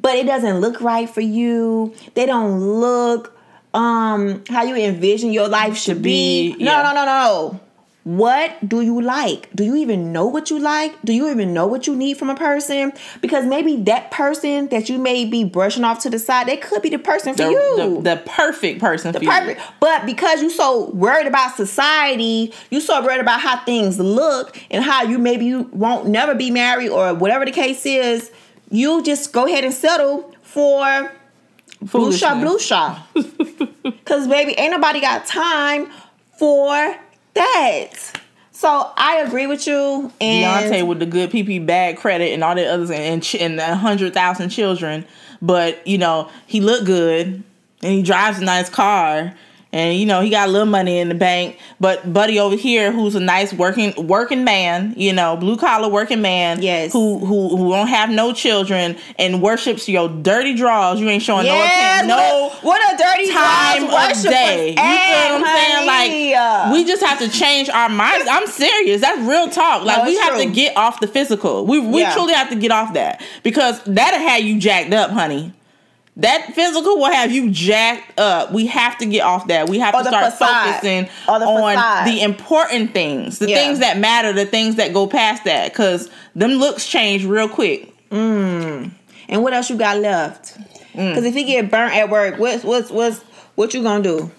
but 0.00 0.16
it 0.16 0.26
doesn't 0.26 0.60
look 0.60 0.80
right 0.80 1.08
for 1.08 1.20
you, 1.20 1.94
they 2.14 2.26
don't 2.26 2.60
look 2.60 3.33
um 3.74 4.42
how 4.48 4.62
you 4.62 4.76
envision 4.76 5.32
your 5.32 5.48
life 5.48 5.76
should 5.76 6.00
be. 6.02 6.52
be, 6.54 6.64
No, 6.64 6.72
yeah. 6.72 6.82
no, 6.82 6.92
no, 6.94 7.04
no. 7.04 7.60
What 8.04 8.68
do 8.68 8.82
you 8.82 9.00
like? 9.00 9.48
Do 9.56 9.64
you 9.64 9.76
even 9.76 10.12
know 10.12 10.26
what 10.26 10.50
you 10.50 10.58
like? 10.58 10.94
Do 11.06 11.14
you 11.14 11.30
even 11.30 11.54
know 11.54 11.66
what 11.66 11.86
you 11.86 11.96
need 11.96 12.18
from 12.18 12.28
a 12.28 12.34
person? 12.36 12.92
Because 13.22 13.46
maybe 13.46 13.76
that 13.84 14.10
person 14.10 14.68
that 14.68 14.90
you 14.90 14.98
may 14.98 15.24
be 15.24 15.42
brushing 15.42 15.84
off 15.84 16.00
to 16.00 16.10
the 16.10 16.18
side, 16.18 16.46
that 16.48 16.60
could 16.60 16.82
be 16.82 16.90
the 16.90 16.98
person 16.98 17.32
for 17.32 17.44
The, 17.44 17.50
you 17.50 18.00
the, 18.02 18.16
the 18.16 18.22
perfect 18.26 18.78
person 18.78 19.14
for 19.14 19.20
perfect. 19.20 19.58
you. 19.58 19.66
But 19.80 20.04
because 20.04 20.42
you're 20.42 20.50
so 20.50 20.90
worried 20.90 21.26
about 21.26 21.56
society, 21.56 22.52
you're 22.70 22.82
so 22.82 23.02
worried 23.02 23.22
about 23.22 23.40
how 23.40 23.64
things 23.64 23.98
look 23.98 24.54
and 24.70 24.84
how 24.84 25.04
you 25.04 25.18
maybe 25.18 25.46
you 25.46 25.70
won't 25.72 26.06
never 26.06 26.34
be 26.34 26.50
married 26.50 26.90
or 26.90 27.14
whatever 27.14 27.46
the 27.46 27.52
case 27.52 27.86
is, 27.86 28.30
you 28.70 29.02
just 29.02 29.32
go 29.32 29.46
ahead 29.46 29.64
and 29.64 29.72
settle 29.72 30.30
for 30.42 31.10
blue 31.90 32.12
shot, 32.12 32.40
blue 32.40 32.58
shot. 32.58 33.06
Cause 34.04 34.28
baby, 34.28 34.52
ain't 34.58 34.72
nobody 34.72 35.00
got 35.00 35.26
time 35.26 35.88
for 36.38 36.96
that. 37.34 37.90
So 38.52 38.90
I 38.96 39.18
agree 39.26 39.46
with 39.46 39.66
you. 39.66 40.12
And 40.20 40.72
Deontay 40.72 40.86
with 40.86 40.98
the 40.98 41.06
good 41.06 41.30
PP 41.30 41.64
bad 41.66 41.96
credit 41.96 42.32
and 42.32 42.44
all 42.44 42.54
the 42.54 42.66
others 42.66 42.90
and 42.90 43.24
and, 43.34 43.34
and 43.40 43.60
a 43.60 43.76
hundred 43.76 44.14
thousand 44.14 44.50
children, 44.50 45.04
but 45.42 45.86
you 45.86 45.98
know 45.98 46.30
he 46.46 46.60
looked 46.60 46.86
good 46.86 47.42
and 47.82 47.92
he 47.92 48.02
drives 48.02 48.38
a 48.40 48.44
nice 48.44 48.70
car 48.70 49.34
and 49.74 49.98
you 49.98 50.06
know 50.06 50.20
he 50.20 50.30
got 50.30 50.48
a 50.48 50.50
little 50.52 50.66
money 50.68 50.98
in 51.00 51.08
the 51.08 51.14
bank. 51.16 51.58
But 51.80 52.12
Buddy 52.12 52.38
over 52.38 52.54
here, 52.56 52.92
who's 52.92 53.14
a 53.16 53.20
nice 53.20 53.52
working 53.52 53.92
working 54.06 54.44
man, 54.44 54.94
you 54.96 55.12
know, 55.12 55.36
blue 55.36 55.56
collar 55.56 55.88
working 55.88 56.22
man, 56.22 56.62
Yes. 56.62 56.92
who 56.92 57.18
who 57.18 57.56
who 57.56 57.72
don't 57.72 57.88
have 57.88 58.08
no 58.08 58.32
children 58.32 58.96
and 59.18 59.42
worships 59.42 59.88
your 59.88 60.08
dirty 60.08 60.54
draws. 60.54 61.00
You 61.00 61.08
ain't 61.08 61.22
showing 61.22 61.46
yes, 61.46 62.06
no 62.06 62.06
attention, 62.06 62.08
no 62.08 62.48
what, 62.62 62.80
a, 62.80 62.86
what 62.86 62.94
a 62.94 62.96
dirty 63.02 63.32
time 63.32 63.84
of 63.84 64.22
day. 64.22 64.68
You 64.70 64.74
feel 64.76 64.84
what 64.84 65.48
I'm 65.48 65.56
saying? 65.56 65.86
Like 65.86 66.72
we 66.72 66.84
just 66.84 67.02
have 67.02 67.18
to 67.18 67.28
change 67.28 67.68
our 67.68 67.88
minds. 67.88 68.28
I'm 68.30 68.46
serious. 68.46 69.00
That's 69.00 69.20
real 69.22 69.48
talk. 69.50 69.84
Like 69.84 69.98
No, 69.98 70.04
we 70.04 70.16
have 70.18 70.38
to 70.38 70.46
get 70.50 70.76
off 70.76 71.00
the 71.00 71.08
physical. 71.08 71.66
We 71.66 71.80
we 71.80 72.00
Yeah. 72.02 72.14
truly 72.14 72.32
have 72.34 72.48
to 72.50 72.56
get 72.56 72.70
off 72.70 72.94
that 72.94 73.20
because 73.42 73.82
that'll 73.84 74.20
have 74.20 74.42
you 74.42 74.60
jacked 74.60 74.92
up, 74.94 75.10
honey. 75.10 75.52
That 76.18 76.54
physical 76.54 76.96
will 76.98 77.12
have 77.12 77.32
you 77.32 77.50
jacked 77.50 78.20
up. 78.20 78.52
We 78.52 78.66
have 78.66 78.96
to 78.98 79.06
get 79.06 79.22
off 79.22 79.48
that. 79.48 79.68
We 79.68 79.80
have 79.80 79.94
Or 79.96 80.02
to 80.02 80.08
start 80.08 80.32
facade. 80.32 80.66
focusing 80.74 81.08
the 81.26 81.32
on 81.32 81.74
facade. 81.74 82.06
the 82.06 82.22
important 82.22 82.94
things, 82.94 83.40
the 83.40 83.48
Yeah. 83.50 83.56
things 83.56 83.80
that 83.80 83.98
matter, 83.98 84.32
the 84.32 84.46
things 84.46 84.76
that 84.76 84.92
go 84.92 85.08
past 85.08 85.42
that. 85.44 85.72
Because 85.72 86.08
them 86.36 86.52
looks 86.52 86.86
change 86.86 87.24
real 87.24 87.48
quick. 87.48 87.88
And 88.12 88.92
what 89.42 89.52
else 89.54 89.68
you 89.70 89.76
got 89.76 89.98
left? 89.98 90.56
Mm. 90.94 91.10
Because 91.10 91.24
if 91.24 91.34
he 91.34 91.42
get 91.44 91.68
burnt 91.70 91.96
at 91.96 92.08
work, 92.10 92.38
what's 92.38 92.62
what's 92.62 92.90
what's 92.90 93.20
what 93.56 93.74
you 93.74 93.82
gonna 93.82 94.02
do? 94.04 94.30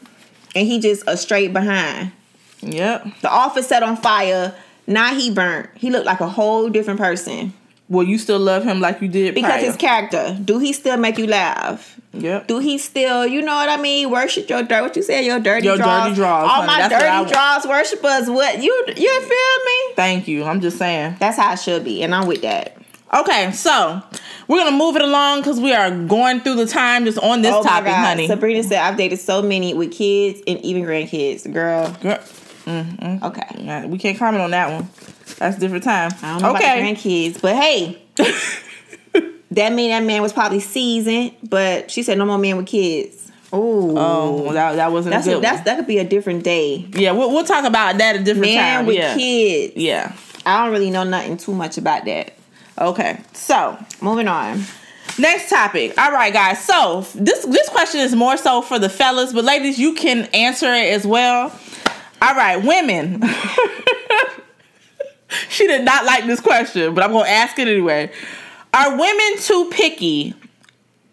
And 0.55 0.65
he 0.65 0.79
just 0.79 1.03
a 1.07 1.17
straight 1.17 1.51
behind. 1.51 2.13
Yep. 2.61 3.07
The 3.21 3.29
office 3.29 3.67
set 3.67 3.83
on 3.83 3.97
fire. 3.97 4.53
Now 4.87 5.13
he 5.13 5.29
burnt. 5.29 5.69
He 5.75 5.89
looked 5.89 6.05
like 6.05 6.21
a 6.21 6.29
whole 6.29 6.69
different 6.69 6.99
person 7.01 7.53
Well, 7.87 8.05
you 8.05 8.17
still 8.17 8.39
love 8.39 8.63
him 8.63 8.79
like 8.79 8.99
you 9.01 9.07
did 9.07 9.35
because 9.35 9.51
prior. 9.51 9.63
his 9.65 9.75
character. 9.75 10.37
Do 10.43 10.57
he 10.57 10.73
still 10.73 10.97
make 10.97 11.17
you 11.19 11.27
laugh? 11.27 11.99
Yep. 12.13 12.47
Do 12.47 12.59
he 12.59 12.77
still, 12.77 13.27
you 13.27 13.41
know 13.41 13.53
what 13.53 13.69
I 13.69 13.77
mean? 13.77 14.09
Worship 14.09 14.49
your 14.49 14.63
dirt. 14.63 14.81
What 14.81 14.95
you 14.95 15.03
said, 15.03 15.21
your 15.25 15.39
dirty 15.39 15.65
Your 15.65 15.77
draws. 15.77 16.05
dirty 16.05 16.15
draws, 16.15 16.43
All 16.43 16.49
honey. 16.49 16.67
my 16.67 16.77
That's 16.79 16.93
what 16.93 17.03
I 17.03 17.19
dirty 17.19 17.31
draws 17.33 17.67
worshipers. 17.67 18.29
What 18.29 18.63
you 18.63 18.85
you 18.87 19.21
feel 19.21 19.65
me? 19.65 19.95
Thank 19.95 20.27
you. 20.27 20.45
I'm 20.45 20.61
just 20.61 20.77
saying. 20.77 21.17
That's 21.19 21.37
how 21.37 21.53
it 21.53 21.59
should 21.59 21.83
be, 21.83 22.01
and 22.01 22.15
I'm 22.15 22.25
with 22.25 22.41
that. 22.41 22.77
Okay, 23.13 23.51
so 23.51 24.01
we're 24.47 24.63
gonna 24.63 24.75
move 24.75 24.95
it 24.95 25.01
along 25.03 25.41
because 25.41 25.59
we 25.59 25.73
are 25.73 25.91
going 25.91 26.39
through 26.41 26.55
the 26.55 26.65
time 26.65 27.05
just 27.05 27.19
on 27.19 27.41
this 27.41 27.53
oh 27.53 27.63
topic, 27.63 27.93
honey. 27.93 28.27
Sabrina 28.27 28.63
said 28.63 28.79
I've 28.79 28.97
dated 28.97 29.19
so 29.19 29.41
many 29.41 29.73
with 29.73 29.91
kids 29.91 30.41
and 30.47 30.59
even 30.61 30.83
grandkids. 30.83 31.51
Girl, 31.51 31.95
Girl, 32.01 32.17
mm-hmm. 32.65 33.23
okay. 33.25 33.85
we 33.87 33.97
can't 33.97 34.17
comment 34.17 34.41
on 34.43 34.51
that 34.51 34.71
one. 34.71 34.89
That's 35.37 35.57
a 35.57 35.59
different 35.59 35.83
time. 35.83 36.11
I 36.21 36.33
don't 36.33 36.41
know 36.41 36.55
okay. 36.55 36.79
about 36.79 36.97
grandkids, 36.97 37.41
but 37.41 37.55
hey, 37.55 38.01
that 39.51 39.73
mean 39.73 39.89
that 39.89 40.03
man 40.03 40.21
was 40.21 40.33
probably 40.33 40.59
seasoned. 40.59 41.33
But 41.43 41.91
she 41.91 42.03
said 42.03 42.17
no 42.17 42.25
more 42.25 42.37
men 42.37 42.57
with 42.57 42.67
kids. 42.67 43.31
Ooh. 43.53 43.95
Oh, 43.97 44.53
that, 44.53 44.75
that 44.75 44.91
wasn't 44.91 45.13
that's 45.13 45.27
a 45.27 45.37
a, 45.37 45.41
that's 45.41 45.61
that 45.61 45.77
could 45.77 45.87
be 45.87 45.99
a 45.99 46.03
different 46.03 46.43
day. 46.43 46.87
Yeah, 46.93 47.11
we'll, 47.11 47.31
we'll 47.31 47.45
talk 47.45 47.65
about 47.65 47.97
that 47.97 48.15
a 48.15 48.23
different 48.23 48.47
time. 48.47 48.55
Man 48.55 48.77
time. 48.77 48.85
with 48.85 48.95
yeah. 48.95 49.15
kids. 49.15 49.73
Yeah. 49.75 50.15
I 50.45 50.63
don't 50.63 50.73
really 50.73 50.91
know 50.91 51.03
nothing 51.03 51.37
too 51.37 51.53
much 51.53 51.77
about 51.77 52.05
that. 52.05 52.33
Okay. 52.77 53.21
So 53.33 53.77
Moving 54.01 54.27
on. 54.27 54.63
Next 55.17 55.49
topic. 55.49 55.97
All 55.97 56.11
right, 56.11 56.33
guys. 56.33 56.63
So 56.63 57.01
this 57.15 57.45
this 57.45 57.69
question 57.69 58.01
is 58.01 58.15
more 58.15 58.37
so 58.37 58.61
for 58.61 58.77
the 58.77 58.89
fellas, 58.89 59.31
but 59.33 59.45
ladies, 59.45 59.79
you 59.79 59.93
can 59.93 60.25
answer 60.33 60.71
it 60.73 60.93
as 60.93 61.07
well. 61.07 61.57
All 62.21 62.35
right, 62.35 62.57
women. 62.57 63.23
she 65.49 65.67
did 65.67 65.83
not 65.83 66.05
like 66.05 66.25
this 66.25 66.39
question, 66.39 66.93
but 66.93 67.03
I'm 67.03 67.11
gonna 67.11 67.29
ask 67.29 67.57
it 67.59 67.67
anyway. 67.67 68.11
Are 68.73 68.91
women 68.97 69.37
too 69.39 69.69
picky? 69.71 70.33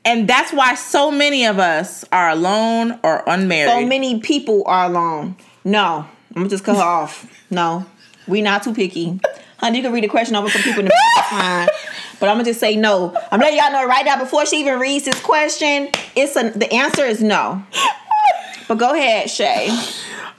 And 0.04 0.28
that's 0.28 0.52
why 0.52 0.74
so 0.74 1.12
many 1.12 1.46
of 1.46 1.60
us 1.60 2.04
are 2.10 2.30
alone 2.30 2.98
or 3.04 3.22
unmarried. 3.26 3.70
So 3.70 3.86
many 3.86 4.18
people 4.20 4.64
are 4.66 4.86
alone. 4.86 5.36
No, 5.64 6.06
I'm 6.30 6.34
gonna 6.34 6.48
just 6.48 6.64
cut 6.64 6.76
her 6.76 6.82
off. 6.82 7.26
No, 7.50 7.86
we 8.26 8.42
not 8.42 8.64
too 8.64 8.74
picky. 8.74 9.20
Honey, 9.58 9.78
you 9.78 9.84
can 9.84 9.92
read 9.92 10.02
the 10.02 10.08
question 10.08 10.34
over 10.34 10.48
for 10.48 10.58
people 10.58 10.80
in 10.80 10.86
the 10.86 11.22
fine. 11.30 11.68
But 12.18 12.28
I'm 12.28 12.34
gonna 12.34 12.44
just 12.44 12.58
say 12.58 12.74
no. 12.74 13.16
I'm 13.30 13.38
letting 13.38 13.58
y'all 13.58 13.70
know 13.70 13.86
right 13.86 14.04
now 14.04 14.18
before 14.18 14.44
she 14.44 14.58
even 14.60 14.80
reads 14.80 15.04
this 15.04 15.20
question. 15.22 15.88
It's 16.16 16.34
a 16.36 16.50
the 16.50 16.72
answer 16.72 17.04
is 17.04 17.22
no. 17.22 17.64
But 18.66 18.78
go 18.78 18.92
ahead, 18.94 19.30
Shay. 19.30 19.68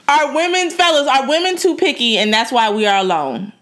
Are 0.06 0.34
women, 0.34 0.70
fellas, 0.70 1.08
are 1.08 1.26
women 1.26 1.56
too 1.56 1.76
picky, 1.76 2.18
and 2.18 2.32
that's 2.32 2.52
why 2.52 2.70
we 2.70 2.86
are 2.86 2.98
alone? 2.98 3.52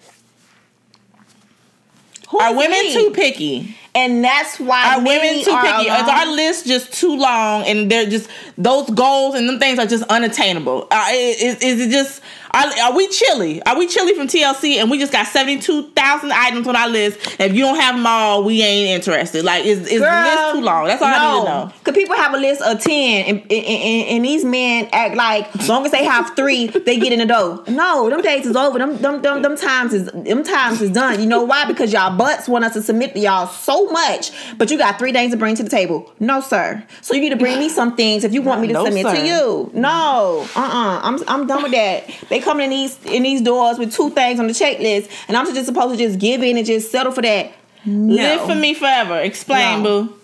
Who's 2.32 2.42
Are 2.42 2.56
women 2.56 2.78
we? 2.80 2.92
too 2.94 3.10
picky? 3.10 3.76
And 3.94 4.24
that's 4.24 4.58
why 4.58 4.94
Are 4.96 5.04
women 5.04 5.44
too 5.44 5.50
are 5.50 5.62
picky? 5.62 5.90
Is 5.90 6.08
our 6.08 6.26
list 6.26 6.66
just 6.66 6.94
too 6.94 7.14
long, 7.14 7.64
and 7.64 7.90
they're 7.90 8.08
just 8.08 8.28
those 8.56 8.88
goals 8.88 9.34
and 9.34 9.46
them 9.46 9.58
things 9.58 9.78
are 9.78 9.84
just 9.84 10.02
unattainable? 10.04 10.88
Uh, 10.90 11.04
is, 11.10 11.60
is 11.60 11.80
it 11.86 11.90
just 11.90 12.22
are, 12.54 12.66
are 12.82 12.96
we 12.96 13.08
Chilli? 13.08 13.62
Are 13.66 13.78
we 13.78 13.86
Chilli 13.86 14.14
from 14.14 14.26
TLC, 14.28 14.76
and 14.76 14.90
we 14.90 14.98
just 14.98 15.12
got 15.12 15.26
seventy 15.26 15.60
two 15.60 15.88
thousand 15.90 16.32
items 16.32 16.66
on 16.68 16.76
our 16.76 16.88
list? 16.88 17.18
If 17.40 17.54
you 17.54 17.60
don't 17.64 17.78
have 17.80 17.96
them 17.96 18.06
all, 18.06 18.44
we 18.44 18.62
ain't 18.62 18.90
interested. 18.90 19.44
Like, 19.44 19.64
is 19.64 19.80
is 19.80 20.00
the 20.00 20.06
list 20.06 20.52
too 20.54 20.60
long? 20.60 20.86
That's 20.86 21.00
all 21.02 21.08
I 21.08 21.34
need 21.34 21.40
to 21.40 21.48
know. 21.48 21.72
Cause 21.84 21.94
people 21.94 22.14
have 22.16 22.34
a 22.34 22.38
list 22.38 22.60
of 22.62 22.80
ten, 22.80 23.24
and, 23.24 23.40
and, 23.40 23.52
and, 23.52 24.08
and 24.08 24.24
these 24.24 24.44
men 24.44 24.88
act 24.92 25.14
like 25.14 25.54
as 25.56 25.68
long 25.68 25.84
as 25.86 25.92
they 25.92 26.04
have 26.04 26.34
three, 26.36 26.66
they 26.66 26.98
get 26.98 27.12
in 27.12 27.20
the 27.20 27.26
door. 27.26 27.64
No, 27.68 28.10
them 28.10 28.20
days 28.20 28.44
is 28.46 28.54
over. 28.54 28.78
Them 28.78 28.98
them 28.98 29.22
them, 29.22 29.42
them 29.42 29.56
times 29.56 29.94
is 29.94 30.10
them 30.12 30.44
times 30.44 30.82
is 30.82 30.90
done. 30.90 31.20
You 31.20 31.26
know 31.26 31.42
why? 31.44 31.64
Because 31.64 31.92
y'all 31.92 32.16
butts 32.16 32.48
want 32.48 32.64
us 32.64 32.74
to 32.74 32.82
submit 32.82 33.14
to 33.14 33.20
y'all 33.20 33.46
so 33.46 33.86
much, 33.90 34.30
but 34.58 34.70
you 34.70 34.76
got 34.78 34.98
three 34.98 35.12
things 35.12 35.32
to 35.32 35.38
bring 35.38 35.54
to 35.56 35.62
the 35.62 35.70
table. 35.70 36.12
No, 36.20 36.40
sir. 36.40 36.84
So 37.00 37.14
you 37.14 37.20
need 37.20 37.30
to 37.30 37.36
bring 37.36 37.58
me 37.58 37.68
some 37.70 37.96
things 37.96 38.24
if 38.24 38.34
you 38.34 38.42
want 38.42 38.60
me 38.60 38.66
to 38.68 38.74
No, 38.74 38.84
submit 38.84 39.06
sir. 39.06 39.16
to 39.16 39.26
you. 39.26 39.70
No, 39.74 40.46
uh, 40.54 40.60
uh-uh. 40.60 41.00
I'm 41.02 41.18
I'm 41.28 41.46
done 41.46 41.62
with 41.62 41.72
that. 41.72 42.08
They 42.28 42.41
coming 42.42 42.64
in 42.64 42.70
these 42.70 42.98
in 43.06 43.22
these 43.22 43.40
doors 43.40 43.78
with 43.78 43.92
two 43.94 44.10
things 44.10 44.38
on 44.40 44.46
the 44.46 44.52
checklist, 44.52 45.08
and 45.28 45.36
I'm 45.36 45.46
just 45.54 45.66
supposed 45.66 45.98
to 45.98 46.04
just 46.04 46.18
give 46.18 46.42
in 46.42 46.56
and 46.56 46.66
just 46.66 46.90
settle 46.90 47.12
for 47.12 47.22
that. 47.22 47.52
No. 47.84 48.14
Live 48.14 48.40
for 48.42 48.54
me 48.54 48.74
forever. 48.74 49.18
Explain, 49.18 49.82
No. 49.82 50.04
boo. 50.04 50.14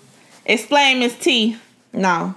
Explain, 0.47 1.01
Miss 1.01 1.15
T. 1.17 1.57
No. 1.93 2.35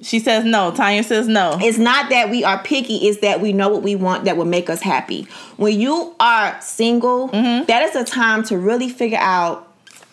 She 0.00 0.20
says 0.20 0.44
no. 0.44 0.70
Tanya 0.70 1.02
says 1.02 1.26
no. 1.26 1.58
It's 1.60 1.76
not 1.78 2.08
that 2.10 2.30
we 2.30 2.44
are 2.44 2.62
picky, 2.62 3.08
it's 3.08 3.18
that 3.20 3.40
we 3.40 3.52
know 3.52 3.68
what 3.68 3.82
we 3.82 3.96
want 3.96 4.24
that 4.26 4.36
will 4.36 4.44
make 4.44 4.70
us 4.70 4.80
happy. 4.80 5.26
When 5.56 5.78
you 5.80 6.14
are 6.20 6.56
single, 6.60 7.28
Mm-hmm. 7.30 7.64
that 7.66 7.82
is 7.82 7.96
a 7.96 8.04
time 8.04 8.44
to 8.44 8.56
really 8.56 8.88
figure 8.88 9.18
out 9.20 9.68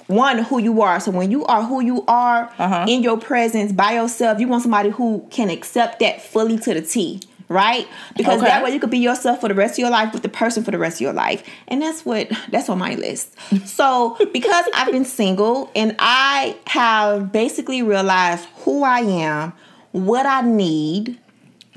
one 0.08 0.40
who 0.40 0.58
you 0.60 0.82
are. 0.82 1.00
So 1.00 1.12
when 1.12 1.30
you 1.30 1.46
are 1.46 1.62
who 1.62 1.82
you 1.82 2.04
are 2.08 2.52
Uh-huh. 2.58 2.86
in 2.88 3.04
your 3.04 3.18
presence 3.18 3.72
by 3.72 3.94
yourself, 3.94 4.40
you 4.40 4.48
want 4.48 4.64
somebody 4.64 4.90
who 4.90 5.24
can 5.30 5.52
accept 5.52 6.00
that 6.00 6.20
fully 6.24 6.58
to 6.58 6.74
the 6.74 6.82
T. 6.82 7.22
Right? 7.50 7.88
Because 8.16 8.38
Okay. 8.38 8.48
that 8.48 8.64
way 8.64 8.72
you 8.72 8.80
could 8.80 8.92
be 8.92 9.00
yourself 9.00 9.42
for 9.42 9.48
the 9.48 9.56
rest 9.56 9.74
of 9.74 9.80
your 9.80 9.90
life 9.90 10.14
with 10.14 10.22
the 10.22 10.30
person 10.30 10.64
for 10.64 10.70
the 10.72 10.78
rest 10.78 10.98
of 10.98 11.02
your 11.02 11.14
life. 11.14 11.44
And 11.68 11.82
that's 11.82 12.06
what 12.06 12.32
that's 12.52 12.70
on 12.70 12.78
my 12.78 12.94
list. 12.96 13.36
So 13.66 14.18
because 14.32 14.66
I've 14.76 14.92
been 14.92 15.04
single 15.06 15.72
and 15.76 15.96
I 16.00 16.56
have 16.68 17.32
basically 17.32 17.82
realized 17.82 18.46
who 18.64 18.84
I 18.84 19.00
am, 19.00 19.54
what 19.92 20.26
I 20.28 20.42
need 20.42 21.18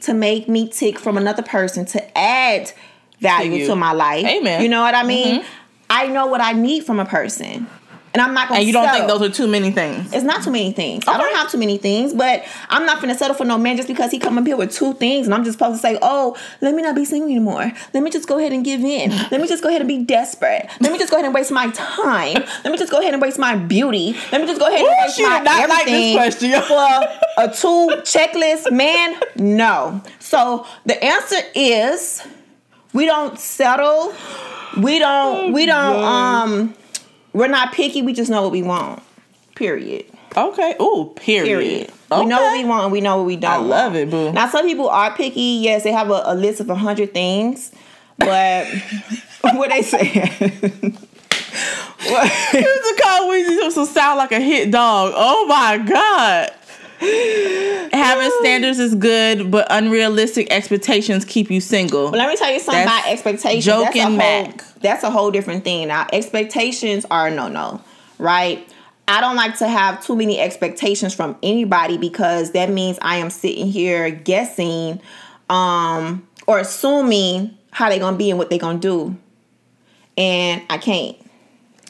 to 0.02 0.12
make 0.14 0.48
me 0.48 0.68
tick 0.68 0.98
from 0.98 1.16
another 1.16 1.42
person 1.42 1.86
to 1.86 2.18
add 2.18 2.72
value 3.20 3.52
you. 3.60 3.66
to 3.68 3.76
my 3.76 3.92
life. 3.92 4.26
Amen. 4.26 4.42
Mm-hmm. 4.56 4.62
You 4.62 4.68
know 4.68 4.82
what 4.82 4.94
I 4.94 5.04
mean? 5.04 5.42
I 5.88 6.08
know 6.08 6.26
what 6.26 6.40
I 6.40 6.52
need 6.52 6.84
from 6.84 6.98
a 7.00 7.04
person. 7.04 7.66
And 8.14 8.20
I'm 8.20 8.34
not 8.34 8.48
gonna 8.48 8.60
And 8.60 8.66
you 8.66 8.74
don't 8.74 8.90
think 8.90 9.08
those 9.08 9.22
are 9.22 9.30
too 9.30 9.46
many 9.48 9.70
things? 9.70 10.12
It's 10.12 10.24
not 10.24 10.42
too 10.44 10.50
many 10.50 10.72
things. 10.72 11.04
I 11.06 11.16
don't 11.16 11.34
have 11.34 11.50
too 11.50 11.56
many 11.56 11.78
things, 11.78 12.12
but 12.12 12.44
I'm 12.68 12.84
not 12.84 13.00
gonna 13.00 13.16
settle 13.16 13.34
for 13.34 13.44
no 13.44 13.56
man 13.56 13.76
just 13.76 13.88
because 13.88 14.10
he 14.10 14.18
come 14.18 14.36
up 14.36 14.46
here 14.46 14.56
with 14.56 14.70
two 14.72 14.92
things, 14.94 15.26
and 15.26 15.34
I'm 15.34 15.44
just 15.44 15.58
supposed 15.58 15.80
to 15.80 15.86
say, 15.86 15.98
"Oh, 16.02 16.36
let 16.60 16.74
me 16.74 16.82
not 16.82 16.94
be 16.94 17.04
single 17.06 17.30
anymore. 17.30 17.72
Let 17.94 18.02
me 18.02 18.10
just 18.10 18.28
go 18.28 18.38
ahead 18.38 18.52
and 18.52 18.64
give 18.64 18.80
in. 18.84 19.10
Let 19.30 19.40
me 19.40 19.48
just 19.48 19.62
go 19.62 19.70
ahead 19.70 19.80
and 19.80 19.88
be 19.88 20.04
desperate. 20.04 20.68
Let 20.80 20.92
me 20.92 20.98
just 20.98 21.10
go 21.10 21.16
ahead 21.16 21.24
and 21.24 21.34
waste 21.34 21.50
my 21.50 21.70
time. 21.70 22.34
Let 22.64 22.70
me 22.70 22.76
just 22.76 22.92
go 22.92 23.00
ahead 23.00 23.14
and 23.14 23.22
waste 23.22 23.38
my 23.38 23.56
beauty. 23.56 24.14
Let 24.30 24.42
me 24.42 24.46
just 24.46 24.60
go 24.60 24.66
ahead 24.66 24.80
and 24.80 24.88
Ooh, 24.88 25.02
waste 25.04 25.16
she 25.16 25.22
my 25.22 25.38
did 25.38 25.44
not 25.44 25.68
like 25.70 25.86
this 25.86 26.14
question. 26.14 26.62
for 26.68 27.08
a 27.38 27.48
two 27.48 28.02
checklist 28.02 28.70
man. 28.70 29.18
No. 29.36 30.02
So 30.18 30.66
the 30.84 31.02
answer 31.02 31.38
is, 31.54 32.22
we 32.92 33.06
don't 33.06 33.38
settle. 33.38 34.12
We 34.76 34.98
don't. 34.98 35.52
we 35.52 35.66
don't. 35.66 35.92
God. 35.92 36.44
Um. 36.48 36.74
We're 37.32 37.48
not 37.48 37.72
picky. 37.72 38.02
We 38.02 38.12
just 38.12 38.30
know 38.30 38.42
what 38.42 38.52
we 38.52 38.62
want. 38.62 39.02
Period. 39.54 40.06
Okay. 40.36 40.76
Ooh, 40.80 41.12
period. 41.16 41.46
Period. 41.46 41.92
Okay. 42.10 42.20
We 42.20 42.26
know 42.26 42.42
what 42.42 42.58
we 42.58 42.64
want 42.64 42.84
and 42.84 42.92
we 42.92 43.00
know 43.00 43.18
what 43.18 43.26
we 43.26 43.36
don't. 43.36 43.52
I 43.52 43.56
love 43.56 43.92
want. 43.92 44.08
it, 44.08 44.10
boo. 44.10 44.32
Now 44.32 44.48
some 44.48 44.66
people 44.66 44.88
are 44.88 45.14
picky. 45.14 45.60
Yes, 45.62 45.82
they 45.84 45.92
have 45.92 46.10
a, 46.10 46.22
a 46.26 46.34
list 46.34 46.60
of 46.60 46.70
a 46.70 46.74
hundred 46.74 47.12
things, 47.12 47.72
but 48.18 48.66
what 49.40 49.70
they 49.70 49.82
say? 49.82 50.08
what? 52.08 52.32
This 52.52 52.66
is 52.66 53.00
called 53.00 53.30
Weezy 53.30 53.56
supposed 53.56 53.76
to 53.76 53.86
sound 53.86 54.18
like 54.18 54.32
a 54.32 54.40
hit 54.40 54.70
dog. 54.70 55.12
Oh 55.14 55.46
my 55.46 55.78
god. 55.78 56.50
Having 57.02 58.30
standards 58.40 58.78
is 58.78 58.94
good, 58.94 59.50
but 59.50 59.66
unrealistic 59.70 60.52
expectations 60.52 61.24
keep 61.24 61.50
you 61.50 61.60
single. 61.60 62.10
But 62.10 62.18
let 62.18 62.28
me 62.28 62.36
tell 62.36 62.50
you 62.52 62.60
something 62.60 62.84
That's 62.84 63.02
about 63.02 63.12
expectations. 63.12 63.64
joking 63.64 63.84
that's 63.84 63.96
a 63.96 64.02
whole, 64.02 64.16
Mac. 64.16 64.64
That's 64.80 65.04
a 65.04 65.10
whole 65.10 65.30
different 65.30 65.64
thing. 65.64 65.88
Now, 65.88 66.06
expectations 66.12 67.04
are 67.10 67.30
no 67.30 67.48
no, 67.48 67.80
right? 68.18 68.66
I 69.08 69.20
don't 69.20 69.36
like 69.36 69.58
to 69.58 69.68
have 69.68 70.04
too 70.04 70.14
many 70.16 70.38
expectations 70.38 71.12
from 71.12 71.36
anybody 71.42 71.98
because 71.98 72.52
that 72.52 72.70
means 72.70 72.98
I 73.02 73.16
am 73.16 73.30
sitting 73.30 73.66
here 73.66 74.10
guessing 74.10 75.00
um 75.50 76.26
or 76.46 76.58
assuming 76.60 77.58
how 77.72 77.88
they're 77.88 77.98
gonna 77.98 78.16
be 78.16 78.30
and 78.30 78.38
what 78.38 78.48
they're 78.48 78.58
gonna 78.58 78.78
do. 78.78 79.16
And 80.16 80.62
I 80.70 80.78
can't. 80.78 81.16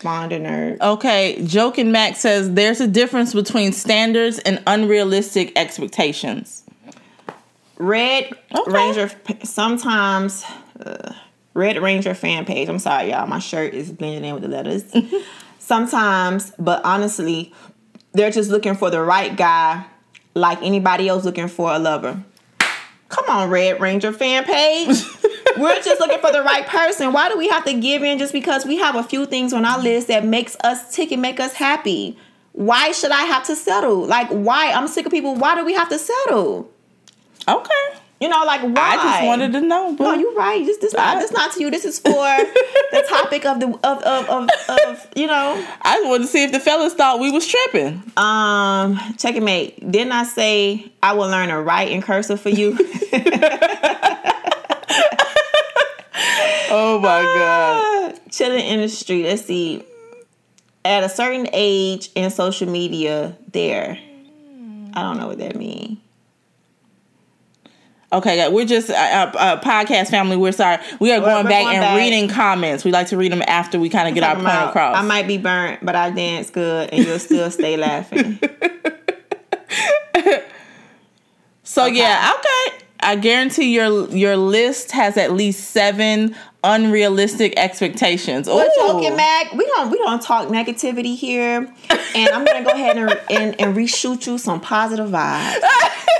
Bond 0.02 0.32
a 0.32 0.40
nerd. 0.40 0.80
Okay, 0.80 1.42
Joking 1.44 1.92
Mac 1.92 2.16
says 2.16 2.52
there's 2.52 2.80
a 2.80 2.86
difference 2.86 3.34
between 3.34 3.72
standards 3.72 4.38
and 4.40 4.62
unrealistic 4.66 5.52
expectations. 5.56 6.62
Red 7.78 8.32
Okay. 8.54 8.70
Ranger 8.70 9.10
sometimes 9.44 10.44
uh, 10.84 11.14
Red 11.54 11.80
Ranger 11.82 12.14
fan 12.14 12.44
page. 12.44 12.68
I'm 12.68 12.78
sorry, 12.78 13.10
y'all. 13.10 13.26
My 13.26 13.38
shirt 13.38 13.74
is 13.74 13.90
blending 13.90 14.24
in 14.24 14.34
with 14.34 14.42
the 14.42 14.48
letters. 14.48 14.84
sometimes, 15.58 16.52
but 16.58 16.84
honestly, 16.84 17.52
they're 18.12 18.30
just 18.30 18.50
looking 18.50 18.74
for 18.74 18.90
the 18.90 19.00
right 19.00 19.36
guy, 19.36 19.84
like 20.34 20.58
anybody 20.62 21.08
else 21.08 21.24
looking 21.24 21.48
for 21.48 21.72
a 21.72 21.78
lover. 21.78 22.22
Come 23.08 23.24
on, 23.28 23.50
Red 23.50 23.80
Ranger 23.80 24.12
fan 24.12 24.44
page. 24.44 25.02
We're 25.58 25.82
just 25.82 26.00
looking 26.00 26.18
for 26.18 26.32
the 26.32 26.42
right 26.42 26.66
person. 26.66 27.12
Why 27.12 27.28
do 27.28 27.36
we 27.38 27.48
have 27.48 27.64
to 27.64 27.74
give 27.74 28.02
in 28.02 28.18
just 28.18 28.32
because 28.32 28.64
we 28.64 28.76
have 28.78 28.94
a 28.94 29.02
few 29.02 29.26
things 29.26 29.52
on 29.52 29.64
our 29.64 29.78
list 29.80 30.08
that 30.08 30.24
makes 30.24 30.56
us 30.64 30.94
tick 30.94 31.12
and 31.12 31.22
make 31.22 31.40
us 31.40 31.54
happy? 31.54 32.16
Why 32.52 32.92
should 32.92 33.10
I 33.10 33.22
have 33.22 33.44
to 33.46 33.56
settle? 33.56 34.04
Like, 34.04 34.28
why? 34.28 34.72
I'm 34.72 34.88
sick 34.88 35.06
of 35.06 35.12
people. 35.12 35.34
Why 35.34 35.54
do 35.54 35.64
we 35.64 35.74
have 35.74 35.88
to 35.88 35.98
settle? 35.98 36.70
Okay. 37.48 37.98
You 38.22 38.28
know, 38.28 38.44
like 38.44 38.60
why? 38.60 38.70
I 38.76 38.96
just 38.96 39.26
wanted 39.26 39.52
to 39.54 39.60
know. 39.60 39.96
Boo. 39.96 40.04
No, 40.04 40.14
you're 40.14 40.32
right. 40.34 40.64
This 40.64 40.76
this 40.76 40.94
not 40.94 41.18
this 41.18 41.32
not 41.32 41.50
to 41.54 41.60
you. 41.60 41.72
This 41.72 41.84
is 41.84 41.98
for 41.98 42.12
the 42.12 43.04
topic 43.08 43.44
of 43.44 43.58
the 43.58 43.66
of 43.66 44.00
of, 44.04 44.28
of, 44.30 44.48
of 44.68 45.08
you 45.16 45.26
know. 45.26 45.66
I 45.82 45.96
just 45.96 46.08
wanted 46.08 46.24
to 46.26 46.28
see 46.28 46.44
if 46.44 46.52
the 46.52 46.60
fellas 46.60 46.94
thought 46.94 47.18
we 47.18 47.32
was 47.32 47.44
tripping. 47.44 48.00
Um, 48.16 48.96
checkmate. 49.18 49.90
Didn't 49.90 50.12
I 50.12 50.22
say 50.22 50.92
I 51.02 51.14
will 51.14 51.28
learn 51.28 51.48
to 51.48 51.60
write 51.60 51.90
in 51.90 52.00
cursive 52.00 52.40
for 52.40 52.50
you? 52.50 52.78
Oh 56.74 56.98
my 57.00 57.22
god. 57.22 58.18
Chilling 58.30 58.64
in 58.64 58.80
the 58.80 58.88
street. 58.88 59.24
Let's 59.24 59.44
see. 59.44 59.84
At 60.86 61.04
a 61.04 61.08
certain 61.08 61.46
age 61.52 62.10
in 62.14 62.30
social 62.30 62.66
media, 62.66 63.36
there. 63.52 63.98
I 64.94 65.02
don't 65.02 65.18
know 65.18 65.28
what 65.28 65.38
that 65.38 65.54
means. 65.54 65.98
Okay, 68.10 68.48
we're 68.48 68.66
just 68.66 68.90
uh, 68.90 68.94
uh, 68.94 69.32
uh, 69.38 69.60
podcast 69.60 70.08
family. 70.08 70.36
We're 70.36 70.52
sorry. 70.52 70.82
We 70.98 71.12
are 71.12 71.20
going 71.20 71.44
we're 71.44 71.50
back 71.50 71.64
going 71.64 71.76
and 71.76 71.82
back. 71.82 71.98
reading 71.98 72.28
comments. 72.28 72.84
We 72.84 72.90
like 72.90 73.08
to 73.08 73.16
read 73.16 73.32
them 73.32 73.42
after 73.46 73.78
we 73.78 73.88
kind 73.88 74.08
of 74.08 74.14
get 74.14 74.22
our 74.22 74.34
point 74.34 74.46
about, 74.46 74.70
across. 74.70 74.96
I 74.96 75.02
might 75.02 75.26
be 75.26 75.38
burnt, 75.38 75.84
but 75.84 75.94
I 75.94 76.10
dance 76.10 76.50
good, 76.50 76.90
and 76.90 77.06
you'll 77.06 77.18
still 77.18 77.50
stay 77.50 77.78
laughing. 77.78 78.38
so 81.64 81.86
yeah, 81.86 82.32
okay. 82.38 82.81
I 83.02 83.16
guarantee 83.16 83.74
your 83.74 84.08
your 84.10 84.36
list 84.36 84.92
has 84.92 85.16
at 85.16 85.32
least 85.32 85.70
seven 85.70 86.36
unrealistic 86.64 87.54
expectations. 87.56 88.46
We're 88.46 88.64
Ooh. 88.64 88.70
joking, 88.76 89.16
Mac. 89.16 89.52
We 89.52 89.66
don't 89.66 89.90
we 89.90 89.98
don't 89.98 90.22
talk 90.22 90.48
negativity 90.48 91.16
here, 91.16 91.72
and 92.14 92.28
I'm 92.30 92.44
gonna 92.44 92.64
go 92.64 92.70
ahead 92.70 92.96
and, 92.96 93.10
and 93.30 93.60
and 93.60 93.76
reshoot 93.76 94.26
you 94.26 94.38
some 94.38 94.60
positive 94.60 95.10
vibes 95.10 95.62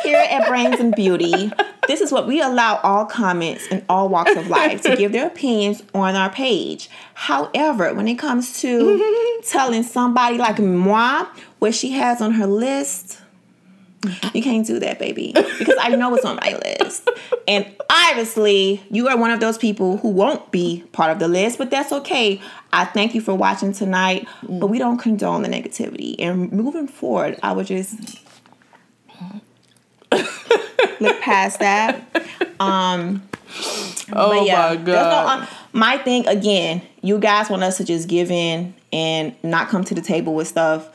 here 0.03 0.18
at 0.18 0.49
Brains 0.49 0.80
and 0.80 0.95
Beauty. 0.95 1.53
This 1.87 2.01
is 2.01 2.12
what 2.12 2.26
we 2.26 2.41
allow 2.41 2.80
all 2.83 3.07
comments 3.07 3.66
in 3.68 3.85
all 3.89 4.09
walks 4.09 4.35
of 4.37 4.49
life 4.49 4.83
to 4.83 4.97
give 4.97 5.12
their 5.12 5.26
opinions 5.26 5.83
on 5.95 6.14
our 6.14 6.30
page. 6.30 6.91
However, 7.14 7.95
when 7.95 8.09
it 8.09 8.18
comes 8.18 8.61
to 8.61 9.41
telling 9.45 9.83
somebody 9.83 10.39
like 10.39 10.59
moi 10.59 11.26
what 11.61 11.74
she 11.74 11.93
has 11.93 12.20
on 12.20 12.33
her 12.33 12.47
list. 12.47 13.20
You 14.34 14.42
can't 14.42 14.66
do 14.66 14.78
that, 14.80 14.98
baby, 14.98 15.32
because 15.59 15.76
I 15.80 15.88
know 15.90 16.11
what's 16.11 16.24
on 16.24 16.36
my 16.36 16.59
list. 16.80 17.09
And 17.46 17.66
obviously, 17.88 18.82
you 18.90 19.09
are 19.09 19.16
one 19.16 19.30
of 19.30 19.40
those 19.40 19.59
people 19.59 19.96
who 19.98 20.09
won't 20.09 20.50
be 20.50 20.84
part 20.92 21.11
of 21.12 21.18
the 21.18 21.28
list, 21.28 21.59
but 21.59 21.70
that's 21.70 21.92
okay. 21.92 22.40
I 22.72 22.84
thank 22.84 23.14
you 23.14 23.20
for 23.20 23.34
watching 23.34 23.72
tonight, 23.72 24.26
but 24.48 24.66
we 24.66 24.78
don't 24.78 24.98
condone 24.98 25.42
the 25.42 25.48
negativity. 25.48 26.16
And 26.18 26.50
moving 26.53 26.88
forward, 26.88 27.38
I 27.42 27.53
would 27.53 27.66
just 27.66 28.18
look 31.00 31.20
past 31.20 31.61
that. 31.61 32.03
Um, 32.61 33.22
Oh 34.14 34.44
yeah, 34.44 34.70
my 34.70 34.76
no, 34.76 34.84
god. 34.84 35.40
um, 35.42 35.48
my 35.72 35.98
thing 35.98 36.26
again, 36.26 36.82
you 37.03 37.18
guys 37.18 37.48
want 37.50 37.62
us 37.62 37.76
to 37.78 37.84
just 37.84 38.09
give 38.09 38.30
in 38.30 38.74
and 38.92 39.34
not 39.42 39.68
come 39.68 39.84
to 39.84 39.94
the 39.94 40.00
table 40.03 40.34
with 40.34 40.48
stuff. 40.48 40.88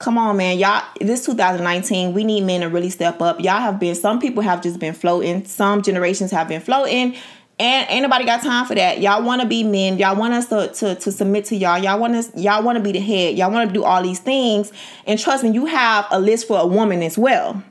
Come 0.00 0.16
on, 0.16 0.38
man. 0.38 0.58
Y'all, 0.58 0.82
this 0.98 1.26
2019, 1.26 2.14
we 2.14 2.24
need 2.24 2.40
men 2.40 2.62
to 2.62 2.70
really 2.70 2.88
step 2.88 3.20
up. 3.20 3.38
Y'all 3.38 3.60
have 3.60 3.78
been, 3.78 3.94
some 3.94 4.18
people 4.18 4.42
have 4.42 4.62
just 4.62 4.80
been 4.80 4.94
floating. 4.94 5.44
Some 5.44 5.82
generations 5.82 6.30
have 6.30 6.48
been 6.48 6.62
floating. 6.62 7.14
And 7.58 7.90
ain't 7.90 8.02
nobody 8.02 8.24
got 8.24 8.42
time 8.42 8.64
for 8.64 8.74
that. 8.74 9.02
Y'all 9.02 9.22
want 9.22 9.42
to 9.42 9.46
be 9.46 9.62
men. 9.62 9.98
Y'all 9.98 10.16
want 10.16 10.32
us 10.32 10.46
to, 10.46 10.72
to, 10.72 10.94
to 10.94 11.12
submit 11.12 11.44
to 11.46 11.56
y'all. 11.56 11.78
Y'all 11.78 12.00
want 12.00 12.14
us. 12.14 12.34
Y'all 12.34 12.62
want 12.62 12.76
to 12.78 12.82
be 12.82 12.92
the 12.92 13.00
head. 13.00 13.36
Y'all 13.36 13.50
want 13.50 13.68
to 13.68 13.74
do 13.74 13.84
all 13.84 14.02
these 14.02 14.20
things. 14.20 14.72
And 15.06 15.20
trust 15.20 15.44
me, 15.44 15.50
you 15.50 15.66
have 15.66 16.06
a 16.10 16.18
list 16.18 16.48
for 16.48 16.58
a 16.58 16.66
woman 16.66 17.02
as 17.02 17.18
well. 17.18 17.62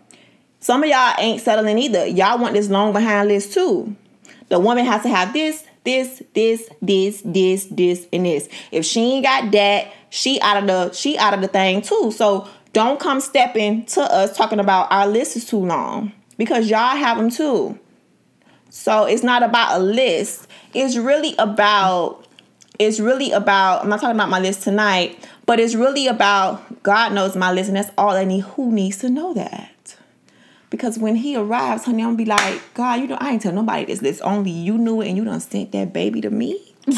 Some 0.59 0.83
of 0.83 0.89
y'all 0.89 1.15
ain't 1.17 1.41
settling 1.41 1.79
either. 1.79 2.05
Y'all 2.05 2.37
want 2.37 2.53
this 2.53 2.69
long 2.69 2.93
behind 2.93 3.29
list 3.29 3.53
too. 3.53 3.95
The 4.49 4.59
woman 4.59 4.85
has 4.85 5.01
to 5.01 5.09
have 5.09 5.33
this, 5.33 5.65
this, 5.83 6.21
this, 6.35 6.69
this, 6.79 7.23
this, 7.25 7.65
this, 7.65 8.07
and 8.13 8.25
this. 8.27 8.47
If 8.71 8.85
she 8.85 8.99
ain't 8.99 9.25
got 9.25 9.51
that, 9.51 9.91
she 10.09 10.39
out 10.41 10.57
of 10.57 10.67
the 10.67 10.91
she 10.93 11.17
out 11.17 11.33
of 11.33 11.41
the 11.41 11.47
thing 11.47 11.81
too. 11.81 12.11
So 12.11 12.47
don't 12.73 12.99
come 12.99 13.19
stepping 13.19 13.85
to 13.87 14.01
us 14.01 14.35
talking 14.35 14.59
about 14.59 14.91
our 14.91 15.07
list 15.07 15.35
is 15.35 15.45
too 15.45 15.63
long 15.65 16.11
because 16.37 16.69
y'all 16.69 16.95
have 16.95 17.17
them 17.17 17.29
too. 17.29 17.77
So 18.69 19.05
it's 19.05 19.23
not 19.23 19.43
about 19.43 19.79
a 19.79 19.83
list. 19.83 20.47
It's 20.73 20.95
really 20.95 21.35
about 21.37 22.25
it's 22.77 22.99
really 22.99 23.31
about 23.31 23.83
I'm 23.83 23.89
not 23.89 23.99
talking 23.99 24.15
about 24.15 24.29
my 24.29 24.39
list 24.39 24.63
tonight, 24.63 25.27
but 25.45 25.59
it's 25.59 25.75
really 25.75 26.07
about 26.07 26.83
God 26.83 27.13
knows 27.13 27.35
my 27.35 27.51
list, 27.51 27.69
and 27.69 27.77
that's 27.77 27.91
all 27.97 28.11
I 28.11 28.23
need. 28.23 28.41
Who 28.41 28.71
needs 28.71 28.97
to 28.97 29.09
know 29.09 29.33
that? 29.33 29.95
Because 30.69 30.99
when 30.99 31.15
he 31.15 31.35
arrives, 31.35 31.85
honey, 31.85 32.03
I'm 32.03 32.09
gonna 32.09 32.17
be 32.17 32.25
like, 32.25 32.61
God, 32.75 33.01
you 33.01 33.07
know, 33.07 33.17
I 33.19 33.31
ain't 33.31 33.41
tell 33.41 33.51
nobody 33.51 33.85
this 33.85 34.03
list. 34.03 34.21
Only 34.21 34.51
you 34.51 34.77
knew 34.77 35.01
it, 35.01 35.07
and 35.07 35.17
you 35.17 35.25
done 35.25 35.39
sent 35.39 35.71
that 35.71 35.91
baby 35.91 36.21
to 36.21 36.29
me. 36.29 36.75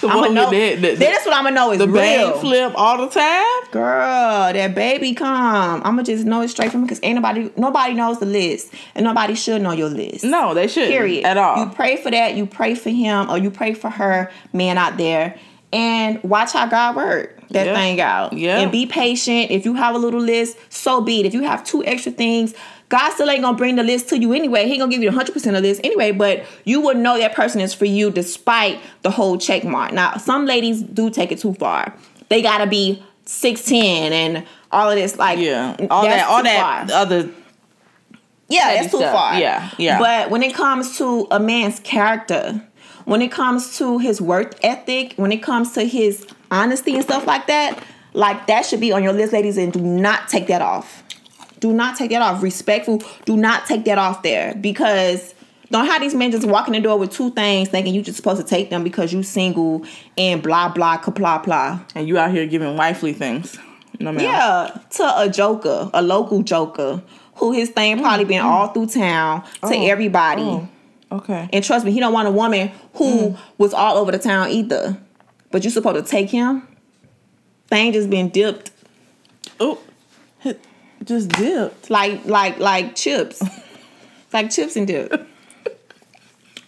Whew! 0.00 0.08
The 0.08 0.14
I'ma 0.14 0.20
one 0.20 0.34
know. 0.34 0.50
the, 0.50 0.74
the, 0.74 0.94
That's 0.94 1.26
what 1.26 1.34
I'm 1.34 1.44
gonna 1.44 1.54
know 1.54 1.72
is 1.72 1.78
the 1.78 1.88
real. 1.88 2.38
flip 2.38 2.72
all 2.76 2.98
the 2.98 3.08
time. 3.08 3.70
Girl, 3.72 4.52
that 4.52 4.74
baby 4.74 5.14
come. 5.14 5.82
I'ma 5.84 6.02
just 6.02 6.24
know 6.24 6.42
it 6.42 6.48
straight 6.48 6.70
from 6.70 6.82
me 6.82 6.86
because 6.86 7.00
ain't 7.02 7.16
nobody 7.16 7.50
nobody 7.56 7.94
knows 7.94 8.18
the 8.20 8.26
list. 8.26 8.72
And 8.94 9.04
nobody 9.04 9.34
should 9.34 9.62
know 9.62 9.72
your 9.72 9.88
list. 9.88 10.24
No, 10.24 10.54
they 10.54 10.68
shouldn't. 10.68 10.92
Period. 10.92 11.24
At 11.24 11.36
all. 11.36 11.64
You 11.64 11.70
pray 11.70 11.96
for 11.96 12.10
that, 12.10 12.34
you 12.34 12.46
pray 12.46 12.74
for 12.74 12.90
him, 12.90 13.30
or 13.30 13.38
you 13.38 13.50
pray 13.50 13.74
for 13.74 13.90
her, 13.90 14.30
man 14.52 14.78
out 14.78 14.96
there, 14.96 15.38
and 15.72 16.22
watch 16.22 16.52
how 16.52 16.66
God 16.66 16.96
work 16.96 17.38
that 17.50 17.74
thing 17.74 18.00
out. 18.00 18.32
Yeah. 18.32 18.60
And 18.60 18.70
be 18.70 18.86
patient. 18.86 19.50
If 19.50 19.64
you 19.64 19.74
have 19.74 19.94
a 19.94 19.98
little 19.98 20.20
list, 20.20 20.56
so 20.68 21.00
be 21.00 21.20
it. 21.20 21.26
If 21.26 21.34
you 21.34 21.42
have 21.42 21.64
two 21.64 21.84
extra 21.84 22.12
things, 22.12 22.54
God 22.88 23.12
still 23.12 23.28
ain't 23.28 23.42
gonna 23.42 23.56
bring 23.56 23.76
the 23.76 23.82
list 23.82 24.08
to 24.10 24.18
you 24.18 24.32
anyway. 24.32 24.64
He 24.64 24.72
ain't 24.72 24.80
gonna 24.80 24.90
give 24.90 25.02
you 25.02 25.10
100% 25.10 25.56
of 25.56 25.62
this 25.62 25.80
anyway, 25.84 26.10
but 26.12 26.44
you 26.64 26.80
would 26.80 26.96
know 26.96 27.18
that 27.18 27.34
person 27.34 27.60
is 27.60 27.74
for 27.74 27.84
you 27.84 28.10
despite 28.10 28.80
the 29.02 29.10
whole 29.10 29.36
check 29.36 29.64
mark. 29.64 29.92
Now, 29.92 30.16
some 30.16 30.46
ladies 30.46 30.80
do 30.82 31.10
take 31.10 31.30
it 31.30 31.38
too 31.38 31.54
far. 31.54 31.94
They 32.28 32.40
gotta 32.42 32.66
be 32.66 33.02
6'10 33.26 34.12
and 34.12 34.46
all 34.72 34.88
of 34.88 34.96
this, 34.96 35.18
like, 35.18 35.38
yeah. 35.38 35.76
All 35.90 36.04
that 36.04 36.26
all 36.28 36.42
that 36.42 36.88
far. 36.88 36.96
other 36.96 37.28
Yeah, 38.48 38.74
that's 38.74 38.90
too 38.90 38.98
stuff. 38.98 39.14
far. 39.14 39.38
Yeah, 39.38 39.70
yeah. 39.78 39.98
But 39.98 40.30
when 40.30 40.42
it 40.42 40.54
comes 40.54 40.96
to 40.98 41.26
a 41.30 41.38
man's 41.38 41.80
character, 41.80 42.62
when 43.04 43.20
it 43.22 43.30
comes 43.30 43.76
to 43.78 43.98
his 43.98 44.20
work 44.20 44.54
ethic, 44.64 45.12
when 45.16 45.32
it 45.32 45.42
comes 45.42 45.72
to 45.72 45.84
his 45.84 46.26
honesty 46.50 46.94
and 46.94 47.04
stuff 47.04 47.26
like 47.26 47.46
that, 47.46 47.82
like 48.14 48.46
that 48.46 48.64
should 48.64 48.80
be 48.80 48.92
on 48.92 49.02
your 49.02 49.12
list, 49.12 49.32
ladies, 49.32 49.58
and 49.58 49.72
do 49.72 49.80
not 49.80 50.28
take 50.28 50.46
that 50.46 50.62
off. 50.62 51.02
Do 51.60 51.72
not 51.72 51.96
take 51.96 52.10
that 52.10 52.22
off. 52.22 52.42
Respectful, 52.42 53.02
do 53.24 53.36
not 53.36 53.66
take 53.66 53.84
that 53.84 53.98
off 53.98 54.22
there 54.22 54.54
because 54.60 55.34
don't 55.70 55.86
have 55.86 56.00
these 56.00 56.14
men 56.14 56.30
just 56.30 56.46
walk 56.46 56.66
in 56.68 56.72
the 56.74 56.80
door 56.80 56.98
with 56.98 57.10
two 57.12 57.30
things 57.32 57.68
thinking 57.68 57.94
you 57.94 58.02
just 58.02 58.16
supposed 58.16 58.40
to 58.40 58.46
take 58.46 58.70
them 58.70 58.82
because 58.84 59.12
you 59.12 59.22
single 59.22 59.84
and 60.16 60.42
blah 60.42 60.68
blah 60.68 60.98
blah 60.98 61.38
blah. 61.38 61.80
and 61.94 62.08
you 62.08 62.16
out 62.18 62.30
here 62.30 62.46
giving 62.46 62.76
wifely 62.76 63.12
things. 63.12 63.58
No 64.00 64.12
man. 64.12 64.24
Yeah, 64.24 64.80
to 64.90 65.20
a 65.20 65.28
joker, 65.28 65.90
a 65.92 66.02
local 66.02 66.42
joker, 66.42 67.02
who 67.34 67.52
his 67.52 67.70
thing 67.70 67.98
mm, 67.98 68.02
probably 68.02 68.24
been 68.24 68.42
mm. 68.42 68.46
all 68.46 68.68
through 68.68 68.86
town 68.86 69.42
to 69.42 69.74
Oh, 69.74 69.86
everybody. 69.86 70.42
oh. 70.42 70.68
Okay. 71.10 71.48
And 71.52 71.64
trust 71.64 71.86
me, 71.86 71.92
he 71.92 72.00
don't 72.00 72.12
want 72.12 72.28
a 72.28 72.30
woman 72.30 72.70
who 72.94 73.30
mm. 73.30 73.38
was 73.56 73.72
all 73.72 73.96
over 73.96 74.12
the 74.12 74.18
town 74.18 74.50
either. 74.50 74.96
But 75.50 75.64
you 75.64 75.70
supposed 75.70 76.04
to 76.04 76.08
take 76.10 76.28
him. 76.30 76.68
Thing 77.68 77.92
just 77.92 78.08
been 78.10 78.28
dipped 78.28 78.70
Oh, 79.60 79.78
just 81.04 81.30
dipped. 81.30 81.90
like 81.90 82.24
like 82.26 82.58
like 82.58 82.94
chips, 82.94 83.42
like 84.32 84.50
chips 84.50 84.76
and 84.76 84.86
dip. 84.86 85.26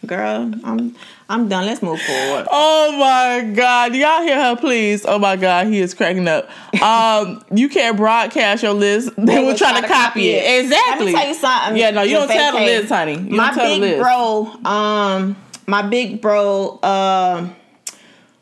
Girl, 0.07 0.53
I'm 0.65 0.97
I'm 1.31 1.49
done. 1.49 1.65
Let's 1.65 1.81
move 1.83 2.01
forward. 2.01 2.49
Oh 2.51 2.97
my 2.99 3.53
God. 3.55 3.95
Y'all 3.95 4.23
hear 4.23 4.35
her, 4.35 4.57
please. 4.57 5.07
Oh 5.07 5.19
my 5.19 5.37
God. 5.37 5.69
He 5.69 5.79
is 5.79 5.95
cracking 5.95 6.27
up. 6.27 6.51
Um, 6.83 7.45
you 7.53 7.69
can't 7.69 7.97
broadcast 7.97 8.65
your 8.65 8.73
list. 8.73 9.13
They, 9.17 9.45
will 9.45 9.57
try, 9.57 9.81
to 9.81 9.87
copy 9.87 10.31
it. 10.31 10.65
Exactly. 10.65 11.13
Let 11.13 11.15
me 11.15 11.21
tell 11.21 11.29
you 11.29 11.35
something. 11.35 11.77
Yeah, 11.77 11.91
no, 11.91 12.03
you 12.03 12.15
don't 12.15 12.27
tell 12.27 12.59
the 12.59 12.65
list, 12.65 12.89
honey. 12.89 13.19
You 13.19 13.37
my 13.37 13.51
don't 13.51 13.55
tell 13.55 13.81
big 13.81 14.01
bro, 14.01 14.47
um, 14.65 15.37
my 15.69 15.83
big 15.83 16.21
bro, 16.21 16.81
um, 16.83 17.55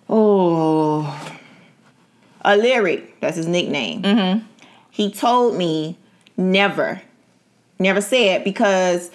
oh, 0.08 1.36
a 2.40 2.56
lyric. 2.56 3.20
That's 3.20 3.36
his 3.36 3.46
nickname. 3.46 4.02
Mm-hmm. 4.02 4.46
He 4.98 5.10
told 5.12 5.54
me 5.56 5.96
never, 6.36 7.00
never 7.78 8.00
say 8.00 8.34
it 8.34 8.44
because. 8.44 9.10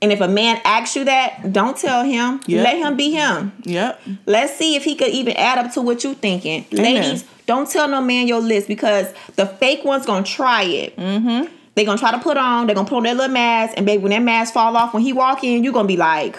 And 0.00 0.12
if 0.12 0.20
a 0.20 0.28
man 0.28 0.60
asks 0.64 0.94
you 0.94 1.04
that, 1.06 1.52
don't 1.52 1.76
tell 1.76 2.04
him. 2.04 2.40
Yep. 2.46 2.64
Let 2.64 2.76
him 2.78 2.96
be 2.96 3.10
him. 3.10 3.52
Yep. 3.64 4.00
Let's 4.26 4.56
see 4.56 4.76
if 4.76 4.84
he 4.84 4.94
could 4.94 5.08
even 5.08 5.36
add 5.36 5.58
up 5.58 5.72
to 5.74 5.82
what 5.82 6.04
you're 6.04 6.14
thinking. 6.14 6.64
Amen. 6.72 6.84
Ladies, 7.02 7.24
don't 7.46 7.68
tell 7.68 7.88
no 7.88 8.00
man 8.00 8.28
your 8.28 8.38
list 8.40 8.68
because 8.68 9.12
the 9.34 9.44
fake 9.46 9.84
one's 9.84 10.06
gonna 10.06 10.24
try 10.24 10.62
it. 10.62 10.96
Mm-hmm. 10.96 11.52
They're 11.74 11.84
gonna 11.84 11.98
try 11.98 12.12
to 12.12 12.18
put 12.20 12.36
on, 12.36 12.68
they're 12.68 12.76
gonna 12.76 12.88
put 12.88 12.98
on 12.98 13.02
their 13.02 13.14
little 13.16 13.34
mask, 13.34 13.74
and 13.76 13.84
baby, 13.84 14.00
when 14.00 14.10
that 14.10 14.22
mask 14.22 14.54
fall 14.54 14.76
off, 14.76 14.94
when 14.94 15.02
he 15.02 15.12
walk 15.12 15.42
in, 15.42 15.64
you're 15.64 15.72
gonna 15.72 15.88
be 15.88 15.96
like, 15.96 16.36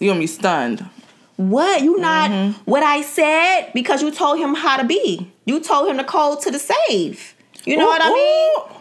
You're 0.00 0.08
going 0.14 0.16
to 0.18 0.22
be 0.22 0.26
stunned. 0.26 0.80
what? 1.36 1.82
You 1.82 1.98
not 2.00 2.30
Mm-hmm. 2.32 2.68
what 2.68 2.82
I 2.82 3.02
said? 3.02 3.70
Because 3.74 4.02
you 4.02 4.10
told 4.10 4.38
him 4.40 4.54
how 4.56 4.76
to 4.78 4.84
be. 4.84 5.30
You 5.44 5.60
told 5.60 5.88
him 5.88 5.98
the 5.98 6.04
code 6.04 6.40
to 6.40 6.50
the 6.50 6.58
safe. 6.58 7.31
You 7.64 7.76
know 7.76 7.84
Ooh, 7.84 7.88
what 7.88 8.02
I 8.02 8.08
mean? 8.12 8.52
ooh. 8.58 8.78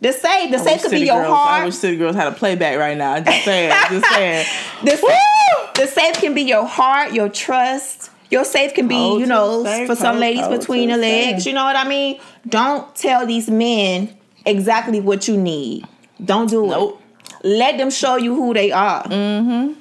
The 0.00 0.12
safe, 0.12 0.50
the 0.50 0.58
I 0.58 0.64
safe 0.64 0.82
could 0.82 0.90
be 0.90 1.00
your 1.00 1.22
girls, 1.22 1.32
I 1.32 1.36
heart. 1.36 1.64
wish 1.66 1.74
City 1.76 1.96
Girls 1.96 2.16
had 2.16 2.26
a 2.26 2.32
playback 2.32 2.76
right 2.76 2.98
now. 2.98 3.12
I'm 3.14 3.24
just 3.24 3.44
saying. 3.44 3.70
Just 3.90 4.06
saying. 4.12 4.46
The 4.84 4.96
safe, 4.96 5.74
the 5.74 5.86
safe 5.86 6.14
can 6.16 6.34
be 6.34 6.42
your 6.42 6.66
heart, 6.66 7.12
your 7.12 7.28
trust. 7.28 8.10
Your 8.30 8.44
safe 8.44 8.74
can 8.74 8.88
be, 8.88 8.94
Hold 8.96 9.20
you 9.20 9.26
know, 9.26 9.62
safe, 9.64 9.86
for 9.86 9.94
some 9.94 10.18
ladies 10.18 10.44
hold 10.46 10.58
between 10.58 10.88
the 10.88 10.96
legs. 10.96 11.44
safe. 11.44 11.46
You 11.46 11.52
know 11.54 11.64
what 11.64 11.76
I 11.76 11.86
mean? 11.86 12.18
Don't 12.48 12.92
tell 12.96 13.26
these 13.26 13.48
men 13.48 14.16
exactly 14.44 15.00
what 15.00 15.28
you 15.28 15.36
need. 15.36 15.86
Don't 16.24 16.48
do 16.50 16.66
Nope. 16.66 17.00
it. 17.42 17.46
Let 17.46 17.76
them 17.78 17.90
show 17.90 18.16
you 18.16 18.34
who 18.34 18.54
they 18.54 18.72
are. 18.72 19.04
Mm-hmm. 19.04 19.74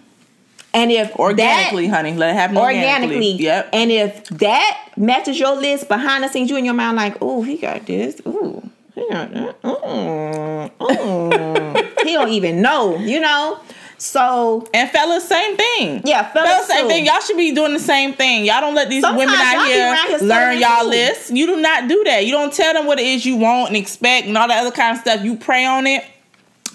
And 0.74 0.91
if 0.91 1.16
Organically, 1.18 1.88
honey. 1.88 2.14
Let 2.14 2.32
it 2.32 2.34
happen 2.36 2.57
organically. 2.57 3.16
organically, 3.16 3.43
Yep. 3.43 3.70
And 3.74 3.91
if 3.91 4.24
that 4.26 4.91
matches 5.02 5.39
your 5.39 5.56
list 5.56 5.88
behind 5.88 6.24
the 6.24 6.28
scenes, 6.30 6.49
you 6.49 6.58
in 6.58 6.66
your 6.66 6.74
mind 6.74 6.95
like, 6.97 7.18
oh, 7.22 7.41
he 7.43 7.58
got 7.58 7.86
this. 7.86 8.22
Ooh, 8.26 8.62
he 8.95 9.08
got 9.10 9.34
that. 9.34 9.62
Mm, 9.62 10.72
mm. 10.80 12.04
he 12.06 12.14
don't 12.14 12.30
even 12.30 12.62
know. 12.62 12.97
You 12.97 13.20
know. 13.20 13.60
So 13.97 14.68
And 14.74 14.89
fellas, 14.89 15.28
same 15.28 15.56
thing. 15.58 16.02
yeah, 16.06 16.24
fellas, 16.32 16.49
Fellas, 16.49 16.68
same 16.68 16.82
too. 16.86 16.88
thing. 16.89 17.06
Y'all 17.06 17.20
should 17.20 17.38
be 17.38 17.54
doing 17.54 17.74
the 17.74 17.80
same 17.80 18.14
thing. 18.14 18.45
Y'all 18.45 18.60
don't 18.60 18.74
let 18.74 18.89
these 18.89 19.02
Sometimes 19.04 19.30
women 19.30 19.36
out 19.39 19.68
here, 19.68 19.95
here 20.08 20.18
learn 20.28 20.60
y'all 20.60 20.82
too. 20.84 20.89
lists. 20.89 21.30
You 21.30 21.45
do 21.45 21.58
not 21.62 21.88
do 21.88 22.04
that. 22.06 22.26
You 22.26 22.32
don't 22.32 22.52
tell 22.52 22.74
them 22.74 22.88
what 22.88 22.99
it 22.99 23.06
is 23.06 23.28
you 23.28 23.36
want 23.38 23.68
and 23.68 23.78
expect 23.78 24.26
and 24.26 24.36
all 24.36 24.47
that 24.47 24.62
other 24.62 24.72
kind 24.76 24.95
of 24.95 25.02
stuff. 25.02 25.24
You 25.24 25.38
pray 25.38 25.66
on 25.66 25.86
it. 25.86 26.04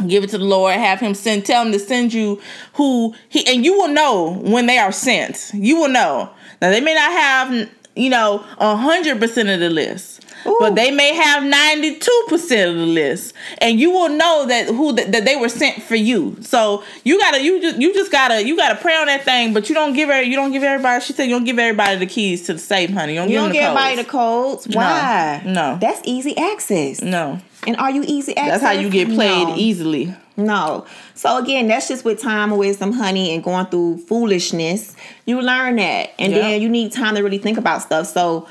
give 0.06 0.22
it 0.22 0.30
to 0.30 0.38
the 0.38 0.44
Lord, 0.44 0.74
have 0.74 1.00
him 1.00 1.14
send 1.14 1.44
tell 1.44 1.64
him 1.66 1.72
to 1.72 1.80
send 1.80 2.12
you 2.12 2.40
who 2.74 3.12
he 3.28 3.44
and 3.48 3.64
you 3.64 3.76
will 3.76 3.88
know 3.88 4.34
when 4.44 4.66
they 4.66 4.78
are 4.78 4.92
sent. 4.92 5.50
You 5.52 5.80
will 5.80 5.88
know. 5.88 6.30
Now 6.62 6.70
they 6.70 6.80
may 6.80 6.94
not 6.94 7.10
have 7.10 7.68
you 7.96 8.10
know 8.10 8.44
a 8.58 8.76
hundred 8.76 9.18
percent 9.20 9.48
of 9.48 9.60
the 9.60 9.70
list. 9.70 10.24
Ooh. 10.46 10.56
But 10.60 10.76
they 10.76 10.90
may 10.90 11.12
have 11.14 11.42
ninety 11.42 11.98
two 11.98 12.24
percent 12.28 12.70
of 12.70 12.76
the 12.76 12.86
list, 12.86 13.34
and 13.58 13.80
you 13.80 13.90
will 13.90 14.10
know 14.10 14.46
that 14.46 14.68
who 14.68 14.92
that, 14.92 15.10
that 15.12 15.24
they 15.24 15.34
were 15.34 15.48
sent 15.48 15.82
for 15.82 15.96
you. 15.96 16.36
So 16.42 16.84
you 17.04 17.18
gotta 17.18 17.42
you 17.42 17.60
just 17.60 17.78
you 17.78 17.92
just 17.92 18.12
gotta 18.12 18.46
you 18.46 18.56
gotta 18.56 18.76
pray 18.76 18.96
on 18.96 19.06
that 19.06 19.24
thing, 19.24 19.52
but 19.52 19.68
you 19.68 19.74
don't 19.74 19.92
give 19.92 20.08
her 20.08 20.22
you 20.22 20.36
don't 20.36 20.52
give 20.52 20.62
everybody. 20.62 21.04
She 21.04 21.14
said 21.14 21.24
you 21.24 21.30
don't 21.30 21.44
give 21.44 21.58
everybody 21.58 21.96
the 21.96 22.06
keys 22.06 22.46
to 22.46 22.52
the 22.52 22.58
safe, 22.58 22.90
honey. 22.90 23.14
You 23.14 23.20
don't, 23.20 23.28
you 23.28 23.34
give, 23.34 23.42
don't 23.42 23.52
give 23.52 23.62
everybody 23.64 23.96
the 23.96 24.04
codes. 24.04 24.68
Why? 24.68 25.42
No, 25.44 25.52
no, 25.52 25.78
that's 25.80 26.00
easy 26.04 26.36
access. 26.36 27.02
No, 27.02 27.40
and 27.66 27.76
are 27.78 27.90
you 27.90 28.04
easy 28.06 28.36
access? 28.36 28.60
That's 28.60 28.74
how 28.74 28.80
you 28.80 28.90
get 28.90 29.08
played 29.08 29.48
no. 29.48 29.56
easily. 29.56 30.14
No. 30.36 30.86
So 31.16 31.38
again, 31.38 31.66
that's 31.66 31.88
just 31.88 32.04
with 32.04 32.20
time 32.20 32.50
and 32.50 32.58
wisdom, 32.58 32.92
honey, 32.92 33.34
and 33.34 33.42
going 33.42 33.66
through 33.66 33.98
foolishness. 33.98 34.94
You 35.24 35.40
learn 35.40 35.76
that. 35.76 36.10
And 36.18 36.32
yep. 36.32 36.42
then 36.42 36.62
you 36.62 36.68
need 36.68 36.92
time 36.92 37.14
to 37.14 37.22
really 37.22 37.38
think 37.38 37.56
about 37.56 37.82
stuff. 37.82 38.06
So 38.06 38.46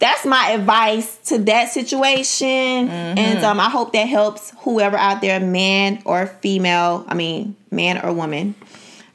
that's 0.00 0.26
my 0.26 0.50
advice 0.50 1.18
to 1.26 1.38
that 1.38 1.70
situation. 1.70 2.88
Mm-hmm. 2.88 3.18
And 3.18 3.44
um, 3.44 3.60
I 3.60 3.70
hope 3.70 3.92
that 3.92 4.08
helps 4.08 4.52
whoever 4.58 4.96
out 4.96 5.20
there, 5.20 5.38
man 5.38 6.02
or 6.04 6.26
female. 6.26 7.04
I 7.06 7.14
mean, 7.14 7.54
man 7.70 8.04
or 8.04 8.12
woman. 8.12 8.56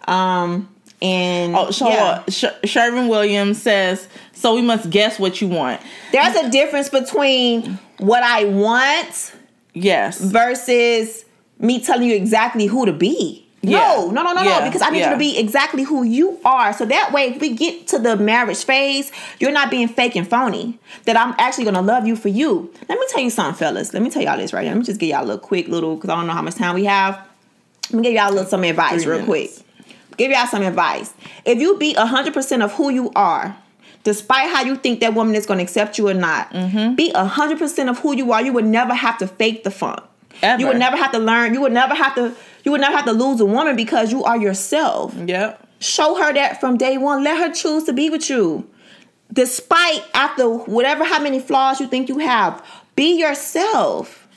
Um, 0.08 0.70
and 1.02 1.56
oh, 1.56 1.72
so 1.72 1.90
yeah. 1.90 2.24
Sh- 2.30 2.46
Shervin 2.64 3.10
Williams 3.10 3.62
says, 3.62 4.08
"So 4.32 4.56
we 4.56 4.62
must 4.62 4.90
guess 4.90 5.20
what 5.20 5.42
you 5.42 5.50
want." 5.50 5.82
There's 6.14 6.36
a 6.36 6.50
difference 6.50 6.88
between 6.90 7.78
what 7.98 8.24
I 8.24 8.46
want, 8.46 9.34
yes, 9.74 10.22
versus 10.22 11.26
me 11.66 11.80
telling 11.80 12.08
you 12.08 12.16
exactly 12.16 12.66
who 12.68 12.86
to 12.86 12.94
be. 12.94 13.46
Yeah. 13.62 13.80
No, 13.80 14.12
no, 14.12 14.24
no, 14.24 14.34
no, 14.34 14.44
yeah. 14.44 14.60
no. 14.60 14.66
Because 14.66 14.82
I 14.82 14.90
need 14.90 15.00
yeah. 15.00 15.10
you 15.10 15.16
to 15.16 15.20
be 15.20 15.38
exactly 15.38 15.84
who 15.84 16.04
you 16.04 16.40
are. 16.46 16.72
So 16.72 16.86
that 16.86 17.12
way, 17.12 17.30
if 17.30 17.42
we 17.42 17.56
get 17.56 17.88
to 17.88 18.00
the 18.00 18.16
marriage 18.16 18.64
phase, 18.64 19.12
you're 19.40 19.52
not 19.52 19.72
being 19.72 19.88
fake 19.88 20.16
and 20.16 20.30
phony. 20.30 20.78
That 21.06 21.18
I'm 21.18 21.34
actually 21.40 21.66
gonna 21.66 21.82
love 21.82 22.06
you 22.06 22.16
for 22.16 22.30
you. 22.30 22.72
Let 22.88 23.00
me 23.00 23.06
tell 23.10 23.22
you 23.22 23.30
something, 23.30 23.58
fellas. 23.58 23.94
Let 23.94 24.04
me 24.04 24.10
tell 24.10 24.22
y'all 24.22 24.38
this 24.38 24.54
right 24.54 24.66
now. 24.66 24.72
Let 24.72 24.80
me 24.80 24.84
just 24.84 25.00
give 25.00 25.10
y'all 25.10 25.24
a 25.24 25.26
little 25.26 25.40
quick 25.40 25.68
little, 25.68 25.96
because 25.96 26.10
I 26.10 26.16
don't 26.16 26.28
know 26.28 26.34
how 26.34 26.42
much 26.42 26.56
time 26.56 26.76
we 26.76 26.86
have. 26.86 27.16
Let 27.92 27.94
me 27.94 28.04
give 28.04 28.14
y'all 28.14 28.30
a 28.30 28.34
little 28.34 28.50
some 28.50 28.64
advice 28.64 29.04
Three 29.04 29.18
real 29.18 29.26
minutes. 29.26 29.58
quick. 29.58 29.88
Give 30.18 30.32
y'all 30.32 30.48
some 30.48 30.64
advice. 30.64 31.14
If 31.44 31.60
you 31.60 31.78
be 31.78 31.94
100% 31.94 32.64
of 32.64 32.74
who 32.74 32.90
you 32.90 33.12
are, 33.16 33.56
despite 34.04 34.50
how 34.50 34.64
you 34.64 34.76
think 34.78 35.02
that 35.02 35.14
woman 35.14 35.36
is 35.36 35.46
going 35.46 35.58
to 35.58 35.64
accept 35.64 35.98
you 35.98 36.08
or 36.08 36.14
not, 36.14 36.52
mm-hmm. 36.52 36.96
be 36.96 37.12
100% 37.12 37.90
of 37.90 38.00
who 38.00 38.16
you 38.16 38.32
are. 38.32 38.42
You 38.42 38.54
would 38.54 38.66
never 38.66 38.94
have 38.94 39.18
to 39.18 39.28
fake 39.28 39.64
the 39.64 39.72
funk. 39.72 40.02
Ever. 40.42 40.60
You 40.60 40.68
would 40.68 40.78
never 40.78 40.98
have 40.98 41.12
to 41.12 41.20
learn. 41.20 41.54
You 41.54 41.62
would 41.62 41.72
never 41.72 41.96
have 41.96 42.16
to 42.16 42.36
you 42.64 42.72
would 42.72 42.82
never 42.82 42.96
have 42.96 43.06
to 43.06 43.12
lose 43.12 43.40
a 43.40 43.46
woman 43.46 43.76
because 43.76 44.12
you 44.12 44.24
are 44.24 44.38
yourself. 44.38 45.14
Yep. 45.16 45.68
Show 45.80 46.16
her 46.16 46.34
that 46.34 46.60
from 46.60 46.78
day 46.78 46.98
one. 46.98 47.24
Let 47.24 47.38
her 47.38 47.54
choose 47.54 47.84
to 47.84 47.94
be 47.94 48.10
with 48.10 48.30
you. 48.30 48.68
Despite 49.32 50.04
after 50.14 50.50
whatever 50.50 51.04
how 51.04 51.22
many 51.22 51.40
flaws 51.40 51.80
you 51.80 51.88
think 51.88 52.10
you 52.10 52.20
have, 52.20 52.66
be 52.96 53.20
yourself. 53.20 54.28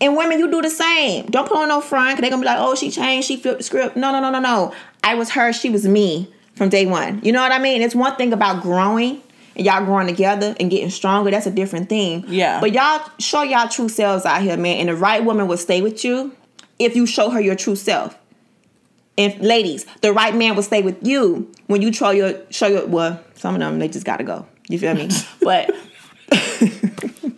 And 0.00 0.16
women, 0.16 0.38
you 0.38 0.50
do 0.50 0.62
the 0.62 0.70
same. 0.70 1.26
Don't 1.26 1.48
put 1.48 1.58
on 1.58 1.68
no 1.68 1.80
front 1.80 2.10
because 2.10 2.22
they're 2.22 2.30
gonna 2.30 2.42
be 2.42 2.46
like, 2.46 2.58
oh, 2.60 2.74
she 2.74 2.90
changed, 2.90 3.26
she 3.26 3.36
flipped 3.36 3.58
the 3.58 3.64
script. 3.64 3.96
No, 3.96 4.12
no, 4.12 4.20
no, 4.20 4.30
no, 4.30 4.38
no. 4.38 4.72
I 5.02 5.14
was 5.14 5.30
her, 5.30 5.52
she 5.52 5.70
was 5.70 5.86
me 5.86 6.32
from 6.54 6.68
day 6.68 6.86
one. 6.86 7.20
You 7.24 7.32
know 7.32 7.40
what 7.40 7.52
I 7.52 7.58
mean? 7.58 7.82
It's 7.82 7.94
one 7.94 8.14
thing 8.16 8.32
about 8.32 8.62
growing 8.62 9.22
and 9.58 9.66
y'all 9.66 9.84
growing 9.84 10.06
together 10.06 10.54
and 10.58 10.70
getting 10.70 10.88
stronger. 10.88 11.30
That's 11.30 11.46
a 11.46 11.50
different 11.50 11.88
thing. 11.88 12.24
Yeah. 12.28 12.60
But 12.60 12.72
y'all 12.72 13.04
show 13.18 13.42
y'all 13.42 13.68
true 13.68 13.88
selves 13.88 14.24
out 14.24 14.40
here, 14.40 14.56
man. 14.56 14.78
And 14.78 14.88
the 14.88 14.94
right 14.94 15.22
woman 15.22 15.48
will 15.48 15.56
stay 15.56 15.82
with 15.82 16.04
you 16.04 16.34
if 16.78 16.94
you 16.96 17.04
show 17.06 17.30
her 17.30 17.40
your 17.40 17.56
true 17.56 17.76
self. 17.76 18.16
And 19.18 19.38
ladies, 19.40 19.84
the 20.00 20.12
right 20.12 20.34
man 20.34 20.54
will 20.54 20.62
stay 20.62 20.80
with 20.80 21.04
you 21.04 21.52
when 21.66 21.82
you 21.82 21.92
show 21.92 22.10
your 22.10 22.34
show 22.50 22.68
your 22.68 22.86
well, 22.86 23.20
some 23.34 23.54
of 23.54 23.60
them 23.60 23.80
they 23.80 23.88
just 23.88 24.06
gotta 24.06 24.22
go. 24.22 24.46
You 24.68 24.78
feel 24.78 24.94
me? 24.94 25.08
but 25.42 25.74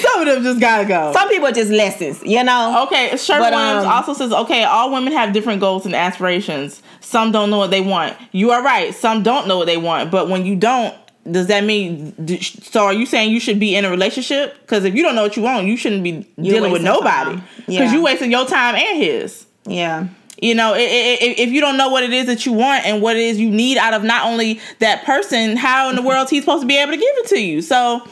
some 0.00 0.20
of 0.20 0.26
them 0.26 0.42
just 0.42 0.60
gotta 0.60 0.86
go. 0.86 1.12
Some 1.12 1.28
people 1.28 1.50
just 1.52 1.70
lessons, 1.70 2.22
you 2.22 2.42
know. 2.42 2.84
Okay, 2.86 3.16
Sherman 3.16 3.52
Williams 3.52 3.84
um, 3.84 3.92
also 3.92 4.14
says, 4.14 4.32
okay, 4.32 4.64
all 4.64 4.92
women 4.92 5.12
have 5.12 5.32
different 5.32 5.60
goals 5.60 5.86
and 5.86 5.94
aspirations. 5.94 6.82
Some 7.00 7.32
don't 7.32 7.50
know 7.50 7.58
what 7.58 7.70
they 7.70 7.80
want. 7.80 8.16
You 8.32 8.50
are 8.50 8.62
right. 8.62 8.94
Some 8.94 9.22
don't 9.22 9.46
know 9.46 9.58
what 9.58 9.66
they 9.66 9.76
want, 9.76 10.10
but 10.10 10.28
when 10.28 10.44
you 10.44 10.56
don't, 10.56 10.94
does 11.30 11.48
that 11.48 11.64
mean 11.64 12.14
so 12.62 12.84
are 12.84 12.92
you 12.92 13.06
saying 13.06 13.32
you 13.32 13.40
should 13.40 13.58
be 13.58 13.74
in 13.74 13.84
a 13.84 13.90
relationship 13.90 14.60
because 14.60 14.84
if 14.84 14.94
you 14.94 15.02
don't 15.02 15.14
know 15.14 15.22
what 15.22 15.36
you 15.36 15.42
want 15.42 15.66
you 15.66 15.76
shouldn't 15.76 16.04
be 16.04 16.26
dealing 16.40 16.70
with 16.70 16.82
nobody 16.82 17.34
because 17.56 17.68
yeah. 17.68 17.92
you 17.92 18.02
wasting 18.02 18.30
your 18.30 18.46
time 18.46 18.76
and 18.76 18.98
his 19.02 19.44
yeah 19.66 20.06
you 20.40 20.54
know 20.54 20.74
if 20.76 21.48
you 21.48 21.60
don't 21.60 21.76
know 21.76 21.88
what 21.88 22.04
it 22.04 22.12
is 22.12 22.26
that 22.26 22.46
you 22.46 22.52
want 22.52 22.84
and 22.86 23.02
what 23.02 23.16
it 23.16 23.22
is 23.22 23.38
you 23.38 23.50
need 23.50 23.76
out 23.78 23.94
of 23.94 24.04
not 24.04 24.26
only 24.26 24.60
that 24.78 25.04
person 25.04 25.56
how 25.56 25.88
in 25.90 25.96
the 25.96 26.02
world 26.02 26.26
is 26.26 26.30
he 26.30 26.40
supposed 26.40 26.62
to 26.62 26.66
be 26.66 26.76
able 26.76 26.92
to 26.92 26.98
give 26.98 27.16
it 27.16 27.26
to 27.26 27.40
you 27.40 27.62
so 27.62 28.06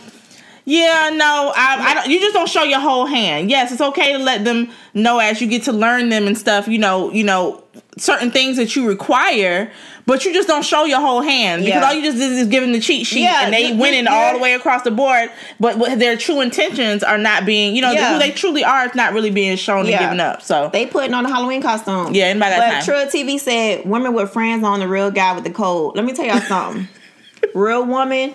yeah, 0.67 1.11
no, 1.13 1.53
I, 1.55 1.91
I 1.91 1.95
don't, 1.95 2.11
you 2.11 2.19
just 2.21 2.33
don't 2.33 2.49
show 2.49 2.63
your 2.63 2.81
whole 2.81 3.05
hand. 3.05 3.51
Yes, 3.51 3.71
it's 3.71 3.83
okay 3.83 4.13
to 4.15 4.19
let 4.19 4.45
them 4.45 4.71
know 4.95 5.19
as 5.19 5.41
you 5.41 5.47
get 5.47 5.65
to 5.65 5.73
learn 5.73 6.09
them 6.09 6.27
and 6.27 6.39
stuff. 6.39 6.67
You 6.69 6.79
know, 6.79 7.13
you 7.13 7.23
know 7.23 7.63
certain 7.99 8.31
things 8.31 8.57
that 8.57 8.75
you 8.75 8.89
require, 8.89 9.71
but 10.07 10.25
you 10.25 10.33
just 10.33 10.49
don't 10.49 10.65
show 10.65 10.85
your 10.85 11.01
whole 11.01 11.21
hand 11.21 11.63
because 11.63 11.81
yeah. 11.81 11.87
all 11.87 11.93
you 11.93 12.03
just 12.03 12.17
did 12.17 12.33
is 12.33 12.49
give 12.49 12.63
them 12.63 12.73
the 12.73 12.81
cheat 12.81 13.07
sheet 13.07 13.21
yeah, 13.21 13.45
and 13.45 13.53
they 13.53 13.73
you, 13.73 13.79
winning 13.79 14.07
all 14.07 14.33
the 14.33 14.39
way 14.39 14.55
across 14.55 14.83
the 14.83 14.91
board. 14.91 15.31
But 15.61 15.99
their 15.99 16.17
true 16.17 16.41
intentions 16.41 17.03
are 17.03 17.19
not 17.19 17.45
being, 17.45 17.77
you 17.77 17.83
know, 17.83 17.93
yeah. 17.93 18.15
who 18.15 18.19
they 18.19 18.31
truly 18.31 18.65
are 18.65 18.87
is 18.87 18.95
not 18.95 19.13
really 19.13 19.31
being 19.31 19.59
shown 19.59 19.81
and 19.81 19.99
given 19.99 20.21
up. 20.21 20.41
So 20.41 20.71
they 20.73 20.87
putting 20.87 21.13
on 21.13 21.27
a 21.27 21.29
Halloween 21.29 21.61
costume. 21.61 22.15
Yeah, 22.15 22.31
and 22.31 22.41
by 22.41 22.49
that 22.49 22.59
but 22.59 22.87
time, 22.87 23.11
True 23.11 23.21
TV 23.21 23.39
said 23.39 23.85
women 23.85 24.15
with 24.15 24.33
friends 24.33 24.65
on 24.65 24.81
the 24.81 24.89
real 24.89 25.11
guy 25.11 25.35
with 25.35 25.45
the 25.45 25.51
code. 25.51 25.95
Let 25.95 26.07
me 26.07 26.15
tell 26.15 26.25
y'all 26.25 26.41
something. 26.41 26.89
real 27.55 27.85
woman, 27.85 28.35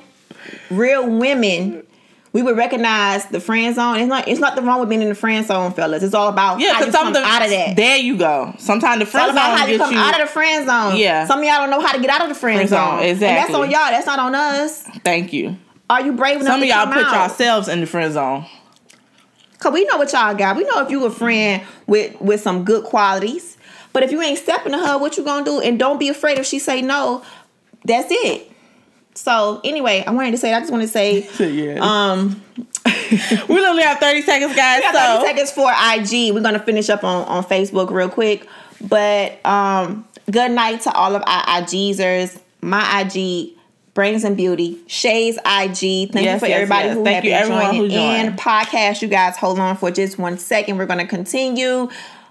real 0.69 1.09
women 1.09 1.87
we 2.31 2.43
would 2.43 2.57
recognize 2.57 3.25
the 3.25 3.39
friend 3.39 3.75
zone. 3.75 3.97
It's 3.97 4.07
not 4.07 4.27
it's 4.27 4.39
not 4.39 4.55
the 4.55 4.61
wrong 4.61 4.79
with 4.79 4.89
being 4.89 5.01
in 5.01 5.09
the 5.09 5.15
friend 5.15 5.45
zone, 5.45 5.71
fellas. 5.73 6.03
It's 6.03 6.13
all 6.13 6.29
about 6.29 6.59
yeah, 6.59 6.73
how 6.73 6.85
you 6.85 6.91
come 6.91 7.15
out 7.15 7.41
of 7.43 7.49
that. 7.49 7.75
There 7.75 7.97
you 7.97 8.17
go. 8.17 8.53
Sometimes 8.59 8.99
the 8.99 9.05
friend 9.05 9.29
it's 9.29 9.37
all 9.37 9.45
about 9.45 9.59
how 9.59 9.65
you 9.65 9.77
come 9.77 9.93
you, 9.93 9.99
out 9.99 10.19
of 10.19 10.27
the 10.27 10.31
friend 10.31 10.67
zone. 10.67 10.97
Yeah. 10.97 11.25
Some 11.25 11.39
of 11.39 11.45
y'all 11.45 11.57
don't 11.57 11.71
know 11.71 11.81
how 11.81 11.93
to 11.93 11.99
get 11.99 12.09
out 12.09 12.21
of 12.21 12.29
the 12.29 12.35
friend, 12.35 12.57
friend 12.57 12.69
zone. 12.69 12.99
zone. 12.99 13.07
Exactly. 13.07 13.27
And 13.27 13.37
that's 13.37 13.53
on 13.53 13.71
y'all. 13.71 13.91
That's 13.91 14.05
not 14.05 14.19
on 14.19 14.35
us. 14.35 14.83
Thank 15.03 15.33
you. 15.33 15.57
Are 15.89 16.01
you 16.01 16.11
brave 16.13 16.35
enough? 16.35 16.53
Some 16.53 16.61
of 16.61 16.67
y'all 16.67 16.85
put 16.85 17.03
out? 17.03 17.13
yourselves 17.13 17.67
in 17.67 17.79
the 17.81 17.87
friend 17.87 18.13
zone. 18.13 18.45
Cause 19.57 19.73
we 19.73 19.83
know 19.85 19.97
what 19.97 20.13
y'all 20.13 20.33
got. 20.35 20.55
We 20.55 20.63
know 20.63 20.81
if 20.83 20.89
you 20.89 21.03
a 21.05 21.11
friend 21.11 21.63
with 21.85 22.19
with 22.21 22.41
some 22.41 22.63
good 22.63 22.85
qualities. 22.85 23.57
But 23.91 24.03
if 24.03 24.11
you 24.11 24.21
ain't 24.21 24.37
stepping 24.37 24.71
to 24.71 24.77
her, 24.77 24.97
what 24.97 25.17
you 25.17 25.25
gonna 25.25 25.43
do? 25.43 25.59
And 25.59 25.79
don't 25.79 25.99
be 25.99 26.09
afraid 26.09 26.37
if 26.37 26.45
she 26.45 26.59
say 26.59 26.81
no. 26.81 27.23
That's 27.83 28.07
it. 28.09 28.48
So 29.19 29.59
anyway, 29.65 30.03
I 30.07 30.11
wanted 30.11 30.31
to 30.31 30.37
say 30.37 30.53
I 30.53 30.59
just 30.59 30.71
want 30.71 30.81
to 30.81 30.87
say 30.87 31.27
yeah. 31.39 31.79
um 31.81 32.41
we 32.85 33.55
literally 33.55 33.83
have 33.83 33.99
30 33.99 34.21
seconds, 34.21 34.55
guys. 34.55 34.81
We 34.81 34.97
so 34.97 35.21
30 35.21 35.25
seconds 35.25 35.51
for 35.51 35.69
IG. 35.69 36.33
We're 36.33 36.41
gonna 36.41 36.59
finish 36.59 36.89
up 36.89 37.03
on, 37.03 37.27
on 37.27 37.43
Facebook 37.43 37.91
real 37.91 38.09
quick. 38.09 38.47
But 38.81 39.45
um 39.45 40.07
good 40.31 40.51
night 40.51 40.81
to 40.81 40.93
all 40.93 41.15
of 41.15 41.23
our 41.27 41.43
IGsers. 41.43 42.39
My 42.61 43.01
IG 43.01 43.55
Brains 43.93 44.23
and 44.23 44.37
Beauty, 44.37 44.79
Shay's 44.87 45.35
IG. 45.37 45.41
Thank 45.43 46.13
yes, 46.13 46.35
you 46.35 46.39
for 46.39 46.47
yes, 46.47 46.55
everybody 46.55 46.87
yes. 46.87 46.95
who 46.95 47.03
Thank 47.03 47.25
have 47.25 47.75
you, 47.75 47.81
been 47.81 47.91
joining 47.91 48.25
in. 48.27 48.33
Podcast, 48.37 49.01
you 49.01 49.09
guys, 49.09 49.35
hold 49.35 49.59
on 49.59 49.75
for 49.75 49.91
just 49.91 50.17
one 50.17 50.37
second. 50.37 50.77
We're 50.77 50.85
gonna 50.85 51.07
continue. 51.07 51.89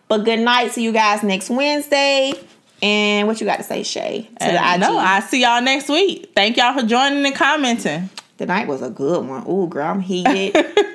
But 0.09 0.24
good 0.24 0.39
night. 0.41 0.72
See 0.72 0.82
you 0.82 0.93
guys 0.93 1.22
next 1.22 1.51
Wednesday. 1.51 2.32
And 2.81 3.26
what 3.26 3.41
you 3.41 3.47
got 3.47 3.57
to 3.57 3.62
say, 3.64 3.83
Shay, 3.83 4.29
to 4.39 4.43
and 4.45 4.57
the 4.57 4.74
IG? 4.74 4.81
No, 4.93 4.99
I 4.99 5.20
see 5.20 5.43
y'all 5.43 5.61
next 5.62 5.89
week. 5.89 6.31
Thank 6.35 6.57
y'all 6.57 6.79
for 6.79 6.87
joining 6.87 7.26
and 7.26 7.35
commenting. 7.35 8.09
The 8.37 8.47
night 8.47 8.68
was 8.68 8.83
a 8.83 8.91
good 8.91 9.26
one. 9.26 9.45
Ooh, 9.49 9.66
girl, 9.66 9.85
I'm 9.89 10.01
heated. 10.01 10.55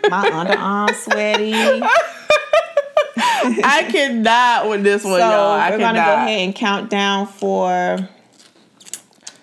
My 0.10 0.30
underarm 0.32 0.96
sweaty. 0.96 1.54
I 3.16 3.88
cannot 3.92 4.70
with 4.70 4.84
this 4.84 5.04
one, 5.04 5.14
so 5.14 5.18
y'all. 5.18 5.52
I 5.52 5.72
we're 5.72 5.78
cannot. 5.78 5.96
gonna 5.96 6.06
go 6.06 6.14
ahead 6.24 6.40
and 6.46 6.56
count 6.56 6.90
down 6.90 7.28
for 7.28 7.98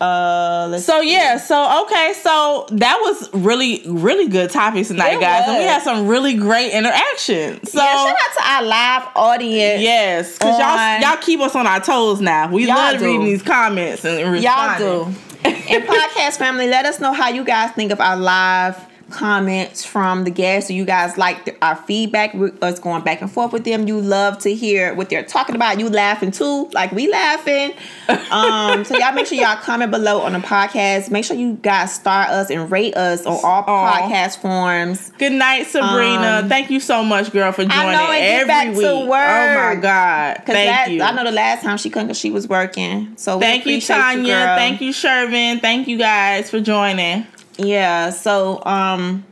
uh, 0.00 0.78
so 0.78 1.00
see. 1.00 1.12
yeah, 1.12 1.36
so 1.36 1.82
okay, 1.82 2.14
so 2.22 2.66
that 2.72 2.98
was 3.02 3.32
really, 3.34 3.82
really 3.86 4.28
good 4.28 4.50
topics 4.50 4.88
tonight, 4.88 5.14
it 5.14 5.20
guys, 5.20 5.46
was. 5.46 5.50
and 5.50 5.58
we 5.58 5.64
had 5.64 5.82
some 5.82 6.06
really 6.06 6.34
great 6.34 6.72
interaction. 6.72 7.64
So 7.66 7.78
yeah, 7.78 8.06
shout 8.06 8.16
out 8.16 8.34
to 8.34 8.48
our 8.48 8.62
live 8.64 9.08
audience. 9.14 9.82
Yes, 9.82 10.38
because 10.38 10.58
y'all 10.58 11.00
y'all 11.00 11.22
keep 11.22 11.40
us 11.40 11.54
on 11.54 11.66
our 11.66 11.80
toes 11.80 12.20
now. 12.20 12.50
We 12.50 12.66
love 12.66 12.98
do. 12.98 13.04
reading 13.04 13.24
these 13.24 13.42
comments 13.42 14.04
and 14.04 14.32
responding. 14.32 14.86
Y'all 14.86 15.04
do. 15.04 15.14
and 15.44 15.84
podcast 15.88 16.38
family, 16.38 16.66
let 16.66 16.86
us 16.86 17.00
know 17.00 17.12
how 17.12 17.28
you 17.28 17.44
guys 17.44 17.72
think 17.72 17.92
of 17.92 18.00
our 18.00 18.16
live 18.16 18.89
comments 19.10 19.84
from 19.84 20.24
the 20.24 20.30
guests. 20.30 20.68
So 20.68 20.74
you 20.74 20.84
guys 20.84 21.18
like 21.18 21.44
the, 21.44 21.56
our 21.62 21.76
feedback, 21.76 22.34
us 22.62 22.78
going 22.78 23.02
back 23.02 23.20
and 23.20 23.30
forth 23.30 23.52
with 23.52 23.64
them. 23.64 23.86
You 23.86 24.00
love 24.00 24.38
to 24.40 24.54
hear 24.54 24.94
what 24.94 25.10
they're 25.10 25.24
talking 25.24 25.54
about. 25.54 25.78
You 25.78 25.88
laughing 25.88 26.30
too, 26.30 26.68
like 26.72 26.92
we 26.92 27.10
laughing. 27.10 27.72
Um, 28.30 28.84
so 28.84 28.96
y'all 28.96 29.12
make 29.12 29.26
sure 29.26 29.36
y'all 29.36 29.56
comment 29.56 29.90
below 29.90 30.20
on 30.20 30.34
the 30.34 30.38
podcast. 30.38 31.10
Make 31.10 31.24
sure 31.24 31.36
you 31.36 31.54
guys 31.54 31.92
star 31.92 32.22
us 32.24 32.48
and 32.48 32.70
rate 32.70 32.96
us 32.96 33.26
on 33.26 33.40
all 33.42 33.64
Aw. 33.66 34.00
podcast 34.00 34.38
forms. 34.38 35.10
Good 35.18 35.32
night, 35.32 35.66
Sabrina. 35.66 36.40
Um, 36.42 36.48
Thank 36.48 36.70
you 36.70 36.78
so 36.78 37.02
much, 37.02 37.32
girl, 37.32 37.50
for 37.50 37.64
joining 37.64 37.92
know, 37.92 38.10
and 38.12 38.12
get 38.12 38.40
every 38.40 38.46
back 38.46 38.66
to 38.66 38.78
week. 38.78 38.86
Oh 38.86 39.06
my. 39.06 39.80
God. 39.80 40.42
Thank 40.46 40.70
last, 40.70 40.90
you. 40.90 41.02
I 41.02 41.12
know 41.12 41.24
the 41.24 41.32
last 41.32 41.62
time 41.62 41.76
she 41.76 41.90
couldn't 41.90 42.08
because 42.08 42.18
she 42.18 42.30
was 42.30 42.48
working. 42.48 43.14
So 43.16 43.36
we 43.36 43.42
Thank 43.42 43.66
you, 43.66 43.80
Tanya. 43.80 44.32
girl. 44.32 44.56
Thank 44.56 44.80
you, 44.80 44.92
Shervin. 44.92 45.60
Thank 45.60 45.88
you 45.88 45.98
guys 45.98 46.50
for 46.50 46.60
joining. 46.60 47.26
Yeah. 47.60 48.10
So 48.10 48.62
um, 48.64 49.24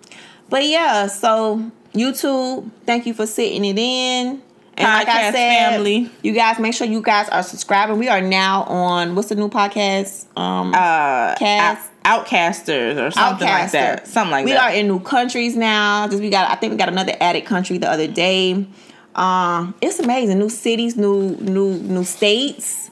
but 0.48 0.64
yeah. 0.64 1.06
So 1.08 1.70
YouTube, 1.94 2.70
thank 2.86 3.06
you 3.06 3.14
for 3.14 3.26
sitting 3.26 3.64
it 3.64 3.78
in. 3.78 4.42
And 4.76 4.86
like 4.86 5.08
I 5.08 5.10
Podcast 5.10 5.32
said, 5.32 5.70
family. 5.70 6.10
you 6.22 6.32
guys 6.32 6.60
make 6.60 6.72
sure 6.72 6.86
you 6.86 7.02
guys 7.02 7.28
are 7.30 7.42
subscribing. 7.42 7.98
We 7.98 8.08
are 8.08 8.20
now 8.20 8.62
on 8.64 9.16
what's 9.16 9.28
the 9.28 9.34
new 9.34 9.48
podcast? 9.48 10.26
Um, 10.38 10.72
Uh, 10.72 11.34
Cast. 11.36 11.90
Out- 12.04 12.26
Outcasters 12.26 12.96
or 12.96 13.10
something 13.10 13.46
like 13.48 13.70
that. 13.72 14.06
Something 14.06 14.30
like 14.30 14.44
we 14.46 14.52
that. 14.52 14.72
We 14.72 14.76
are 14.76 14.80
in 14.80 14.86
new 14.86 15.00
countries 15.00 15.56
now. 15.56 16.06
Just 16.08 16.22
we 16.22 16.30
got 16.30 16.48
I 16.50 16.54
think 16.54 16.70
we 16.70 16.76
got 16.78 16.88
another 16.88 17.12
added 17.20 17.44
country 17.44 17.76
the 17.78 17.90
other 17.90 18.06
day. 18.06 18.66
Um, 19.14 19.74
it's 19.82 19.98
amazing. 19.98 20.38
New 20.38 20.48
cities, 20.48 20.96
new 20.96 21.36
new 21.40 21.74
new 21.74 22.04
states. 22.04 22.87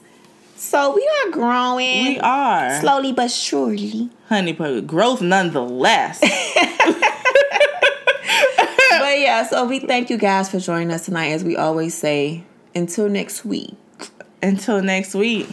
So 0.57 0.95
we 0.95 1.07
are 1.23 1.31
growing. 1.31 2.05
we 2.05 2.19
are. 2.19 2.79
slowly 2.81 3.11
but 3.13 3.29
surely. 3.29 4.09
Honey, 4.27 4.53
but 4.53 4.87
growth 4.87 5.21
nonetheless. 5.21 6.19
but 6.19 6.29
yeah, 9.19 9.45
so 9.47 9.65
we 9.65 9.79
thank 9.79 10.09
you 10.09 10.17
guys 10.17 10.49
for 10.49 10.59
joining 10.59 10.91
us 10.91 11.05
tonight. 11.05 11.27
As 11.27 11.43
we 11.43 11.55
always 11.55 11.93
say, 11.93 12.43
until 12.73 13.07
next 13.07 13.45
week. 13.45 13.75
Until 14.41 14.81
next 14.81 15.13
week. 15.13 15.47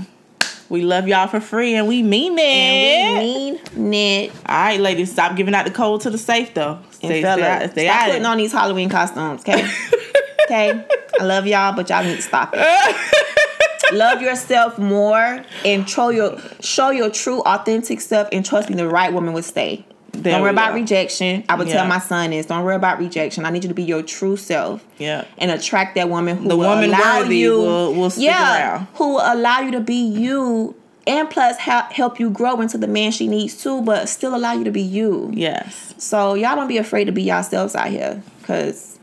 We 0.70 0.80
love 0.82 1.06
y'all 1.06 1.28
for 1.28 1.40
free 1.40 1.74
and 1.74 1.86
we 1.86 2.02
mean 2.02 2.38
it. 2.38 2.42
And 2.42 3.18
we 3.18 3.78
mean 3.78 3.94
it. 3.94 4.32
All 4.46 4.56
right, 4.56 4.80
ladies, 4.80 5.12
stop 5.12 5.36
giving 5.36 5.54
out 5.54 5.66
the 5.66 5.70
code 5.70 6.00
to 6.02 6.10
the 6.10 6.18
safe 6.18 6.54
though. 6.54 6.78
And 6.78 6.94
Stay, 6.94 7.22
fella, 7.22 7.42
stay 7.42 7.68
stay 7.72 7.86
stop 7.86 8.06
putting 8.06 8.22
it. 8.22 8.26
on 8.26 8.38
these 8.38 8.52
Halloween 8.52 8.88
costumes, 8.88 9.42
okay? 9.42 9.70
okay? 10.44 10.84
I 11.20 11.24
love 11.24 11.46
y'all, 11.46 11.76
but 11.76 11.90
y'all 11.90 12.02
need 12.02 12.16
to 12.16 12.22
stop 12.22 12.54
it. 12.54 13.53
Love 13.94 14.20
yourself 14.22 14.78
more 14.78 15.44
and 15.64 15.88
show 15.88 16.08
your 16.10 16.38
show 16.60 16.90
your 16.90 17.10
true 17.10 17.40
authentic 17.42 18.00
self 18.00 18.28
and 18.32 18.44
trust 18.44 18.68
me 18.70 18.76
the 18.76 18.88
right 18.88 19.12
woman 19.12 19.32
will 19.34 19.42
stay. 19.42 19.84
There 20.12 20.32
don't 20.32 20.42
worry 20.42 20.50
about 20.52 20.68
go. 20.70 20.74
rejection. 20.76 21.42
I 21.48 21.56
would 21.56 21.66
Yeah. 21.66 21.74
tell 21.74 21.86
my 21.86 21.98
son 21.98 22.32
is 22.32 22.46
don't 22.46 22.62
worry 22.64 22.76
about 22.76 22.98
rejection. 23.00 23.44
I 23.44 23.50
need 23.50 23.64
you 23.64 23.68
to 23.68 23.74
be 23.74 23.82
your 23.82 24.02
true 24.02 24.36
self. 24.36 24.84
Yeah. 24.98 25.24
And 25.38 25.50
attract 25.50 25.96
that 25.96 26.08
woman 26.08 26.36
who 26.38 26.48
The 26.48 26.56
will 26.56 26.68
woman 26.68 26.90
allow 26.90 27.22
you 27.22 27.58
will- 27.58 27.94
will 27.94 28.12
yeah, 28.16 28.74
around. 28.74 28.86
who 28.94 29.14
will 29.14 29.22
allow 29.24 29.58
you 29.60 29.72
to 29.72 29.80
be 29.80 29.96
you 29.96 30.76
and 31.06 31.28
plus 31.28 31.56
help 31.58 31.92
help 31.92 32.20
you 32.20 32.30
grow 32.30 32.60
into 32.60 32.78
the 32.78 32.86
man 32.86 33.10
she 33.10 33.26
needs 33.26 33.60
too, 33.60 33.82
but 33.82 34.08
still 34.08 34.34
allow 34.36 34.52
you 34.52 34.62
to 34.64 34.70
be 34.70 34.80
you. 34.82 35.30
Yes. 35.34 35.94
So 35.98 36.34
y'all 36.34 36.54
don't 36.54 36.68
be 36.68 36.78
afraid 36.78 37.06
to 37.06 37.12
be 37.12 37.22
yourselves 37.24 37.74
out 37.74 37.88
here, 37.88 38.22
cause 38.44 38.98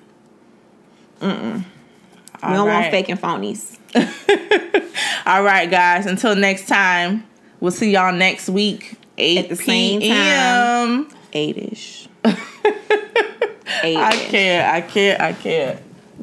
we 1.21 1.27
don't 1.27 1.65
want 2.41 2.69
right. 2.69 2.91
fake 2.91 3.09
and 3.09 3.21
phonies. 3.21 3.77
All 5.25 5.43
right, 5.43 5.69
guys. 5.69 6.05
Until 6.05 6.35
next 6.35 6.67
time, 6.67 7.25
we'll 7.59 7.71
see 7.71 7.91
y'all 7.91 8.13
next 8.13 8.49
week. 8.49 8.97
8 9.17 9.37
At 9.37 9.49
the 9.49 9.55
same 9.55 10.01
p.m. 10.01 11.09
Eight-ish. 11.33 12.07
I 13.83 14.11
can't. 14.29 14.73
I 14.73 14.81
can't. 14.81 15.21
I 15.21 15.33
can't. 15.33 15.79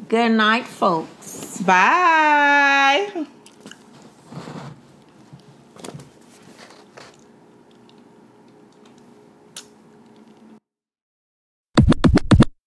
Good 0.09 0.31
night, 0.31 0.65
folks. 0.65 1.61
Bye. 1.61 3.27